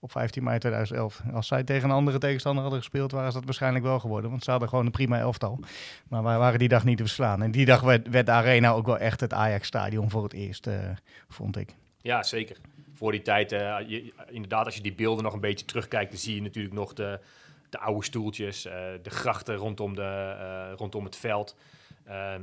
op 0.00 0.10
15 0.10 0.44
mei 0.44 0.58
2011. 0.58 1.22
Als 1.32 1.46
zij 1.46 1.64
tegen 1.64 1.88
een 1.88 1.94
andere 1.94 2.18
tegenstander 2.18 2.62
hadden 2.62 2.80
gespeeld, 2.80 3.12
waren 3.12 3.30
ze 3.30 3.36
dat 3.36 3.44
waarschijnlijk 3.44 3.84
wel 3.84 4.00
geworden. 4.00 4.30
Want 4.30 4.44
ze 4.44 4.50
hadden 4.50 4.68
gewoon 4.68 4.84
een 4.84 4.90
prima 4.90 5.18
elftal. 5.18 5.58
Maar 6.08 6.22
wij 6.22 6.38
waren 6.38 6.58
die 6.58 6.68
dag 6.68 6.84
niet 6.84 6.96
te 6.96 7.02
verslaan. 7.02 7.42
En 7.42 7.50
die 7.50 7.64
dag 7.64 7.80
werd, 7.80 8.08
werd 8.08 8.26
de 8.26 8.32
arena 8.32 8.70
ook 8.70 8.86
wel 8.86 8.98
echt 8.98 9.20
het 9.20 9.32
Ajax-stadion 9.32 10.10
voor 10.10 10.22
het 10.22 10.32
eerst, 10.32 10.68
vond 11.28 11.56
ik. 11.56 11.74
Ja, 12.00 12.22
zeker. 12.22 12.56
Voor 13.00 13.12
die 13.12 13.22
tijd, 13.22 13.52
eh, 13.52 13.76
inderdaad, 14.28 14.64
als 14.64 14.74
je 14.74 14.82
die 14.82 14.94
beelden 14.94 15.24
nog 15.24 15.32
een 15.32 15.40
beetje 15.40 15.64
terugkijkt, 15.64 16.10
dan 16.10 16.20
zie 16.20 16.34
je 16.34 16.42
natuurlijk 16.42 16.74
nog 16.74 16.92
de, 16.92 17.20
de 17.70 17.78
oude 17.78 18.04
stoeltjes, 18.04 18.64
eh, 18.64 18.72
de 19.02 19.10
grachten 19.10 19.54
rondom, 19.54 19.94
de, 19.94 20.36
eh, 20.38 20.72
rondom 20.76 21.04
het 21.04 21.16
veld. 21.16 21.56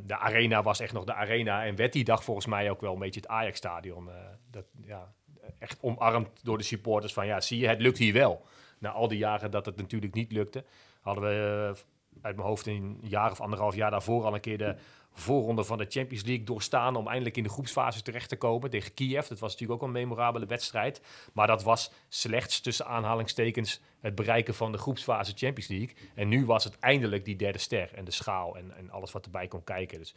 De 0.06 0.18
arena 0.18 0.64
was 0.64 0.80
echt 0.80 0.94
nog 0.94 1.04
de 1.04 1.14
arena 1.14 1.66
en 1.66 1.76
werd 1.76 1.94
die 1.94 2.04
dag 2.04 2.24
volgens 2.24 2.46
mij 2.46 2.70
ook 2.70 2.82
wel 2.82 2.94
een 2.94 3.00
beetje 3.00 3.20
het 3.20 3.30
Ajax-stadion. 3.30 4.10
dat, 4.52 4.66
ja, 4.86 5.14
echt 5.60 5.78
omarmd 5.82 6.30
door 6.44 6.58
de 6.58 6.64
supporters 6.64 7.14
van 7.14 7.26
ja, 7.26 7.42
zie 7.42 7.60
je, 7.60 7.68
het 7.68 7.82
lukt 7.82 7.98
hier 7.98 8.14
wel. 8.14 8.46
Na 8.80 8.92
al 8.92 9.08
die 9.08 9.18
jaren 9.18 9.52
dat 9.52 9.66
het 9.66 9.78
natuurlijk 9.78 10.14
niet 10.14 10.32
lukte, 10.32 10.64
hadden 11.02 11.24
we 11.24 11.74
uit 12.22 12.36
mijn 12.36 12.48
hoofd 12.48 12.68
een 12.68 12.98
jaar 13.02 13.32
of 13.32 13.42
anderhalf 13.42 13.76
jaar 13.76 13.92
daarvoor 13.92 14.24
al 14.26 14.34
een 14.34 14.40
keer 14.40 14.58
de 14.58 14.76
voorronde 15.20 15.64
van 15.64 15.78
de 15.78 15.86
Champions 15.90 16.24
League 16.24 16.46
doorstaan 16.46 16.96
om 16.96 17.08
eindelijk 17.08 17.38
in 17.38 17.44
de 17.44 17.50
groepsfase 17.50 18.02
terecht 18.02 18.30
te 18.30 18.36
komen 18.36 18.70
tegen 18.70 18.94
Kiev. 18.94 19.28
Dat 19.28 19.40
was 19.40 19.52
natuurlijk 19.52 19.82
ook 19.82 19.88
een 19.88 19.94
memorabele 19.94 20.46
wedstrijd. 20.46 21.02
Maar 21.34 21.48
dat 21.48 21.64
was 21.64 21.92
slechts 22.10 22.62
tussen 22.62 22.86
aanhalingstekens 22.86 23.82
het 24.00 24.16
bereiken 24.16 24.56
van 24.56 24.72
de 24.72 24.78
groepsfase 24.78 25.34
Champions 25.36 25.68
League. 25.68 25.96
En 26.16 26.28
nu 26.28 26.46
was 26.46 26.64
het 26.64 26.80
eindelijk 26.80 27.26
die 27.26 27.36
derde 27.36 27.58
ster 27.58 27.94
en 27.94 28.06
de 28.06 28.12
schaal 28.12 28.58
en, 28.58 28.78
en 28.78 28.92
alles 28.92 29.12
wat 29.12 29.26
erbij 29.26 29.48
kon 29.48 29.64
kijken. 29.64 29.98
Dus 29.98 30.16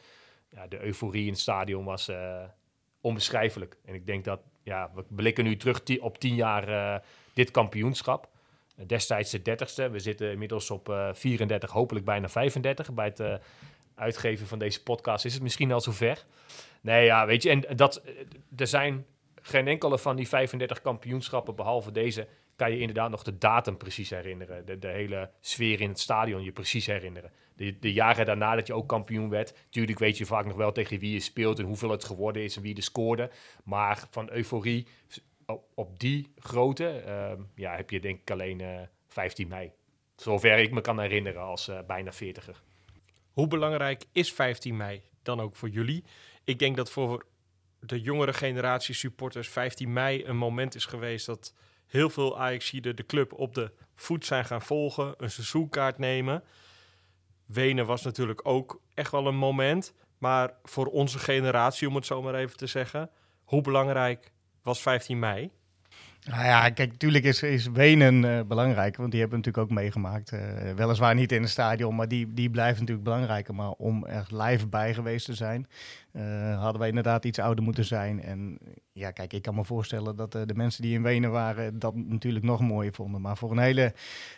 ja, 0.49 0.67
de 0.67 0.81
euforie 0.81 1.25
in 1.25 1.33
het 1.33 1.41
stadion 1.41 1.85
was 1.85 2.09
eh, 2.09 2.43
onbeschrijfelijk. 3.01 3.77
En 3.85 3.95
ik 3.95 4.07
denk 4.07 4.25
dat, 4.25 4.41
ja, 4.63 4.91
we 4.95 5.05
blikken 5.09 5.45
nu 5.45 5.57
terug 5.57 5.83
op 6.01 6.19
tien 6.19 6.35
jaar 6.35 6.69
eh, 6.69 7.01
dit 7.33 7.51
kampioenschap. 7.51 8.29
Destijds 8.87 9.31
de 9.31 9.43
dertigste. 9.43 9.91
We 9.91 9.99
zitten 9.99 10.33
inmiddels 10.33 10.71
op 10.71 10.89
eh 10.89 11.09
34, 11.13 11.71
hopelijk 11.71 12.05
bijna 12.05 12.29
35. 12.29 12.93
Bij 12.93 13.15
het 13.15 13.41
uitgeven 14.01 14.47
van 14.47 14.59
deze 14.59 14.83
podcast 14.83 15.25
is 15.25 15.35
het 15.35 15.43
misschien 15.43 15.73
al 15.73 15.81
zover. 15.81 16.25
Nee, 16.81 17.05
ja, 17.05 17.27
weet 17.27 17.43
je, 17.43 17.51
en 17.51 17.77
dat, 17.77 17.97
eh, 17.97 18.13
er 18.57 18.67
zijn 18.67 19.07
geen 19.43 19.69
enkele 19.69 19.99
van 19.99 20.17
die 20.17 20.29
35 20.29 20.81
kampioenschappen, 20.81 21.55
behalve 21.55 21.93
deze, 21.93 22.29
kan 22.57 22.71
je 22.71 22.79
inderdaad 22.79 23.11
nog 23.11 23.23
de 23.23 23.39
datum 23.39 23.77
precies 23.77 24.11
herinneren. 24.11 24.67
De, 24.67 24.79
de 24.79 24.89
hele 24.89 25.31
sfeer 25.41 25.81
in 25.81 25.89
het 25.89 26.01
stadion 26.01 26.43
je 26.43 26.53
precies 26.53 26.87
herinneren. 26.87 27.33
De, 27.57 27.79
de 27.79 27.93
jaren 27.93 28.27
daarna 28.27 28.55
dat 28.55 28.67
je 28.67 28.75
ook 28.75 28.89
kampioen 28.89 29.29
werd, 29.29 29.55
natuurlijk 29.65 29.99
weet 29.99 30.19
je 30.19 30.27
vaak 30.27 30.47
nog 30.47 30.57
wel 30.57 30.73
tegen 30.73 30.99
wie 30.99 31.13
je 31.13 31.21
speelt 31.21 31.59
en 31.59 31.65
hoeveel 31.65 31.91
het 31.91 32.05
geworden 32.05 32.43
is 32.43 32.57
en 32.57 32.63
wie 32.63 32.77
er 32.77 32.83
scoorde. 32.83 33.31
Maar 33.65 34.05
van 34.11 34.31
euforie 34.31 34.87
op, 35.75 35.99
die 35.99 36.33
grootte 36.39 36.89
ehm, 36.89 37.41
ja, 37.55 37.77
heb 37.77 37.91
je 37.91 38.01
denk 38.01 38.21
ik 38.21 38.31
alleen 38.31 38.61
eh 38.61 38.81
15 39.09 39.49
mei. 39.49 39.73
Zover 40.17 40.59
ik 40.59 40.73
me 40.73 40.81
kan 40.81 41.01
herinneren 41.01 41.43
als 41.43 41.69
eh, 41.69 41.79
bijna 41.87 42.13
40er. 42.13 42.70
Hoe 43.41 43.49
belangrijk 43.49 44.05
is 44.13 44.33
15 44.33 44.77
mei 44.77 45.03
dan 45.23 45.41
ook 45.41 45.57
voor 45.57 45.69
jullie? 45.69 46.05
Ik 46.45 46.59
denk 46.59 46.77
dat 46.77 46.91
voor 46.91 47.27
de 47.79 48.01
jongere 48.01 48.33
generatie 48.33 48.95
supporters 48.95 49.49
15 49.49 49.93
mei 49.93 50.25
een 50.25 50.37
moment 50.37 50.75
is 50.75 50.85
geweest 50.85 51.27
dat 51.27 51.55
heel 51.87 52.11
veel 52.11 52.39
Ajaxiden 52.39 52.97
de 52.97 53.07
club 53.07 53.33
op 53.33 53.55
de 53.55 53.73
voet 53.95 54.27
zijn 54.27 54.45
gaan 54.45 54.63
volgen, 54.63 55.15
een 55.17 55.31
seizoenkaart 55.31 55.99
nemen. 55.99 56.45
Wenen 57.47 57.87
was 57.87 58.03
natuurlijk 58.03 58.41
ook 58.47 58.81
echt 58.95 59.11
wel 59.11 59.27
een 59.27 59.37
moment, 59.37 59.95
maar 60.19 60.55
voor 60.63 60.87
onze 60.87 61.19
generatie, 61.19 61.89
om 61.89 61.95
het 61.95 62.07
zo 62.07 62.23
maar 62.23 62.35
even 62.35 62.57
te 62.57 62.67
zeggen, 62.67 63.11
hoe 63.45 63.63
belangrijk 63.63 64.33
was 64.63 64.81
15 64.81 65.19
mei? 65.19 65.51
Nou 66.25 66.45
ja, 66.45 66.71
kijk, 66.71 66.91
natuurlijk 66.91 67.25
is, 67.25 67.43
is 67.43 67.67
Wenen 67.67 68.25
eh, 68.25 68.45
belangrijk, 68.47 68.97
want 68.97 69.11
die 69.11 69.21
hebben 69.21 69.39
we 69.39 69.45
natuurlijk 69.45 69.73
ook 69.73 69.79
meegemaakt. 69.79 70.33
Eh, 70.33 70.41
weliswaar 70.77 71.15
niet 71.15 71.33
in 71.33 71.43
het 71.43 71.51
stadion, 71.51 71.95
maar 71.95 72.09
die, 72.09 72.35
die 72.35 72.51
blijft 72.51 72.79
natuurlijk 72.79 73.05
belangrijker. 73.05 73.55
Maar 73.55 73.71
om 73.71 74.07
er 74.07 74.27
live 74.31 74.67
bij 74.67 74.95
geweest 74.95 75.25
te 75.25 75.35
zijn, 75.35 75.67
eh, 76.13 76.61
hadden 76.61 76.79
wij 76.79 76.89
inderdaad 76.89 77.25
iets 77.25 77.39
ouder 77.39 77.65
moeten 77.65 77.85
zijn. 77.85 78.23
En 78.23 78.59
ja, 78.93 79.11
kijk, 79.11 79.33
ik 79.33 79.43
kan 79.43 79.55
me 79.55 79.65
voorstellen 79.65 80.17
dat 80.17 80.33
de 80.33 80.55
mensen 80.55 80.83
die 80.83 80.95
in 80.95 81.03
Wenen 81.03 81.31
waren 81.31 81.79
dat 81.79 81.95
natuurlijk 81.97 82.45
nog 82.45 82.61
mooier 82.61 82.93
vonden. 82.93 83.21
Maar 83.21 83.37
voor 83.37 83.51
een 83.51 83.59
hele 83.59 83.93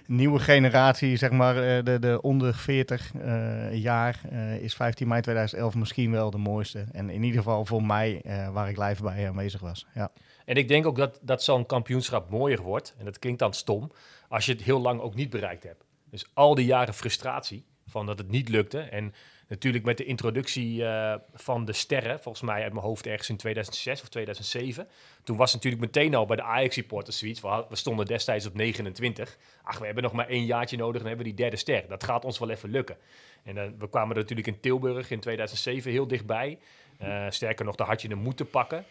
nieuwe 0.07 0.38
generatie, 0.38 1.16
zeg 1.16 1.31
maar 1.31 1.55
de, 1.85 1.99
de 2.01 2.18
onder 2.21 2.55
40 2.55 3.14
eh, 3.14 3.75
jaar, 3.75 4.21
is 4.61 4.75
15 4.75 5.09
mei 5.09 5.21
2011 5.21 5.75
misschien 5.75 6.11
wel 6.11 6.31
de 6.31 6.38
mooiste. 6.38 6.85
En 6.92 7.11
in 7.11 7.23
ieder 7.23 7.38
geval 7.42 7.64
voor 7.64 7.85
mij, 7.85 8.23
waar 8.53 8.68
ik 8.68 8.79
live 8.79 9.03
bij 9.03 9.29
aanwezig 9.29 9.61
was. 9.61 9.87
Ja. 9.95 10.11
En 10.45 10.57
ik 10.57 10.69
denk 10.69 10.87
ook 10.87 10.97
dat, 10.97 11.19
dat 11.23 11.43
zo'n 11.43 11.67
kampioenschap 11.67 12.31
mooier 12.31 12.61
wordt. 12.63 12.95
En 12.99 13.05
dat 13.05 13.19
klinkt 13.19 13.39
dan 13.39 13.55
stom. 13.55 13.93
Als 14.29 14.47
je 14.47 14.53
het 14.53 14.63
heel 14.63 14.81
lang 14.81 15.01
ook 15.01 15.15
niet 15.15 15.31
bereikt 15.31 15.63
hebt. 15.63 15.85
Dus 16.11 16.27
al 16.35 16.55
die 16.55 16.67
jaren 16.67 16.95
frustratie 16.95 17.65
van 17.87 18.07
dat 18.07 18.19
het 18.19 18.29
niet 18.29 18.49
lukte. 18.49 18.81
En 18.81 19.15
natuurlijk 19.49 19.85
met 19.85 19.97
de 19.97 20.05
introductie 20.05 20.85
eh, 20.87 21.15
van 21.35 21.65
de 21.65 21.73
sterren. 21.73 22.21
Volgens 22.21 22.45
mij 22.45 22.63
uit 22.63 22.73
mijn 22.73 22.85
hoofd 22.85 23.07
ergens 23.07 23.29
in 23.29 23.37
2006 23.37 24.03
of 24.03 24.09
2007. 24.09 24.89
Toen 25.25 25.37
was 25.37 25.53
natuurlijk 25.53 25.83
meteen 25.83 26.15
al 26.15 26.27
bij 26.27 26.37
de 26.37 26.43
Ajax-supporters 26.43 27.19
zoiets. 27.19 27.41
We, 27.41 27.47
had- 27.49 27.69
we 27.69 27.77
stonden 27.77 28.07
destijds 28.07 28.47
op 28.47 28.55
29. 28.55 29.37
Ach, 29.63 29.79
we 29.79 29.85
hebben 29.85 30.03
nog 30.03 30.13
maar 30.13 30.29
één 30.29 30.45
jaartje 30.45 30.77
nodig 30.77 31.01
en 31.01 31.07
hebben 31.07 31.25
we 31.27 31.33
die 31.33 31.41
derde 31.43 31.57
ster. 31.57 31.85
Dat 31.89 32.05
gaat 32.05 32.25
ons 32.25 32.39
wel 32.39 32.51
even 32.51 32.71
lukken. 32.71 32.97
En 33.45 33.79
we 33.79 33.89
kwamen 33.89 34.15
er 34.17 34.21
natuurlijk 34.21 34.49
in 34.49 34.61
Tilburg 34.61 35.11
in 35.11 35.21
2007 35.21 35.91
heel 35.91 36.07
dichtbij. 36.07 36.59
Eh, 36.99 37.27
sterker 37.29 37.65
nog, 37.65 37.75
daar 37.75 37.87
had 37.87 38.03
je 38.03 38.09
hem 38.09 38.19
moeten 38.19 38.51
pakken. 38.51 38.85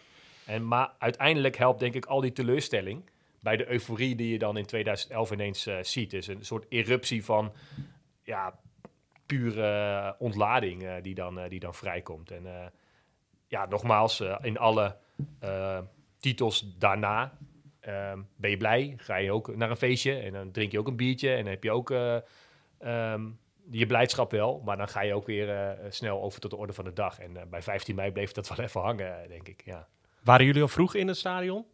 En, 0.46 0.68
maar 0.68 0.92
uiteindelijk 0.98 1.56
helpt 1.56 1.80
denk 1.80 1.94
ik 1.94 2.06
al 2.06 2.20
die 2.20 2.32
teleurstelling 2.32 3.10
bij 3.40 3.56
de 3.56 3.70
euforie 3.70 4.14
die 4.14 4.32
je 4.32 4.38
dan 4.38 4.56
in 4.56 4.66
2011 4.66 5.30
ineens 5.30 5.66
eh, 5.66 5.76
ziet. 5.82 6.10
Dus 6.10 6.26
een 6.26 6.44
soort 6.44 6.66
eruptie 6.68 7.24
van 7.24 7.52
ja, 8.22 8.58
pure 9.26 10.16
ontlading 10.18 10.82
eh, 10.82 10.94
die, 11.02 11.14
dan, 11.14 11.38
eh, 11.38 11.48
die 11.48 11.60
dan 11.60 11.74
vrijkomt. 11.74 12.30
En 12.30 12.46
eh, 12.46 12.66
ja, 13.46 13.66
nogmaals, 13.66 14.20
eh, 14.20 14.38
in 14.42 14.58
alle 14.58 14.96
eh, 15.38 15.78
titels 16.18 16.78
daarna 16.78 17.38
ehm, 17.80 18.20
ben 18.36 18.50
je 18.50 18.56
blij. 18.56 18.94
Ga 18.96 19.16
je 19.16 19.32
ook 19.32 19.56
naar 19.56 19.70
een 19.70 19.76
feestje 19.76 20.18
en 20.18 20.32
dan 20.32 20.50
drink 20.50 20.72
je 20.72 20.78
ook 20.78 20.86
een 20.86 20.96
biertje 20.96 21.30
en 21.30 21.42
dan 21.42 21.52
heb 21.52 21.62
je 21.62 21.70
ook 21.70 21.90
eh, 21.90 22.16
ehm, 22.78 23.28
je 23.70 23.86
blijdschap 23.86 24.30
wel. 24.30 24.60
Maar 24.64 24.76
dan 24.76 24.88
ga 24.88 25.00
je 25.00 25.14
ook 25.14 25.26
weer 25.26 25.50
eh, 25.50 25.90
snel 25.90 26.22
over 26.22 26.40
tot 26.40 26.50
de 26.50 26.56
orde 26.56 26.72
van 26.72 26.84
de 26.84 26.92
dag. 26.92 27.18
En 27.18 27.36
eh, 27.36 27.46
bij 27.46 27.62
15 27.62 27.94
mei 27.94 28.12
bleef 28.12 28.32
dat 28.32 28.48
wel 28.48 28.64
even 28.66 28.80
hangen, 28.80 29.22
eh, 29.22 29.28
denk 29.28 29.48
ik. 29.48 29.62
Ja. 29.64 29.88
Waren 30.24 30.46
jullie 30.46 30.62
al 30.62 30.68
vroeg 30.68 30.94
in 30.94 31.08
het 31.08 31.16
stadion? 31.16 31.64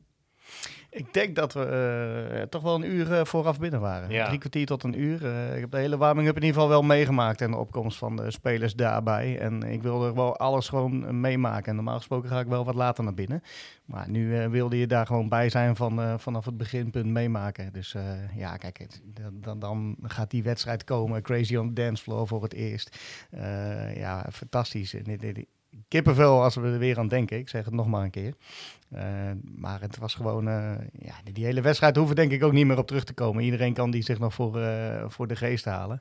Ik 0.91 1.15
denk 1.15 1.37
dat 1.37 1.53
we 1.53 1.65
eh, 1.65 2.43
toch 2.43 2.63
wel 2.63 2.75
een 2.75 2.91
uur 2.91 3.13
eh, 3.13 3.25
vooraf 3.25 3.59
binnen 3.59 3.81
waren. 3.81 4.11
Ja. 4.11 4.27
Drie 4.27 4.39
kwartier 4.39 4.67
tot 4.67 4.83
een 4.83 5.01
uur. 5.01 5.27
Eh, 5.27 5.55
ik 5.55 5.61
heb 5.61 5.71
de 5.71 5.79
hele 5.79 5.97
warming-up 5.97 6.37
in 6.37 6.43
ieder 6.43 6.55
geval 6.55 6.69
wel 6.69 6.83
meegemaakt 6.83 7.41
en 7.41 7.51
de 7.51 7.57
opkomst 7.57 7.99
van 7.99 8.17
de 8.17 8.31
spelers 8.31 8.75
daarbij. 8.75 9.39
En 9.39 9.63
ik 9.63 9.83
wilde 9.83 10.13
wel 10.15 10.37
alles 10.37 10.69
gewoon 10.69 11.21
meemaken. 11.21 11.69
En 11.69 11.75
normaal 11.75 11.97
gesproken 11.97 12.29
ga 12.29 12.41
ik 12.41 12.47
wel 12.47 12.65
wat 12.65 12.75
later 12.75 13.05
naar 13.05 13.15
binnen. 13.15 13.43
Maar 13.85 14.11
nu 14.11 14.49
wilde 14.49 14.79
je 14.79 14.87
daar 14.87 15.07
gewoon 15.07 15.29
bij 15.29 15.49
zijn 15.49 15.77
van, 15.77 16.21
vanaf 16.21 16.45
het 16.45 16.57
beginpunt 16.57 17.07
meemaken. 17.07 17.73
Dus 17.73 17.95
ja, 18.37 18.57
kijk, 18.57 18.79
het- 18.79 19.03
dan, 19.33 19.59
dan, 19.59 19.97
gaat 20.03 20.31
die 20.31 20.43
wedstrijd 20.43 20.85
komen. 20.85 21.23
Crazy 21.23 21.57
on 21.57 21.75
the 21.75 21.83
dance 21.83 22.03
floor 22.03 22.27
voor 22.27 22.43
het 22.43 22.55
eerst. 22.55 22.99
Ja, 23.95 24.27
fantastisch. 24.33 24.95
En 24.95 25.05
Kippenvel 25.89 26.43
als 26.43 26.55
we 26.55 26.67
er 26.67 26.79
weer 26.79 26.99
aan 26.99 27.09
denken. 27.09 27.39
Ik 27.39 27.49
zeg 27.49 27.65
het 27.65 27.75
nog 27.75 27.87
maar 27.87 28.05
een 28.05 28.11
keer. 28.11 28.35
Eh, 28.91 29.03
maar 29.43 29.81
het 29.81 29.99
was 29.99 30.15
gewoon, 30.15 30.49
eh, 30.49 30.73
ja, 30.93 31.15
die, 31.33 31.45
hele 31.45 31.61
wedstrijd 31.61 31.97
hoeven 31.97 32.17
denk 32.17 32.33
ik 32.33 32.45
ook 32.45 32.53
niet 32.53 32.67
meer 32.67 32.79
op 32.79 32.87
terug 32.87 33.05
te 33.05 33.15
komen. 33.15 33.45
Iedereen 33.45 33.73
kan 33.73 33.91
die 33.91 34.03
zich 34.03 34.19
nog 34.19 34.35
voor, 34.35 34.61
eh, 34.61 35.05
voor 35.09 35.27
de 35.27 35.37
geest 35.37 35.65
halen. 35.65 36.01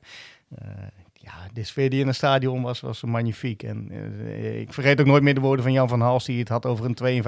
Ja, 1.28 1.48
de 1.52 1.64
sfeer 1.64 1.90
die 1.90 2.00
in 2.00 2.06
het 2.06 2.16
stadion 2.16 2.62
was, 2.62 2.80
was 2.80 3.02
magnifiek. 3.02 3.62
En 3.62 3.90
eh, 3.90 4.60
ik 4.60 4.72
vergeet 4.72 5.00
ook 5.00 5.06
nooit 5.06 5.22
meer 5.22 5.34
de 5.34 5.40
woorden 5.40 5.64
van 5.64 5.72
Jan 5.72 5.88
van 5.88 6.00
Hals, 6.00 6.24
die 6.24 6.38
het 6.38 6.48
had 6.48 6.66
over 6.66 6.84
een 6.84 7.22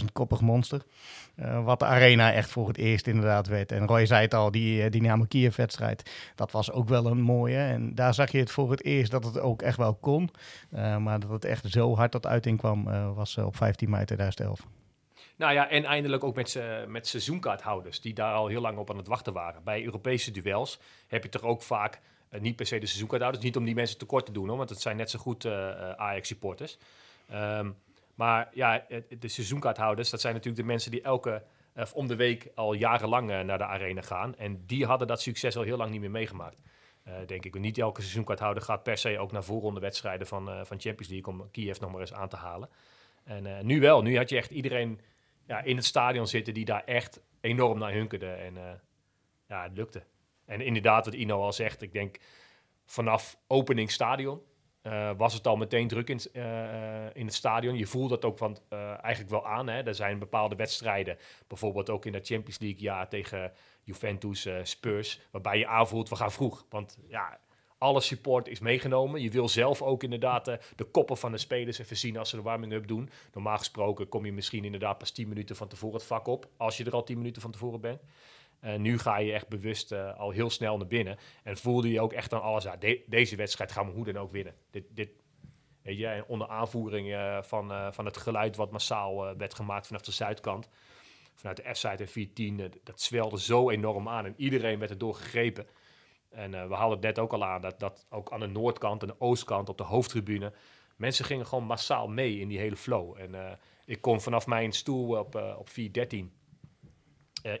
52.000 0.00 0.04
koppig 0.12 0.40
monster. 0.40 0.82
Eh, 1.34 1.64
wat 1.64 1.78
de 1.78 1.84
arena 1.84 2.32
echt 2.32 2.50
voor 2.50 2.68
het 2.68 2.76
eerst 2.76 3.06
inderdaad 3.06 3.46
werd. 3.46 3.72
En 3.72 3.86
Roy 3.86 4.06
zei 4.06 4.22
het 4.22 4.34
al, 4.34 4.50
die 4.50 4.82
eh, 4.82 4.90
Dynamo 4.90 5.24
Kiev-wedstrijd, 5.28 6.10
dat 6.34 6.50
was 6.50 6.72
ook 6.72 6.88
wel 6.88 7.06
een 7.06 7.20
mooie. 7.20 7.58
En 7.58 7.94
daar 7.94 8.14
zag 8.14 8.32
je 8.32 8.38
het 8.38 8.50
voor 8.50 8.70
het 8.70 8.84
eerst 8.84 9.10
dat 9.10 9.24
het 9.24 9.40
ook 9.40 9.62
echt 9.62 9.76
wel 9.76 9.94
kon. 9.94 10.30
Maar 10.98 11.20
dat 11.20 11.30
het 11.30 11.44
echt 11.44 11.70
zo 11.70 11.96
hard 11.96 12.10
tot 12.10 12.26
uiting 12.26 12.58
kwam, 12.58 12.84
was 13.14 13.38
op 13.38 13.56
15 13.56 13.90
mei 13.90 14.04
2011. 14.04 14.66
Nou 15.36 15.52
ja, 15.52 15.68
en 15.68 15.84
eindelijk 15.84 16.24
ook 16.24 16.34
met, 16.34 16.60
met 16.88 17.06
seizoenkaarthouders 17.06 18.00
die 18.00 18.14
daar 18.14 18.34
al 18.34 18.46
heel 18.46 18.60
lang 18.60 18.78
op 18.78 18.90
aan 18.90 18.96
het 18.96 19.06
wachten 19.06 19.32
waren. 19.32 19.64
Bij 19.64 19.84
Europese 19.84 20.30
duels 20.30 20.80
heb 21.06 21.22
je 21.22 21.28
toch 21.28 21.42
ook 21.42 21.62
vaak 21.62 22.00
niet 22.30 22.56
per 22.56 22.66
se 22.66 22.78
de 22.78 22.86
seizoenkaarthouders. 22.86 23.44
Niet 23.44 23.56
om 23.56 23.64
die 23.64 23.74
mensen 23.74 23.98
tekort 23.98 24.26
te 24.26 24.32
doen, 24.32 24.48
hoor, 24.48 24.56
want 24.56 24.70
het 24.70 24.80
zijn 24.80 24.96
net 24.96 25.10
zo 25.10 25.18
goed 25.18 25.44
eh, 25.44 25.70
eh, 25.70 25.90
Ajax-supporters. 25.90 26.78
Ehm, 27.28 27.70
maar 28.14 28.48
ja, 28.52 28.84
de 29.18 29.28
seizoenkaarthouders, 29.28 30.10
dat 30.10 30.20
zijn 30.20 30.34
natuurlijk 30.34 30.62
de 30.62 30.68
mensen 30.68 30.90
die 30.90 31.02
elke 31.02 31.42
of 31.74 31.94
om 31.94 32.06
de 32.06 32.16
week 32.16 32.48
al 32.54 32.72
jarenlang 32.72 33.30
eh, 33.30 33.40
naar 33.40 33.58
de 33.58 33.66
arena 33.66 34.00
gaan. 34.00 34.36
En 34.36 34.66
die 34.66 34.86
hadden 34.86 35.06
dat 35.06 35.20
succes 35.22 35.56
al 35.56 35.62
heel 35.62 35.76
lang 35.76 35.90
niet 35.90 36.00
meer 36.00 36.10
meegemaakt. 36.10 36.56
Eh, 37.06 37.14
denk 37.26 37.44
ik. 37.44 37.58
Niet 37.58 37.78
elke 37.78 38.00
seizoenkaarthouder 38.00 38.62
gaat 38.62 38.82
per 38.82 38.98
se 38.98 39.18
ook 39.18 39.32
naar 39.32 39.44
voorronde 39.44 39.80
wedstrijden 39.80 40.26
van, 40.26 40.48
eh, 40.48 40.54
van 40.64 40.80
Champions 40.80 41.08
League 41.08 41.32
om 41.32 41.50
Kiev 41.50 41.78
nog 41.78 41.90
maar 41.90 42.00
eens 42.00 42.12
aan 42.12 42.28
te 42.28 42.36
halen. 42.36 42.68
En 43.24 43.46
eh, 43.46 43.64
nu 43.64 43.80
wel. 43.80 44.02
Nu 44.02 44.16
had 44.16 44.28
je 44.28 44.36
echt 44.36 44.50
iedereen 44.50 45.00
ja, 45.46 45.62
in 45.62 45.76
het 45.76 45.84
stadion 45.84 46.26
zitten 46.26 46.54
die 46.54 46.64
daar 46.64 46.84
echt 46.84 47.20
enorm 47.40 47.78
naar 47.78 47.92
hunkerde. 47.92 48.30
En 48.30 48.56
eh, 48.56 48.62
ja, 49.48 49.62
het 49.62 49.76
lukte. 49.76 50.02
En 50.46 50.60
inderdaad, 50.60 51.04
wat 51.04 51.14
Ino 51.14 51.42
al 51.42 51.52
zegt, 51.52 51.82
ik 51.82 51.92
denk 51.92 52.16
vanaf 52.84 53.38
opening 53.46 53.90
stadion 53.90 54.40
eh, 54.86 55.10
was 55.16 55.34
het 55.34 55.46
al 55.46 55.56
meteen 55.56 55.88
druk 55.88 56.08
in, 56.08 56.20
eh, 56.32 57.04
eh, 57.04 57.10
in 57.12 57.24
het 57.24 57.34
stadion. 57.34 57.76
Je 57.76 57.86
voelt 57.86 58.10
dat 58.10 58.24
ook 58.24 58.38
van, 58.38 58.58
eigenlijk 59.00 59.30
wel 59.30 59.46
aan. 59.46 59.68
Hè? 59.68 59.82
Er 59.82 59.94
zijn 59.94 60.18
bepaalde 60.18 60.56
wedstrijden, 60.56 61.18
bijvoorbeeld 61.46 61.90
ook 61.90 62.06
in 62.06 62.12
dat 62.12 62.26
Champions 62.26 62.58
League 62.58 62.80
jaar 62.80 63.08
tegen 63.08 63.52
Juventus, 63.82 64.48
Spurs, 64.62 65.20
waarbij 65.30 65.58
je 65.58 65.66
aanvoelt, 65.66 66.08
we 66.08 66.16
gaan 66.16 66.32
vroeg. 66.32 66.66
Want 66.68 66.98
ja, 67.08 67.38
alle 67.78 68.00
support 68.00 68.48
is 68.48 68.60
meegenomen. 68.60 69.22
Je 69.22 69.30
wil 69.30 69.48
zelf 69.48 69.82
ook 69.82 70.02
inderdaad 70.02 70.44
de 70.76 70.84
koppen 70.84 71.16
van 71.16 71.32
de 71.32 71.38
spelers 71.38 71.78
even 71.78 71.96
zien 71.96 72.16
als 72.16 72.30
ze 72.30 72.36
de 72.36 72.42
warming-up 72.42 72.86
doen. 72.86 73.10
Normaal 73.32 73.58
gesproken 73.58 74.08
kom 74.08 74.24
je 74.24 74.32
misschien 74.32 74.64
inderdaad 74.64 74.98
pas 74.98 75.10
10 75.10 75.28
minuten 75.28 75.56
van 75.56 75.68
tevoren 75.68 75.96
het 75.96 76.06
vak 76.06 76.26
op, 76.26 76.48
als 76.56 76.76
je 76.76 76.84
er 76.84 76.92
al 76.92 77.04
10 77.04 77.16
minuten 77.16 77.42
van 77.42 77.50
tevoren 77.50 77.80
bent. 77.80 78.00
En 78.60 78.82
nu 78.82 78.98
ga 78.98 79.16
je 79.18 79.32
echt 79.32 79.48
bewust 79.48 79.92
eh, 79.92 80.18
al 80.18 80.30
heel 80.30 80.50
snel 80.50 80.76
naar 80.76 80.86
binnen. 80.86 81.18
En 81.42 81.56
voelde 81.56 81.90
je 81.90 82.00
ook 82.00 82.12
echt 82.12 82.32
aan 82.32 82.42
alles. 82.42 82.66
De- 82.78 83.02
deze 83.06 83.36
wedstrijd 83.36 83.72
gaan 83.72 83.86
we 83.86 83.92
hoe 83.92 84.04
dan 84.04 84.18
ook 84.18 84.32
winnen. 84.32 84.54
Dit, 84.70 84.84
dit, 84.90 85.10
weet 85.82 85.98
je, 85.98 86.24
onder 86.26 86.48
aanvoering 86.48 87.12
eh, 87.12 87.42
van, 87.42 87.92
van 87.94 88.04
het 88.04 88.16
geluid 88.16 88.56
wat 88.56 88.70
massaal 88.70 89.36
werd 89.36 89.54
gemaakt 89.54 89.86
vanaf 89.86 90.02
de 90.02 90.12
zuidkant. 90.12 90.68
Vanuit 91.34 91.56
de 91.56 91.62
F-site 91.74 92.02
en 92.02 92.08
410. 92.08 92.60
eh, 92.60 92.80
dat 92.84 93.00
zwelde 93.00 93.40
zo 93.40 93.70
enorm 93.70 94.08
aan. 94.08 94.24
En 94.24 94.34
iedereen 94.36 94.78
werd 94.78 94.90
erdoor 94.90 95.14
gegrepen. 95.14 95.66
En 96.30 96.50
we 96.50 96.74
hadden 96.74 96.96
het 96.96 97.06
net 97.06 97.18
ook 97.18 97.32
al 97.32 97.44
aan. 97.44 97.60
Dat, 97.60 97.80
dat 97.80 98.06
ook 98.10 98.32
aan 98.32 98.40
de 98.40 98.46
noordkant 98.46 99.02
en 99.02 99.08
de 99.08 99.20
oostkant 99.20 99.68
op 99.68 99.78
de 99.78 99.84
hoofdtribune. 99.84 100.52
Mensen 100.96 101.24
gingen 101.24 101.46
gewoon 101.46 101.64
massaal 101.64 102.08
mee 102.08 102.38
in 102.38 102.48
die 102.48 102.58
hele 102.58 102.76
flow. 102.76 103.16
En 103.18 103.58
ik 103.86 104.00
kon 104.00 104.20
vanaf 104.20 104.46
mijn 104.46 104.72
stoel 104.72 105.18
op, 105.18 105.34
op 105.58 105.68
413 105.68 106.20
eh, 106.20 106.45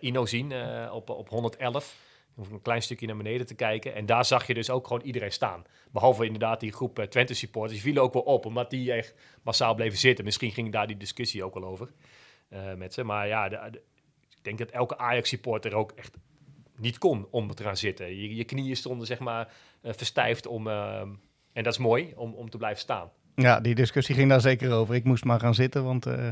Ino 0.00 0.26
zien 0.26 0.52
eh, 0.52 0.90
op, 0.94 1.10
op 1.10 1.28
111. 1.28 1.96
Ik 2.28 2.42
hoef 2.42 2.50
een 2.50 2.62
klein 2.62 2.82
stukje 2.82 3.06
naar 3.06 3.16
beneden 3.16 3.46
te 3.46 3.54
kijken. 3.54 3.94
En 3.94 4.06
daar 4.06 4.24
zag 4.24 4.46
je 4.46 4.54
dus 4.54 4.70
ook 4.70 4.86
gewoon 4.86 5.02
iedereen 5.02 5.32
staan. 5.32 5.64
Behalve 5.90 6.24
inderdaad 6.24 6.60
die 6.60 6.72
groep 6.72 6.98
eh, 6.98 7.06
Twente 7.06 7.34
supporters. 7.34 7.72
Die 7.72 7.82
vielen 7.82 8.02
ook 8.02 8.12
wel 8.12 8.22
op, 8.22 8.46
omdat 8.46 8.70
die 8.70 8.92
echt 8.92 9.14
massaal 9.42 9.74
bleven 9.74 9.98
zitten. 9.98 10.24
Misschien 10.24 10.50
ging 10.50 10.72
daar 10.72 10.86
die 10.86 10.96
discussie 10.96 11.44
ook 11.44 11.54
al 11.54 11.64
over 11.64 11.92
eh, 12.48 12.74
met 12.74 12.94
ze. 12.94 13.04
Maar 13.04 13.28
ja, 13.28 13.64
ik 13.66 14.42
denk 14.42 14.58
dat 14.58 14.70
elke 14.70 14.98
Ajax 14.98 15.28
supporter 15.28 15.74
ook 15.74 15.92
echt 15.92 16.16
niet 16.76 16.98
kon 16.98 17.26
om 17.30 17.54
te 17.54 17.62
gaan 17.62 17.76
zitten. 17.76 18.16
Je, 18.16 18.34
je 18.34 18.44
knieën 18.44 18.76
stonden 18.76 19.06
zeg 19.06 19.18
maar 19.18 19.52
eh, 19.82 19.92
verstijfd 19.94 20.46
om... 20.46 20.66
eh, 20.68 21.00
en 21.52 21.62
dat 21.62 21.72
is 21.72 21.78
mooi, 21.78 22.12
om, 22.16 22.34
om 22.34 22.50
te 22.50 22.56
blijven 22.56 22.80
staan. 22.80 23.10
Ja, 23.34 23.60
die 23.60 23.74
discussie 23.74 24.14
ging 24.14 24.28
daar 24.28 24.40
zeker 24.40 24.72
over. 24.72 24.94
Ik 24.94 25.04
moest 25.04 25.24
maar 25.24 25.40
gaan 25.40 25.54
zitten, 25.54 25.84
want 25.84 26.06
eh, 26.06 26.30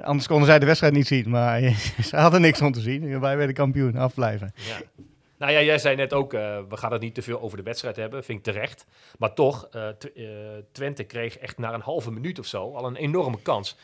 anders 0.00 0.26
konden 0.26 0.46
zij 0.46 0.58
de 0.58 0.66
wedstrijd 0.66 0.92
niet 0.92 1.06
zien. 1.06 1.30
Maar 1.30 1.60
ze 2.08 2.16
hadden 2.16 2.40
niks 2.40 2.60
om 2.60 2.72
te 2.72 2.80
zien. 2.80 3.20
Wij 3.20 3.36
werden 3.36 3.54
kampioen, 3.54 3.96
afblijven. 3.96 4.52
Ja. 4.54 5.04
Nou 5.42 5.54
ja, 5.54 5.62
jij 5.62 5.78
zei 5.78 5.96
net 5.96 6.12
ook, 6.12 6.34
eh, 6.34 6.58
we 6.68 6.76
gaan 6.76 6.92
het 6.92 7.00
niet 7.00 7.14
te 7.14 7.22
veel 7.22 7.40
over 7.40 7.56
de 7.56 7.62
wedstrijd 7.62 7.96
hebben, 7.96 8.24
vind 8.24 8.38
ik 8.38 8.44
terecht. 8.44 8.86
Maar 9.18 9.34
toch, 9.34 9.68
eh, 9.70 9.88
eh, 9.88 10.64
Twente 10.72 11.04
kreeg 11.04 11.38
echt 11.38 11.58
na 11.58 11.74
een 11.74 11.80
halve 11.80 12.10
minuut 12.10 12.38
of 12.38 12.46
zo 12.46 12.74
al 12.74 12.86
een 12.86 12.96
enorme 12.96 13.42
kans. 13.42 13.76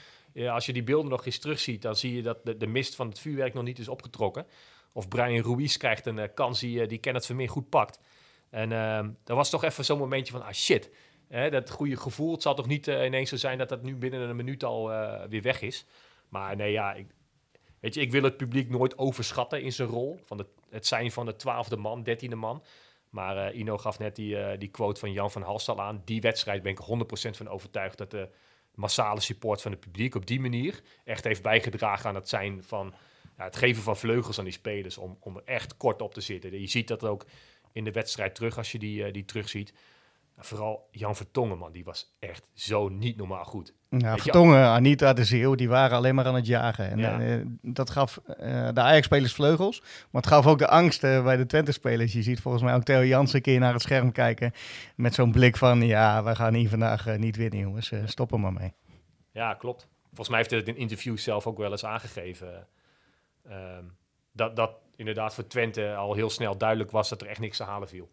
Als 0.48 0.66
je 0.66 0.72
die 0.72 0.82
beelden 0.82 1.10
nog 1.10 1.26
eens 1.26 1.38
terugziet, 1.38 1.82
dan 1.82 1.96
zie 1.96 2.14
je 2.14 2.22
dat 2.22 2.38
de, 2.58 2.66
mist 2.66 2.94
van 2.94 3.08
het 3.08 3.18
vuurwerk 3.18 3.54
nog 3.54 3.64
niet 3.64 3.78
is 3.78 3.88
opgetrokken. 3.88 4.46
Of 4.92 5.08
Brian 5.08 5.44
Ruiz 5.44 5.76
krijgt 5.76 6.06
een 6.06 6.34
kans 6.34 6.60
die, 6.60 6.86
die 6.86 6.98
Kenneth 6.98 7.26
Vermeer 7.26 7.48
goed 7.48 7.68
pakt. 7.68 8.00
En 8.50 8.72
ehm 8.72 9.08
er 9.24 9.34
was 9.34 9.50
toch 9.50 9.64
even 9.64 9.84
zo'n 9.84 9.98
momentje 9.98 10.32
van, 10.32 10.42
ah 10.42 10.52
shit, 10.52 10.90
dat 11.28 11.70
goede 11.70 11.96
gevoel. 11.96 12.32
Het 12.32 12.42
zal 12.42 12.54
toch 12.54 12.66
niet 12.66 12.88
eh, 12.88 13.04
ineens 13.04 13.28
zo 13.28 13.36
zijn 13.36 13.58
dat 13.58 13.68
dat 13.68 13.82
nu 13.82 13.96
binnen 13.96 14.28
een 14.28 14.36
minuut 14.36 14.64
al 14.64 14.92
eh, 14.92 15.28
weer 15.28 15.42
weg 15.42 15.60
is. 15.60 15.86
Maar 16.28 16.56
nee, 16.56 16.72
ja, 16.72 16.94
ik, 16.94 17.06
weet 17.80 17.94
je, 17.94 18.00
ik 18.00 18.10
wil 18.10 18.22
het 18.22 18.36
publiek 18.36 18.70
nooit 18.70 18.98
overschatten 18.98 19.62
in 19.62 19.72
zijn 19.72 19.88
rol. 19.88 20.20
Van 20.24 20.46
het 20.70 20.86
zijn 20.86 21.12
van 21.12 21.26
de 21.26 21.36
twaalfde 21.36 21.76
man, 21.76 22.02
dertiende 22.02 22.36
man. 22.36 22.62
Maar 23.10 23.36
eh, 23.36 23.58
Ino 23.58 23.78
gaf 23.78 23.98
net 23.98 24.16
die, 24.16 24.58
die 24.58 24.68
quote 24.68 25.00
van 25.00 25.12
Jan 25.12 25.30
van 25.30 25.42
Halstal 25.42 25.80
aan. 25.80 26.02
Die 26.04 26.20
wedstrijd 26.20 26.62
ben 26.62 26.72
ik 26.72 26.80
100% 27.28 27.36
van 27.36 27.48
overtuigd 27.48 27.98
dat 27.98 28.10
de 28.10 28.28
massale 28.74 29.20
support 29.20 29.62
van 29.62 29.70
het 29.70 29.80
publiek 29.80 30.14
op 30.14 30.26
die 30.26 30.40
manier 30.40 30.80
echt 31.04 31.24
heeft 31.24 31.42
bijgedragen 31.42 32.08
aan 32.08 32.14
het 32.14 32.28
zijn 32.28 32.64
van 32.64 32.94
ja, 33.36 33.44
het 33.44 33.56
geven 33.56 33.82
van 33.82 33.96
vleugels 33.96 34.38
aan 34.38 34.44
die 34.44 34.52
spelers 34.52 34.98
om, 34.98 35.16
om 35.20 35.36
er 35.36 35.42
echt 35.44 35.76
kort 35.76 36.02
op 36.02 36.14
te 36.14 36.20
zitten. 36.20 36.60
Je 36.60 36.66
ziet 36.66 36.88
dat 36.88 37.04
ook 37.04 37.26
in 37.72 37.84
de 37.84 37.92
wedstrijd 37.92 38.34
terug 38.34 38.56
als 38.56 38.72
je 38.72 38.78
die, 38.78 39.10
die 39.10 39.24
terugziet. 39.24 39.72
Vooral 40.40 40.88
Jan 40.90 41.16
Vertongen, 41.16 41.58
man, 41.58 41.72
die 41.72 41.84
was 41.84 42.16
echt 42.18 42.42
zo 42.52 42.88
niet 42.88 43.16
normaal 43.16 43.44
goed. 43.44 43.74
Ja, 43.90 44.10
Weet 44.12 44.22
Vertongen, 44.22 44.64
Anita, 44.64 45.12
de 45.12 45.24
Zeeuw, 45.24 45.54
die 45.54 45.68
waren 45.68 45.96
alleen 45.96 46.14
maar 46.14 46.26
aan 46.26 46.34
het 46.34 46.46
jagen. 46.46 46.90
En 46.90 46.98
Ja. 46.98 47.20
eh, 47.20 47.40
dat 47.62 47.90
gaf 47.90 48.16
eh, 48.26 48.68
de 48.72 48.80
Ajax-spelers 48.80 49.32
vleugels, 49.34 49.80
maar 49.80 50.22
het 50.22 50.30
gaf 50.30 50.46
ook 50.46 50.58
de 50.58 50.68
angst 50.68 51.04
eh, 51.04 51.22
bij 51.24 51.36
de 51.36 51.46
Twente-spelers. 51.46 52.12
Je 52.12 52.22
ziet 52.22 52.40
volgens 52.40 52.62
mij 52.62 52.74
ook 52.74 52.82
Theo 52.82 53.04
Jansen 53.04 53.36
een 53.36 53.42
keer 53.42 53.58
naar 53.58 53.72
het 53.72 53.82
scherm 53.82 54.12
kijken 54.12 54.52
met 54.96 55.14
zo'n 55.14 55.32
blik 55.32 55.56
van, 55.56 55.80
ja, 55.82 56.24
we 56.24 56.34
gaan 56.34 56.54
hier 56.54 56.68
vandaag 56.68 57.16
niet 57.16 57.36
winnen, 57.36 57.58
jongens. 57.58 57.92
Stop 58.04 58.32
er 58.32 58.40
maar 58.40 58.52
mee. 58.52 58.72
Ja, 59.32 59.54
klopt. 59.54 59.88
Volgens 60.06 60.28
mij 60.28 60.38
heeft 60.38 60.50
hij 60.50 60.58
het 60.58 60.68
in 60.68 60.76
interviews 60.76 61.22
zelf 61.22 61.46
ook 61.46 61.58
wel 61.58 61.70
eens 61.70 61.84
aangegeven. 61.84 62.66
ehm, 63.48 63.84
dat, 64.32 64.56
dat 64.56 64.70
inderdaad 64.96 65.34
voor 65.34 65.46
Twente 65.46 65.94
al 65.94 66.14
heel 66.14 66.30
snel 66.30 66.56
duidelijk 66.58 66.90
was 66.90 67.08
dat 67.08 67.20
er 67.20 67.26
echt 67.28 67.40
niks 67.40 67.56
te 67.56 67.64
halen 67.64 67.88
viel. 67.88 68.08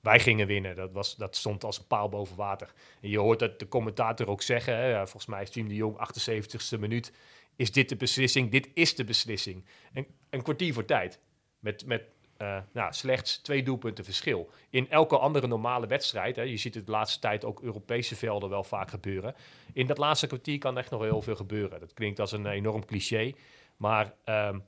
Wij 0.00 0.20
gingen 0.20 0.46
winnen. 0.46 0.76
Dat, 0.76 0.92
was, 0.92 1.16
dat 1.16 1.36
stond 1.36 1.64
als 1.64 1.78
een 1.78 1.86
paal 1.86 2.08
boven 2.08 2.36
water. 2.36 2.72
En 3.00 3.08
je 3.08 3.18
hoort 3.18 3.38
dat 3.38 3.58
de 3.58 3.68
commentator 3.68 4.28
ook 4.28 4.42
zeggen. 4.42 4.76
Hè, 4.76 4.96
volgens 4.96 5.26
mij 5.26 5.42
is 5.42 5.50
Team 5.50 5.68
de 5.68 5.74
Jong 5.74 5.96
78ste 5.96 6.78
minuut. 6.78 7.12
Is 7.56 7.72
dit 7.72 7.88
de 7.88 7.96
beslissing? 7.96 8.50
Dit 8.50 8.68
is 8.74 8.94
de 8.94 9.04
beslissing. 9.04 9.64
En 9.92 10.06
een 10.30 10.42
kwartier 10.42 10.72
voor 10.72 10.84
tijd. 10.84 11.20
Met, 11.58 11.86
met 11.86 12.02
eh, 12.36 12.58
nou, 12.72 12.92
slechts 12.92 13.38
twee 13.38 13.62
doelpunten 13.62 14.04
verschil. 14.04 14.50
In 14.70 14.90
elke 14.90 15.18
andere 15.18 15.46
normale 15.46 15.86
wedstrijd, 15.86 16.36
hè, 16.36 16.42
je 16.42 16.56
ziet 16.56 16.74
het 16.74 16.86
de 16.86 16.92
laatste 16.92 17.20
tijd 17.20 17.44
ook 17.44 17.62
Europese 17.62 18.16
velden 18.16 18.48
wel 18.48 18.64
vaak 18.64 18.90
gebeuren. 18.90 19.34
In 19.72 19.86
dat 19.86 19.98
laatste 19.98 20.26
kwartier 20.26 20.58
kan 20.58 20.78
echt 20.78 20.90
nog 20.90 21.02
heel 21.02 21.22
veel 21.22 21.36
gebeuren. 21.36 21.80
Dat 21.80 21.92
klinkt 21.92 22.20
als 22.20 22.32
een 22.32 22.46
enorm 22.46 22.84
cliché. 22.84 23.32
Maar 23.76 24.14
ehm, 24.24 24.58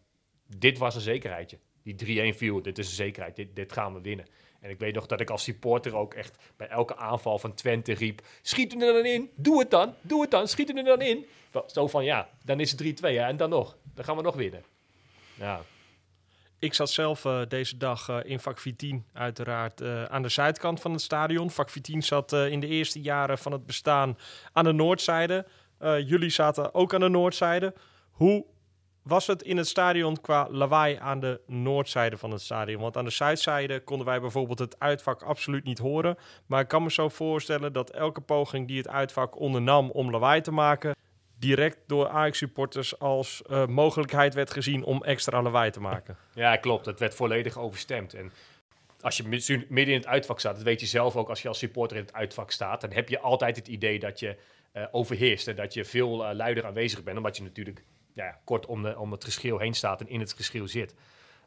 dit 0.56 0.78
was 0.78 0.94
een 0.94 1.00
zekerheidje. 1.00 1.58
Die 1.82 2.32
3-1 2.34 2.36
viel, 2.36 2.62
dit 2.62 2.78
is 2.78 2.86
een 2.86 2.94
zekerheid. 2.94 3.46
Dit 3.54 3.72
gaan 3.72 3.94
we 3.94 4.00
winnen. 4.00 4.26
En 4.62 4.70
ik 4.70 4.78
weet 4.78 4.94
nog 4.94 5.06
dat 5.06 5.20
ik 5.20 5.30
als 5.30 5.42
supporter 5.42 5.96
ook 5.96 6.14
echt 6.14 6.36
bij 6.56 6.68
elke 6.68 6.96
aanval 6.96 7.38
van 7.38 7.54
Twente 7.54 7.94
riep... 7.94 8.22
Schiet 8.42 8.72
hem 8.72 8.82
er 8.82 8.92
dan 8.92 9.04
in, 9.04 9.30
doe 9.34 9.58
het 9.58 9.70
dan, 9.70 9.94
doe 10.00 10.20
het 10.20 10.30
dan, 10.30 10.48
schiet 10.48 10.68
hem 10.68 10.76
er 10.76 10.84
dan 10.84 11.00
in. 11.00 11.26
Zo 11.66 11.86
van, 11.86 12.04
ja, 12.04 12.28
dan 12.44 12.60
is 12.60 12.70
het 12.70 13.02
3-2 13.02 13.08
ja, 13.08 13.28
en 13.28 13.36
dan 13.36 13.50
nog. 13.50 13.76
Dan 13.94 14.04
gaan 14.04 14.16
we 14.16 14.22
nog 14.22 14.34
winnen. 14.34 14.64
Ja, 15.34 15.60
Ik 16.58 16.74
zat 16.74 16.90
zelf 16.90 17.24
eh, 17.24 17.40
deze 17.48 17.76
dag 17.76 18.08
eh, 18.08 18.18
in 18.24 18.40
vak 18.40 18.58
14, 18.58 19.04
uiteraard 19.12 19.80
eh, 19.80 20.04
aan 20.04 20.22
de 20.22 20.28
zuidkant 20.28 20.80
van 20.80 20.92
het 20.92 21.00
stadion. 21.00 21.50
Vak 21.50 21.70
14 21.70 22.02
zat 22.02 22.32
in 22.32 22.60
de 22.60 22.66
eerste 22.66 23.00
jaren 23.00 23.38
van 23.38 23.52
het 23.52 23.66
bestaan 23.66 24.18
aan 24.52 24.64
de 24.64 24.72
noordzijde. 24.72 25.46
Jullie 25.80 26.30
zaten 26.30 26.74
ook 26.74 26.94
aan 26.94 27.00
de 27.00 27.08
noordzijde. 27.08 27.74
Hoe 28.10 28.44
was 29.02 29.26
het 29.26 29.42
in 29.42 29.56
het 29.56 29.68
stadion 29.68 30.20
qua 30.20 30.48
lawaai 30.50 30.96
aan 30.96 31.20
de 31.20 31.40
noordzijde 31.46 32.16
van 32.16 32.30
het 32.30 32.40
stadion? 32.40 32.80
Want 32.80 32.96
aan 32.96 33.04
de 33.04 33.10
zuidzijde 33.10 33.80
konden 33.80 34.06
wij 34.06 34.20
bijvoorbeeld 34.20 34.58
het 34.58 34.78
uitvak 34.78 35.22
absoluut 35.22 35.64
niet 35.64 35.78
horen. 35.78 36.16
Maar 36.46 36.60
ik 36.60 36.68
kan 36.68 36.82
me 36.82 36.90
zo 36.90 37.08
voorstellen 37.08 37.72
dat 37.72 37.90
elke 37.90 38.20
poging 38.20 38.68
die 38.68 38.76
het 38.76 38.88
uitvak 38.88 39.40
ondernam 39.40 39.90
om 39.90 40.10
lawaai 40.10 40.40
te 40.40 40.52
maken... 40.52 40.96
direct 41.38 41.78
door 41.86 42.08
Ajax-supporters 42.08 42.98
als 42.98 43.42
eh, 43.42 43.66
mogelijkheid 43.66 44.34
werd 44.34 44.50
gezien 44.50 44.84
om 44.84 45.04
extra 45.04 45.42
lawaai 45.42 45.70
te 45.70 45.80
maken. 45.80 46.16
Ja, 46.34 46.56
klopt. 46.56 46.86
Het 46.86 46.98
werd 46.98 47.14
volledig 47.14 47.58
overstemd. 47.58 48.14
En 48.14 48.32
als 49.00 49.16
je 49.16 49.22
midden 49.68 49.94
in 49.94 50.00
het 50.00 50.06
uitvak 50.06 50.38
staat, 50.38 50.54
dat 50.54 50.64
weet 50.64 50.80
je 50.80 50.86
zelf 50.86 51.16
ook 51.16 51.28
als 51.28 51.42
je 51.42 51.48
als 51.48 51.58
supporter 51.58 51.96
in 51.96 52.02
het 52.02 52.12
uitvak 52.12 52.50
staat, 52.50 52.80
dan 52.80 52.92
heb 52.92 53.08
je 53.08 53.20
altijd 53.20 53.56
het 53.56 53.68
idee 53.68 53.98
dat 53.98 54.18
je 54.18 54.36
eh, 54.72 54.84
overheerst 54.90 55.48
en 55.48 55.56
dat 55.56 55.74
je 55.74 55.84
veel 55.84 56.26
eh, 56.26 56.34
luider 56.34 56.66
aanwezig 56.66 57.02
bent, 57.02 57.16
omdat 57.16 57.36
je 57.36 57.42
natuurlijk 57.42 57.84
ja, 58.14 58.38
kort 58.44 58.66
om, 58.66 58.82
de, 58.82 58.98
om 58.98 59.12
het 59.12 59.24
geschreeuw 59.24 59.58
heen 59.58 59.74
staat 59.74 60.00
en 60.00 60.08
in 60.08 60.20
het 60.20 60.32
geschreeuw 60.32 60.66
zit. 60.66 60.94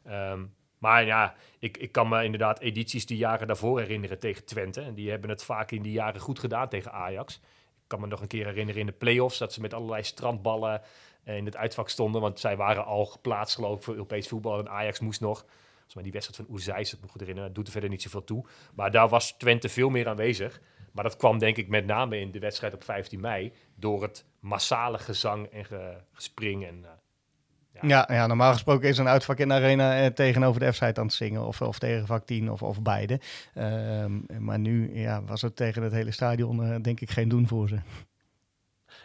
Ehm, 0.04 0.44
maar 0.78 1.04
ja, 1.04 1.34
ik, 1.58 1.76
ik 1.76 1.92
kan 1.92 2.08
me 2.08 2.24
inderdaad 2.24 2.60
edities 2.60 3.06
die 3.06 3.16
jaren 3.16 3.46
daarvoor 3.46 3.80
herinneren 3.80 4.18
tegen 4.18 4.44
Twente. 4.44 4.80
En 4.80 4.94
die 4.94 5.10
hebben 5.10 5.30
het 5.30 5.44
vaak 5.44 5.70
in 5.70 5.82
die 5.82 5.92
jaren 5.92 6.20
goed 6.20 6.38
gedaan 6.38 6.68
tegen 6.68 6.92
Ajax. 6.92 7.34
Ik 7.34 7.92
kan 7.92 8.00
me 8.00 8.06
nog 8.06 8.20
een 8.20 8.26
keer 8.26 8.44
herinneren 8.44 8.80
in 8.80 8.86
de 8.86 8.92
play-offs 8.92 9.38
dat 9.38 9.52
ze 9.52 9.60
met 9.60 9.74
allerlei 9.74 10.02
strandballen 10.02 10.82
eh, 11.24 11.36
in 11.36 11.44
het 11.44 11.56
uitvak 11.56 11.88
stonden. 11.88 12.20
Want 12.20 12.40
zij 12.40 12.56
waren 12.56 12.84
al 12.84 13.06
geplaatst 13.06 13.54
geloof 13.54 13.84
voor 13.84 13.94
Europees 13.94 14.28
voetbal 14.28 14.58
en 14.58 14.68
Ajax 14.68 15.00
moest 15.00 15.20
nog. 15.20 15.38
Volgens 15.38 15.94
mij 15.94 16.02
die 16.02 16.12
wedstrijd 16.12 16.40
van 16.42 16.54
Oezijs, 16.54 16.90
dat 16.90 17.00
me 17.00 17.08
goed 17.08 17.20
herinneren, 17.20 17.52
doet 17.52 17.66
er 17.66 17.72
verder 17.72 17.90
niet 17.90 18.02
zoveel 18.02 18.24
toe. 18.24 18.44
Maar 18.74 18.90
daar 18.90 19.08
was 19.08 19.32
Twente 19.32 19.68
veel 19.68 19.88
meer 19.88 20.08
aanwezig. 20.08 20.60
Maar 20.96 21.04
dat 21.04 21.16
kwam 21.16 21.38
denk 21.38 21.56
ik 21.56 21.68
met 21.68 21.86
name 21.86 22.20
in 22.20 22.30
de 22.30 22.38
wedstrijd 22.38 22.74
op 22.74 22.84
15 22.84 23.20
mei 23.20 23.52
door 23.74 24.02
het 24.02 24.24
massale 24.40 24.98
gezang 24.98 25.46
en 25.46 25.64
ge- 25.64 25.96
gespring. 26.12 26.66
En, 26.66 26.84
eh, 26.84 27.88
Ja, 27.88 28.08
ja, 28.12 28.26
normaal 28.26 28.52
gesproken 28.52 28.88
is 28.88 28.98
een 28.98 29.08
uitvak 29.08 29.38
in 29.38 29.48
de 29.48 29.54
arena 29.54 29.98
eh, 30.00 30.06
tegenover 30.06 30.60
de 30.60 30.72
F-site 30.72 31.00
aan 31.00 31.06
het 31.06 31.14
zingen. 31.14 31.46
Of, 31.46 31.62
of 31.62 31.78
tegen 31.78 32.06
vak 32.06 32.26
10 32.26 32.50
of, 32.50 32.62
of 32.62 32.82
beide. 32.82 33.20
Ehm, 33.54 34.12
maar 34.38 34.58
nu 34.58 34.98
ja, 34.98 35.22
was 35.22 35.42
het 35.42 35.56
tegen 35.56 35.82
het 35.82 35.92
hele 35.92 36.10
stadion 36.10 36.62
eh, 36.64 36.76
denk 36.82 37.00
ik 37.00 37.10
geen 37.10 37.28
doen 37.28 37.46
voor 37.48 37.68
ze. 37.68 37.76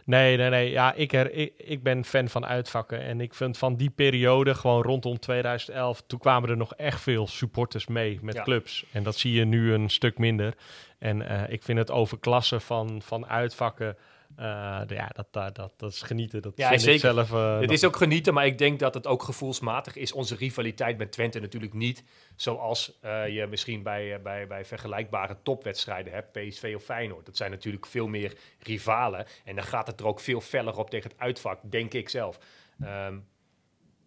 Nee, 0.06 0.38
nee, 0.38 0.50
nee. 0.50 0.70
Ja, 0.70 0.94
ik, 0.94 1.12
her, 1.12 1.32
ik, 1.34 1.54
ik 1.58 1.84
ben 1.84 2.06
fan 2.06 2.30
van 2.30 2.46
uitvakken. 2.46 3.02
En 3.02 3.22
ik 3.22 3.34
vind 3.34 3.58
van 3.58 3.76
die 3.76 3.90
periode, 3.90 4.56
gewoon 4.56 4.82
rondom 4.82 5.20
2011, 5.20 6.04
toen 6.08 6.20
kwamen 6.20 6.50
er 6.50 6.58
nog 6.58 6.74
echt 6.76 7.02
veel 7.02 7.28
supporters 7.28 7.88
mee 7.88 8.20
met 8.22 8.36
Ja. 8.36 8.44
clubs. 8.44 8.86
En 8.92 9.04
dat 9.04 9.16
zie 9.16 9.34
je 9.34 9.46
nu 9.46 9.74
een 9.74 9.90
stuk 9.90 10.18
minder. 10.18 10.54
En 11.00 11.28
eh, 11.28 11.54
ik 11.54 11.64
vind 11.64 11.78
het 11.78 11.92
overklassen 11.92 12.62
van, 12.62 13.02
van 13.04 13.28
uitvakken 13.28 13.98
Eh, 14.36 14.82
ja, 14.88 15.08
dat, 15.14 15.28
dat, 15.32 15.56
dat, 15.56 15.74
dat 15.78 15.92
is 15.92 16.02
genieten. 16.02 16.42
Dat 16.42 16.54
Ja, 16.58 16.70
vind 16.70 16.82
zeker. 16.82 17.10
ik 17.10 17.16
zelf... 17.16 17.32
eh, 17.32 17.52
Het 17.54 17.62
nog- 17.62 17.72
is 17.72 17.84
ook 17.86 17.96
genieten, 17.96 18.34
maar 18.34 18.46
ik 18.46 18.58
denk 18.58 18.80
dat 18.80 18.94
het 18.94 19.08
ook 19.08 19.24
gevoelsmatig 19.24 19.96
is. 19.96 20.12
Onze 20.12 20.36
rivaliteit 20.36 20.98
met 20.98 21.12
Twente 21.12 21.40
natuurlijk 21.40 21.74
niet 21.74 22.04
zoals 22.36 22.98
eh, 23.02 23.28
je 23.28 23.48
misschien 23.48 23.84
bij, 23.84 24.22
bij, 24.22 24.48
bij 24.48 24.66
vergelijkbare 24.66 25.38
topwedstrijden 25.44 26.14
hebt, 26.14 26.32
PSV 26.32 26.74
of 26.76 26.84
Feyenoord. 26.84 27.26
Dat 27.26 27.38
zijn 27.38 27.52
natuurlijk 27.52 27.86
veel 27.86 28.08
meer 28.08 28.38
rivalen 28.60 29.26
en 29.46 29.56
dan 29.56 29.64
gaat 29.64 29.88
het 29.88 30.00
er 30.00 30.06
ook 30.08 30.20
veel 30.20 30.42
feller 30.42 30.78
op 30.78 30.90
tegen 30.90 31.10
het 31.10 31.20
uitvak, 31.20 31.60
denk 31.72 31.94
ik 31.94 32.10
zelf. 32.10 32.40
Ehm, 32.82 33.18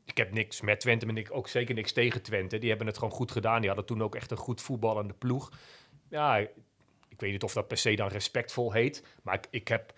ik 0.05 0.17
heb 0.17 0.33
niks 0.33 0.61
met 0.61 0.81
Twente, 0.81 1.07
maar 1.07 1.17
ik 1.17 1.29
ook 1.33 1.49
zeker 1.49 1.75
niks 1.75 1.93
tegen 1.93 2.23
Twente. 2.23 2.59
Die 2.59 2.69
hebben 2.69 2.87
het 2.87 2.99
gewoon 2.99 3.13
goed 3.15 3.31
gedaan. 3.33 3.59
Die 3.59 3.67
hadden 3.67 3.87
toen 3.87 4.03
ook 4.03 4.15
echt 4.15 4.31
een 4.31 4.37
goed 4.37 4.61
voetballende 4.61 5.15
ploeg. 5.15 5.51
Ja, 6.09 6.37
ik 7.09 7.21
weet 7.21 7.33
niet 7.33 7.43
of 7.43 7.53
dat 7.53 7.69
per 7.69 7.77
se 7.77 7.95
dan 7.95 8.09
respectvol 8.09 8.73
heet, 8.73 9.05
maar 9.23 9.35
ik, 9.35 9.47
ik 9.51 9.69
heb 9.69 9.93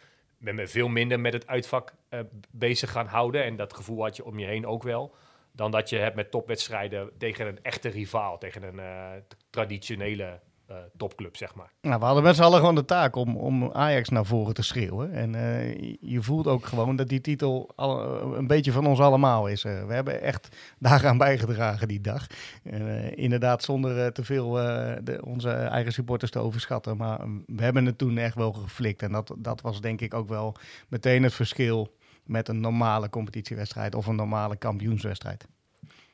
ben 0.47 0.55
me 0.55 0.67
veel 0.67 0.89
minder 0.89 1.21
met 1.21 1.33
het 1.33 1.47
uitvak 1.47 1.95
eh, 2.09 2.21
bezig 2.51 2.91
gaan 2.91 3.07
houden. 3.07 3.45
En 3.45 3.57
dat 3.57 3.75
gevoel 3.75 4.03
had 4.03 4.17
je 4.17 4.25
om 4.25 4.39
je 4.39 4.47
heen 4.47 4.67
ook 4.67 4.83
wel. 4.83 5.15
Dan 5.53 5.71
dat 5.71 5.89
je 5.89 5.97
hebt 5.97 6.17
met 6.17 6.31
topwedstrijden 6.31 7.11
tegen 7.19 7.47
een 7.47 7.63
echte 7.63 7.89
rivaal. 7.89 8.39
Tegen 8.39 8.63
een 8.63 8.79
eh, 8.79 9.23
traditionele 9.51 10.41
eh, 10.67 10.77
topclub, 10.97 11.37
zeg 11.37 11.55
maar. 11.55 11.73
Nou, 11.81 11.99
we 11.99 12.05
hadden 12.05 12.23
met 12.23 12.37
z'n 12.37 12.43
allen 12.43 12.59
gewoon 12.59 12.75
de 12.75 12.85
taak 12.85 13.17
om, 13.17 13.37
om 13.37 13.71
Ajax 13.73 14.09
naar 14.09 14.27
voren 14.27 14.55
te 14.55 14.62
schreeuwen. 14.62 15.12
En 15.12 15.35
eh, 15.35 15.97
je 16.01 16.23
voelt 16.23 16.47
ook 16.47 16.67
gewoon 16.67 16.97
dat 16.97 17.09
die 17.09 17.21
titel 17.21 17.71
al, 17.77 18.23
een 18.37 18.47
beetje 18.47 18.73
van 18.73 18.87
ons 18.87 19.01
allemaal 19.01 19.47
is. 19.47 19.64
Eh, 19.64 19.87
we 19.87 19.95
hebben 19.95 20.21
echt 20.21 20.57
daaraan 20.79 21.19
bijgedragen 21.19 21.89
die 21.89 22.01
dag. 22.01 22.27
Eh, 22.62 23.17
inderdaad, 23.17 23.62
zonder 23.62 24.05
eh, 24.05 24.07
te 24.07 24.25
veel 24.25 24.61
eh, 24.61 24.97
de, 25.03 25.25
onze 25.25 25.51
eigen 25.51 25.93
supporters 25.93 26.31
te 26.31 26.39
overschatten. 26.39 26.97
Maar 26.97 27.29
mm, 27.29 27.45
we 27.47 27.62
hebben 27.62 27.87
het 27.87 27.99
toen 27.99 28.19
echt 28.19 28.35
wel 28.35 28.53
geflikt. 28.53 29.03
En 29.03 29.12
dat, 29.12 29.35
dat 29.39 29.61
was 29.61 29.81
denk 29.81 30.01
ik 30.01 30.14
ook 30.14 30.29
wel 30.29 30.57
meteen 30.89 31.23
het 31.23 31.35
verschil 31.35 31.97
met 32.25 32.49
een 32.49 32.61
normale 32.61 33.09
competitiewedstrijd 33.09 33.95
of 33.95 34.07
een 34.07 34.17
normale 34.17 34.57
kampioenswedstrijd. 34.57 35.47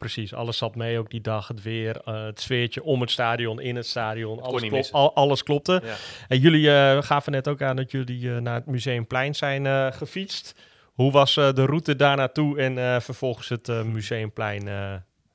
Precies, 0.03 0.35
alles 0.35 0.57
zat 0.59 0.75
mee, 0.75 0.99
ook 0.99 1.11
die 1.11 1.21
dag, 1.21 1.49
het 1.49 1.63
weer, 1.63 2.01
eh, 2.05 2.25
het 2.25 2.41
sfeertje 2.41 2.83
om 2.83 3.01
het 3.01 3.11
stadion, 3.11 3.61
in 3.61 3.77
het 3.77 3.87
stadion, 3.87 4.41
alles, 4.43 4.63
klop- 4.69 4.89
al- 4.93 5.15
alles 5.15 5.43
klopte. 5.43 5.81
Ja. 5.85 5.95
En 6.29 6.39
jullie 6.39 6.71
eh, 6.71 7.03
gaven 7.03 7.33
net 7.33 7.49
ook 7.49 7.63
aan 7.63 7.77
dat 7.77 7.91
jullie 7.91 8.35
eh, 8.35 8.41
naar 8.41 8.55
het 8.55 8.67
Museumplein 8.67 9.35
zijn 9.35 9.93
gefietst. 9.93 10.55
Hoe 10.93 11.13
was 11.13 11.35
de 11.35 11.65
route 11.67 11.97
daar 11.97 12.17
naartoe 12.17 12.59
en 12.59 13.03
vervolgens 13.03 13.49
het 13.49 13.67
Museumplein, 13.85 14.65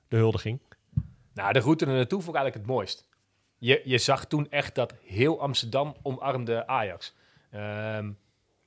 de 0.08 0.16
huldiging? 0.18 0.60
Nou, 1.34 1.54
de 1.54 1.60
route 1.60 1.86
er 1.86 1.92
naartoe 1.92 2.22
vond 2.22 2.36
ik 2.36 2.42
eigenlijk 2.42 2.68
het 2.68 2.76
mooist. 2.76 3.08
Je, 3.58 3.82
je 3.84 3.98
zag 3.98 4.26
toen 4.26 4.50
echt 4.50 4.76
dat 4.76 4.94
heel 5.06 5.42
Amsterdam 5.42 5.96
omarmde 6.02 6.68
Ajax. 6.68 7.14
Ehm, 7.52 8.12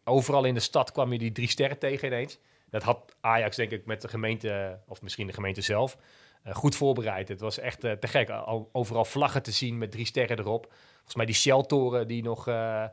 overal 0.04 0.44
in 0.44 0.54
de 0.54 0.60
stad 0.60 0.92
kwam 0.92 1.12
je 1.12 1.18
die 1.18 1.32
drie 1.32 1.48
sterren 1.48 1.78
tegen 1.78 2.06
ineens. 2.08 2.38
Dat 2.70 2.82
had 2.82 3.16
Ajax 3.20 3.56
denk 3.56 3.70
ik 3.70 3.86
met 3.86 4.02
de 4.02 4.08
gemeente, 4.08 4.78
of 4.86 5.02
misschien 5.02 5.26
de 5.26 5.32
gemeente 5.32 5.60
zelf, 5.60 5.96
eh, 6.42 6.54
goed 6.54 6.76
voorbereid. 6.76 7.28
Het 7.28 7.40
was 7.40 7.58
echt 7.58 7.84
eh, 7.84 7.92
te 7.92 8.06
gek. 8.06 8.30
Al, 8.30 8.68
overal 8.72 9.04
vlaggen 9.04 9.42
te 9.42 9.50
zien 9.50 9.78
met 9.78 9.90
drie 9.90 10.06
sterren 10.06 10.38
erop. 10.38 10.66
Volgens 10.94 11.14
mij 11.14 11.26
die 11.26 11.34
Shell-toren 11.34 12.08
die 12.08 12.22
nog... 12.22 12.48
eh, 12.48 12.84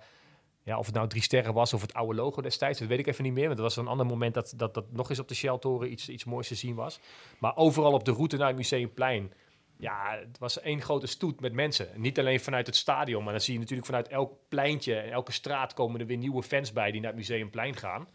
ja, 0.63 0.77
of 0.77 0.85
het 0.85 0.95
nou 0.95 1.07
drie 1.07 1.21
sterren 1.21 1.53
was 1.53 1.73
of 1.73 1.81
het 1.81 1.93
oude 1.93 2.15
logo 2.15 2.41
destijds, 2.41 2.79
dat 2.79 2.87
weet 2.87 2.99
ik 2.99 3.07
even 3.07 3.23
niet 3.23 3.33
meer. 3.33 3.47
Want 3.47 3.59
het 3.59 3.67
was 3.67 3.77
een 3.77 3.87
ander 3.87 4.05
moment 4.05 4.33
dat, 4.33 4.53
dat, 4.55 4.73
dat 4.73 4.91
nog 4.91 5.09
eens 5.09 5.19
op 5.19 5.27
de 5.27 5.35
Shell-toren 5.35 5.91
iets, 5.91 6.09
iets 6.09 6.23
moois 6.23 6.47
te 6.47 6.55
zien 6.55 6.75
was. 6.75 6.99
Maar 7.39 7.55
overal 7.55 7.93
op 7.93 8.05
de 8.05 8.11
route 8.11 8.37
naar 8.37 8.47
het 8.47 8.55
Museumplein 8.55 9.31
ja, 9.77 10.17
het 10.19 10.37
was 10.37 10.59
één 10.59 10.81
grote 10.81 11.07
stoet 11.07 11.39
met 11.39 11.53
mensen. 11.53 11.87
Niet 11.95 12.19
alleen 12.19 12.39
vanuit 12.39 12.65
het 12.65 12.75
stadion, 12.75 13.23
maar 13.23 13.33
dan 13.33 13.41
zie 13.41 13.53
je 13.53 13.59
natuurlijk 13.59 13.87
vanuit 13.87 14.07
elk 14.07 14.33
pleintje 14.47 14.95
en 14.95 15.11
elke 15.11 15.31
straat 15.31 15.73
komen 15.73 15.99
er 15.99 16.05
weer 16.05 16.17
nieuwe 16.17 16.43
fans 16.43 16.73
bij 16.73 16.91
die 16.91 17.01
naar 17.01 17.09
het 17.09 17.19
Museumplein 17.19 17.75
gaan. 17.75 18.07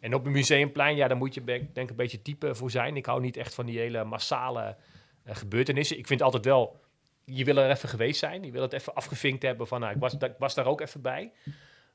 En 0.00 0.14
op 0.14 0.24
het 0.24 0.32
Museumplein, 0.32 0.96
ja, 0.96 1.08
daar 1.08 1.16
moet 1.16 1.34
je 1.34 1.44
denk 1.44 1.68
ik 1.76 1.90
een 1.90 1.96
beetje 1.96 2.22
type 2.22 2.54
voor 2.54 2.70
zijn. 2.70 2.96
Ik 2.96 3.06
hou 3.06 3.20
niet 3.20 3.36
echt 3.36 3.54
van 3.54 3.66
die 3.66 3.78
hele 3.78 4.04
massale 4.04 4.76
eh, 5.24 5.36
gebeurtenissen. 5.36 5.98
Ik 5.98 6.06
vind 6.06 6.22
altijd 6.22 6.44
wel, 6.44 6.80
je 7.24 7.44
wil 7.44 7.56
er 7.56 7.70
even 7.70 7.88
geweest 7.88 8.18
zijn. 8.18 8.42
Je 8.42 8.50
wil 8.50 8.62
het 8.62 8.72
even 8.72 8.94
afgevinkt 8.94 9.42
hebben 9.42 9.66
van, 9.66 9.80
nou, 9.80 9.94
ik 9.94 10.34
was, 10.38 10.54
daar 10.54 10.66
ook 10.66 10.80
even 10.80 11.02
bij. 11.02 11.32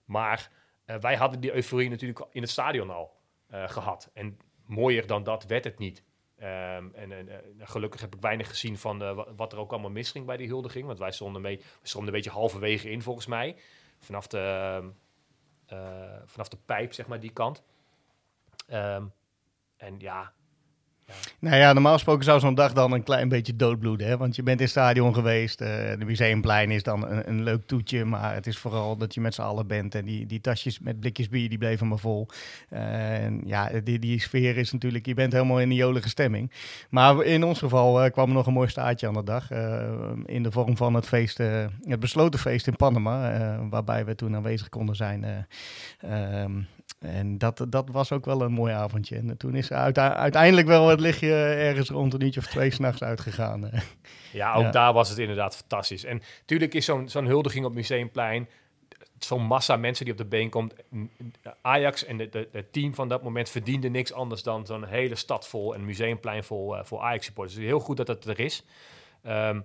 Maar 0.05 0.51
eh, 0.85 0.95
wij 0.95 1.15
hadden 1.15 1.39
die 1.39 1.53
euforie 1.53 1.89
natuurlijk 1.89 2.25
in 2.31 2.41
het 2.41 2.51
stadion 2.51 2.89
al 2.89 3.11
eh, 3.47 3.69
gehad. 3.69 4.09
En 4.13 4.37
mooier 4.65 5.07
dan 5.07 5.23
dat 5.23 5.45
werd 5.45 5.63
het 5.63 5.77
niet. 5.79 6.03
Ehm, 6.37 6.85
en 6.93 7.11
en, 7.11 7.29
gelukkig 7.59 8.01
heb 8.01 8.15
ik 8.15 8.21
weinig 8.21 8.47
gezien 8.49 8.77
van 8.77 8.97
wa- 8.99 9.33
wat 9.35 9.53
er 9.53 9.59
ook 9.59 9.71
allemaal 9.71 9.91
misging 9.91 10.25
bij 10.25 10.37
die 10.37 10.47
huldiging. 10.47 10.85
Want 10.85 10.99
wij 10.99 11.11
stonden, 11.11 11.41
mee, 11.41 11.57
we 11.57 11.87
stonden 11.87 12.09
een 12.09 12.15
beetje 12.15 12.37
halverwege 12.37 12.89
in, 12.89 13.01
volgens 13.01 13.25
mij. 13.25 13.55
Vanaf 13.99 14.27
de, 14.27 14.37
ehm, 14.37 14.87
eh, 15.65 16.21
vanaf 16.25 16.47
de 16.47 16.57
pijp, 16.65 16.93
zeg 16.93 17.07
maar, 17.07 17.19
die 17.19 17.31
kant. 17.33 17.63
Ehm, 18.65 19.03
en 19.77 19.95
ja, 19.99 20.33
Nou 21.39 21.55
ja, 21.55 21.73
normaal 21.73 21.93
gesproken 21.93 22.23
zou 22.23 22.39
zo'n 22.39 22.55
dag 22.55 22.73
dan 22.73 22.91
een 22.91 23.03
klein 23.03 23.29
beetje 23.29 23.55
doodbloeden. 23.55 24.07
Hè? 24.07 24.17
Want 24.17 24.35
je 24.35 24.43
bent 24.43 24.57
in 24.57 24.63
het 24.63 24.71
stadion 24.71 25.13
geweest. 25.13 25.61
eh 25.61 25.67
de 25.99 26.05
Museumplein 26.05 26.71
is 26.71 26.83
dan 26.83 27.07
een, 27.07 27.29
een 27.29 27.43
leuk 27.43 27.67
toetje. 27.67 28.05
Maar 28.05 28.33
het 28.33 28.47
is 28.47 28.57
vooral 28.57 28.97
dat 28.97 29.13
je 29.13 29.21
met 29.21 29.33
z'n 29.33 29.41
allen 29.41 29.67
bent. 29.67 29.95
En 29.95 30.05
die, 30.05 30.25
die 30.25 30.41
tasjes 30.41 30.79
met 30.79 30.99
blikjes 30.99 31.29
bier, 31.29 31.49
die 31.49 31.57
bleven 31.57 31.87
maar 31.87 31.97
vol. 31.97 32.27
Eh, 32.69 33.23
en 33.23 33.41
ja, 33.45 33.69
die, 33.83 33.99
die 33.99 34.21
sfeer 34.21 34.57
is 34.57 34.71
natuurlijk... 34.71 35.05
Je 35.05 35.13
bent 35.13 35.33
helemaal 35.33 35.59
in 35.59 35.69
die 35.69 35.77
jolige 35.77 36.09
stemming. 36.09 36.51
Maar 36.89 37.23
in 37.23 37.43
ons 37.43 37.59
geval 37.59 38.03
eh, 38.03 38.11
kwam 38.11 38.27
er 38.27 38.33
nog 38.33 38.47
een 38.47 38.53
mooi 38.53 38.69
staartje 38.69 39.07
aan 39.07 39.13
de 39.13 39.23
dag. 39.23 39.51
in 40.25 40.43
de 40.43 40.51
vorm 40.51 40.77
van 40.77 40.93
het 40.93 41.07
feest, 41.07 41.37
het 41.37 41.99
besloten 41.99 42.39
feest 42.39 42.67
in 42.67 42.75
Panama. 42.75 43.67
waarbij 43.69 44.05
we 44.05 44.15
toen 44.15 44.35
aanwezig 44.35 44.69
konden 44.69 44.95
zijn. 44.95 45.47
ehm, 45.99 46.61
en 47.05 47.37
dat, 47.37 47.65
dat 47.69 47.89
was 47.91 48.11
ook 48.11 48.25
wel 48.25 48.41
een 48.41 48.51
mooi 48.51 48.73
avondje. 48.73 49.15
En 49.15 49.37
toen 49.37 49.55
is 49.55 49.71
uite- 49.71 49.99
uiteindelijk 50.13 50.67
wel 50.67 50.87
het 50.89 50.99
lichtje 50.99 51.33
ergens 51.43 51.89
rond 51.89 52.13
een 52.13 52.21
uurtje 52.23 52.39
of 52.39 52.47
twee 52.47 52.71
s'nachts 52.71 53.03
uitgegaan. 53.03 53.69
Ja, 54.31 54.53
ook 54.53 54.63
Ja. 54.63 54.71
daar 54.71 54.93
was 54.93 55.09
het 55.09 55.17
inderdaad 55.17 55.55
fantastisch. 55.55 56.03
En 56.03 56.21
natuurlijk 56.39 56.73
is 56.73 56.85
zo'n 56.85 57.09
zo'n 57.09 57.25
huldiging 57.25 57.65
op 57.65 57.73
Museumplein, 57.73 58.47
zo'n 59.19 59.41
massa 59.43 59.75
mensen 59.75 60.05
die 60.05 60.13
op 60.13 60.19
de 60.19 60.25
been 60.25 60.49
komt. 60.49 60.73
Ajax 61.61 62.05
en 62.05 62.17
de- 62.17 62.29
de- 62.29 62.49
het 62.51 62.73
team 62.73 62.93
van 62.95 63.07
dat 63.09 63.23
moment 63.23 63.49
verdiende 63.49 63.89
niks 63.89 64.13
anders 64.13 64.43
dan 64.43 64.65
zo'n 64.65 64.85
hele 64.85 65.15
stad 65.15 65.47
vol 65.47 65.73
en 65.73 65.85
Museumplein 65.85 66.43
vol, 66.43 66.77
eh, 66.77 66.83
vol 66.83 67.03
Ajax-supporters. 67.03 67.55
Dus 67.57 67.65
heel 67.65 67.79
goed 67.79 67.97
dat 67.97 68.07
dat 68.07 68.25
er 68.25 68.39
is. 68.39 68.63
Ehm, 69.23 69.59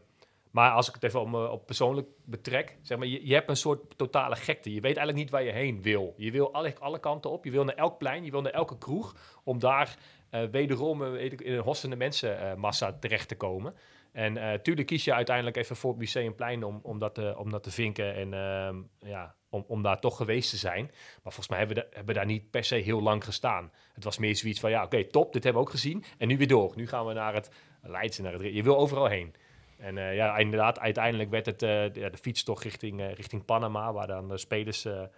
maar 0.50 0.70
als 0.70 0.88
ik 0.88 0.94
het 0.94 1.04
even 1.04 1.20
op, 1.20 1.28
me- 1.28 1.50
op 1.50 1.66
persoonlijk 1.66 2.08
betrek, 2.24 2.78
zeg 2.82 2.98
maar, 2.98 3.06
je, 3.06 3.26
je 3.26 3.34
hebt 3.34 3.48
een 3.48 3.56
soort 3.56 3.98
totale 3.98 4.36
gekte. 4.36 4.68
Je 4.68 4.80
weet 4.80 4.96
eigenlijk 4.96 5.18
niet 5.18 5.30
waar 5.30 5.42
je 5.42 5.52
heen 5.52 5.82
wil. 5.82 6.14
Je 6.16 6.30
wil 6.30 6.52
alle, 6.52 6.74
alle 6.78 7.00
kanten 7.00 7.30
op. 7.30 7.44
Je 7.44 7.50
wil 7.50 7.64
naar 7.64 7.74
elk 7.74 7.98
plein, 7.98 8.24
je 8.24 8.30
wil 8.30 8.42
naar 8.42 8.52
elke 8.52 8.78
kroeg, 8.78 9.14
om 9.44 9.58
daar 9.58 9.96
eh, 10.30 10.42
wederom 10.50 11.04
eh, 11.04 11.10
weet 11.10 11.32
ik, 11.32 11.40
in 11.40 11.52
een 11.52 11.62
hossende 11.62 11.96
mensenmassa 11.96 12.92
terecht 12.92 13.28
te 13.28 13.36
komen. 13.36 13.74
En 14.12 14.36
eh 14.36 14.58
tuurlijk 14.58 14.86
kies 14.86 15.04
je 15.04 15.14
uiteindelijk 15.14 15.56
even 15.56 15.76
voor 15.76 15.90
het 15.90 15.98
Museumplein 15.98 16.64
om, 16.64 16.80
om, 16.82 16.98
dat, 16.98 17.14
te, 17.14 17.34
om 17.38 17.50
dat 17.50 17.62
te 17.62 17.70
vinken 17.70 18.14
en 18.14 18.34
ehm, 18.34 18.76
ja, 19.10 19.34
om, 19.48 19.64
om 19.68 19.82
daar 19.82 20.00
toch 20.00 20.16
geweest 20.16 20.50
te 20.50 20.56
zijn. 20.56 20.84
Maar 21.22 21.32
volgens 21.32 21.48
mij 21.48 21.58
hebben 21.58 21.76
we, 21.76 21.86
hebben 21.90 22.14
daar 22.14 22.26
niet 22.26 22.50
per 22.50 22.64
se 22.64 22.74
heel 22.74 23.02
lang 23.02 23.24
gestaan. 23.24 23.72
Het 23.94 24.04
was 24.04 24.18
meer 24.18 24.36
zoiets 24.36 24.60
van, 24.60 24.70
ja, 24.70 24.84
oké, 24.84 25.04
top, 25.04 25.32
dit 25.32 25.44
hebben 25.44 25.62
we 25.62 25.68
ook 25.68 25.74
gezien. 25.74 26.04
En 26.18 26.28
nu 26.28 26.36
weer 26.36 26.48
door. 26.48 26.72
Nu 26.76 26.86
gaan 26.86 27.06
we 27.06 27.12
naar 27.12 27.34
het 27.34 27.50
Leidse, 27.82 28.22
naar 28.22 28.32
het... 28.32 28.42
Je 28.42 28.62
wil 28.62 28.78
overal 28.78 29.06
heen. 29.06 29.34
En 29.80 29.98
eh, 29.98 30.14
ja, 30.14 30.36
inderdaad, 30.36 30.78
uiteindelijk 30.78 31.30
werd 31.30 31.46
het 31.46 31.62
eh, 31.62 31.68
de, 31.68 31.90
de 32.10 32.18
fietstocht 32.20 32.62
richting, 32.62 33.00
eh, 33.00 33.12
richting 33.12 33.44
Panama, 33.44 33.92
waar 33.92 34.06
dan 34.06 34.28
de 34.28 34.38
spelers 34.38 34.84
een, 34.84 35.08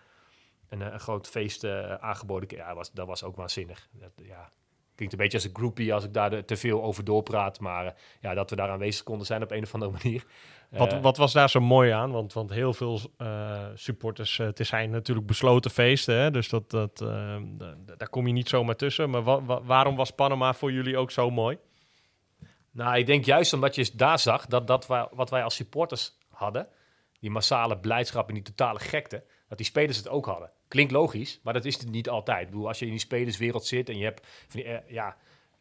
een 0.81 1.01
groot 1.01 1.29
feest 1.29 1.65
aangeboden. 2.01 2.57
Ja, 2.57 2.75
was, 2.75 2.93
dat 2.93 3.07
was 3.07 3.25
ook 3.25 3.37
waanzinnig. 3.37 3.89
Dat, 3.93 4.11
ja, 4.23 4.51
klinkt 4.95 5.15
een 5.15 5.21
beetje 5.21 5.37
als 5.39 5.47
een 5.47 5.55
groupie 5.57 5.95
als 5.95 6.05
ik 6.05 6.13
daar 6.13 6.31
de- 6.31 6.45
te 6.45 6.57
veel 6.57 6.83
over 6.83 7.05
doorpraat, 7.05 7.61
maar 7.61 7.95
ja, 8.21 8.35
dat 8.35 8.51
we 8.51 8.57
daar 8.57 8.69
aanwezig 8.71 9.03
konden 9.05 9.27
zijn 9.27 9.43
op 9.43 9.51
een 9.51 9.63
of 9.63 9.75
andere 9.75 9.93
manier. 10.03 10.25
Wat, 10.71 11.01
wat 11.01 11.17
was 11.17 11.33
daar 11.33 11.51
zo 11.51 11.61
mooi 11.61 11.91
aan? 11.91 12.11
Want, 12.11 12.33
want 12.33 12.51
heel 12.51 12.73
veel 12.75 13.01
supporters, 13.75 14.37
het 14.37 14.59
zijn 14.67 14.91
natuurlijk 14.91 15.27
besloten 15.27 15.71
feesten, 15.71 16.15
hè? 16.15 16.31
dus 16.31 16.49
dat, 16.49 16.71
dat, 16.71 16.99
daar 17.97 18.09
kom 18.11 18.27
je 18.27 18.33
niet 18.33 18.49
zomaar 18.49 18.77
tussen. 18.77 19.11
Maar 19.11 19.23
wa- 19.23 19.43
wa- 19.43 19.63
waarom 19.63 19.97
was 19.97 20.11
Panama 20.11 20.53
voor 20.55 20.73
jullie 20.73 20.97
ook 20.97 21.11
zo 21.11 21.31
mooi? 21.31 21.59
Nou, 22.73 22.99
ik 22.99 23.07
denk 23.07 23.25
juist 23.25 23.53
omdat 23.53 23.75
je 23.75 23.91
daar 23.95 24.19
zag 24.19 24.47
dat, 24.47 24.67
dat 24.67 24.87
wat 25.13 25.31
wij 25.31 25.45
als 25.45 25.55
supporters 25.55 26.19
hadden, 26.29 26.69
die 27.21 27.31
massale 27.31 27.79
blijdschap 27.79 28.29
en 28.29 28.35
die 28.35 28.43
totale 28.43 28.79
gekte, 28.79 29.25
dat 29.49 29.59
die 29.59 29.67
spelers 29.67 29.97
het 29.97 30.09
ook 30.09 30.27
hadden. 30.27 30.51
Klinkt 30.69 30.93
logisch, 30.93 31.41
maar 31.43 31.53
dat 31.53 31.65
is 31.65 31.79
het 31.79 31.91
niet 31.91 32.09
altijd. 32.09 32.41
Ik 32.41 32.51
bedoel, 32.51 32.69
als 32.69 32.79
je 32.79 32.85
in 32.85 32.91
die 32.91 33.01
spelerswereld 33.01 33.67
zit 33.67 33.89
en 33.89 33.99
je 33.99 34.05
hebt, 34.05 34.27
eh, 34.55 34.89
ja, 34.89 35.17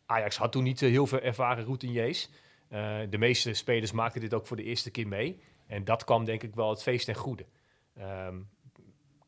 Ajax 0.06 0.38
had 0.38 0.52
toen 0.52 0.64
niet 0.64 0.82
eh, 0.82 0.90
heel 0.90 1.08
veel 1.08 1.20
ervaren 1.20 1.64
routiniers. 1.64 2.30
Eh, 2.68 3.00
de 3.10 3.18
meeste 3.18 3.54
spelers 3.54 3.92
maakten 3.92 4.22
dit 4.22 4.34
ook 4.34 4.48
voor 4.48 4.58
de 4.58 4.64
eerste 4.64 4.92
keer 4.92 5.08
mee. 5.08 5.42
En 5.68 5.84
dat 5.84 6.04
kwam 6.04 6.26
denk 6.26 6.44
ik 6.44 6.56
wel 6.56 6.70
het 6.70 6.82
feest 6.82 7.06
ten 7.06 7.16
goede. 7.16 7.46
Ehm, 7.98 8.36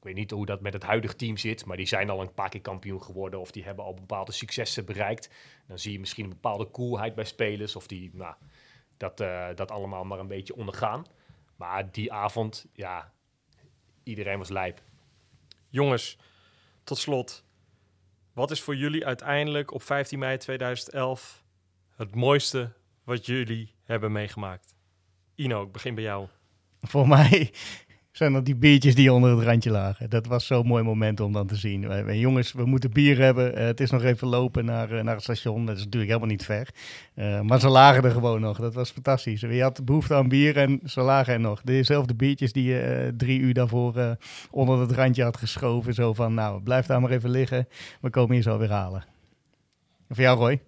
ik 0.03 0.09
weet 0.09 0.17
niet 0.17 0.31
hoe 0.31 0.45
dat 0.45 0.61
met 0.61 0.73
het 0.73 0.83
huidige 0.83 1.15
team 1.15 1.37
zit, 1.37 1.65
maar 1.65 1.77
die 1.77 1.85
zijn 1.85 2.09
al 2.09 2.21
een 2.21 2.33
paar 2.33 2.49
keer 2.49 2.61
kampioen 2.61 3.03
geworden 3.03 3.39
of 3.39 3.51
die 3.51 3.63
hebben 3.63 3.85
al 3.85 3.93
bepaalde 3.93 4.31
successen 4.31 4.85
bereikt. 4.85 5.29
Dan 5.67 5.79
zie 5.79 5.91
je 5.91 5.99
misschien 5.99 6.23
een 6.23 6.29
bepaalde 6.29 6.71
coolheid 6.71 7.15
bij 7.15 7.23
spelers 7.23 7.75
of 7.75 7.87
die 7.87 8.09
nou, 8.13 8.35
dat, 8.97 9.19
eh, 9.19 9.47
dat 9.55 9.71
allemaal 9.71 10.03
maar 10.03 10.19
een 10.19 10.27
beetje 10.27 10.55
ondergaan. 10.55 11.05
Maar 11.55 11.91
die 11.91 12.13
avond, 12.13 12.65
ja, 12.73 13.13
iedereen 14.03 14.37
was 14.37 14.49
lijp. 14.49 14.81
Jongens, 15.69 16.17
Tot 16.83 16.97
slot, 16.97 17.45
wat 18.33 18.51
is 18.51 18.61
voor 18.61 18.75
jullie 18.75 19.05
uiteindelijk 19.05 19.73
op 19.73 19.83
15 19.83 20.19
mei 20.19 20.37
2011 20.37 21.43
het 21.95 22.15
mooiste 22.15 22.73
wat 23.03 23.25
jullie 23.25 23.75
hebben 23.83 24.11
meegemaakt? 24.11 24.75
Ino, 25.35 25.63
ik 25.63 25.71
begin 25.71 25.95
bij 25.95 26.03
jou. 26.03 26.27
Voor 26.81 27.07
mij 27.07 27.53
zijn 28.13 28.33
dat 28.33 28.45
die 28.45 28.55
biertjes 28.55 28.95
die 28.95 29.13
onder 29.13 29.37
het 29.37 29.45
randje 29.45 29.71
lagen. 29.71 30.09
Dat 30.09 30.25
was 30.25 30.45
zo'n 30.45 30.67
mooi 30.67 30.83
moment 30.83 31.19
om 31.19 31.33
dan 31.33 31.47
te 31.47 31.55
zien. 31.55 31.87
Wij, 31.87 32.17
jongens, 32.17 32.51
we 32.51 32.65
moeten 32.65 32.91
bier 32.91 33.17
hebben. 33.17 33.55
Eh, 33.55 33.65
het 33.65 33.79
is 33.79 33.91
nog 33.91 34.03
even 34.03 34.27
lopen 34.27 34.65
naar, 34.65 34.91
eh, 34.91 35.03
naar 35.03 35.13
het 35.13 35.23
station. 35.23 35.65
Dat 35.65 35.75
is 35.75 35.83
natuurlijk 35.83 36.11
helemaal 36.11 36.31
niet 36.31 36.45
ver. 36.45 36.69
Eh, 37.13 37.41
maar 37.41 37.59
ze 37.59 37.69
lagen 37.69 38.03
er 38.03 38.11
gewoon 38.11 38.41
nog. 38.41 38.59
Dat 38.59 38.73
was 38.73 38.91
fantastisch. 38.91 39.41
Je 39.41 39.61
had 39.61 39.85
behoefte 39.85 40.13
aan 40.13 40.27
bier 40.27 40.57
en 40.57 40.79
ze 40.85 41.01
lagen 41.01 41.33
er 41.33 41.39
nog. 41.39 41.61
Dezelfde 41.61 42.15
biertjes 42.15 42.53
die 42.53 42.63
je 42.63 43.13
drie 43.17 43.39
uur 43.39 43.53
daarvoor 43.53 44.17
onder 44.51 44.79
het 44.79 44.91
randje 44.91 45.23
had 45.23 45.37
geschoven. 45.37 45.93
Zo 45.93 46.13
van, 46.13 46.33
nou, 46.33 46.61
blijf 46.61 46.85
daar 46.85 47.01
maar 47.01 47.11
even 47.11 47.29
liggen. 47.29 47.67
We 48.01 48.09
komen 48.09 48.33
hier 48.33 48.43
zo 48.43 48.57
weer 48.57 48.71
halen. 48.71 49.03
En 50.07 50.15
voor 50.15 50.23
jou, 50.23 50.37
Roy? 50.37 50.61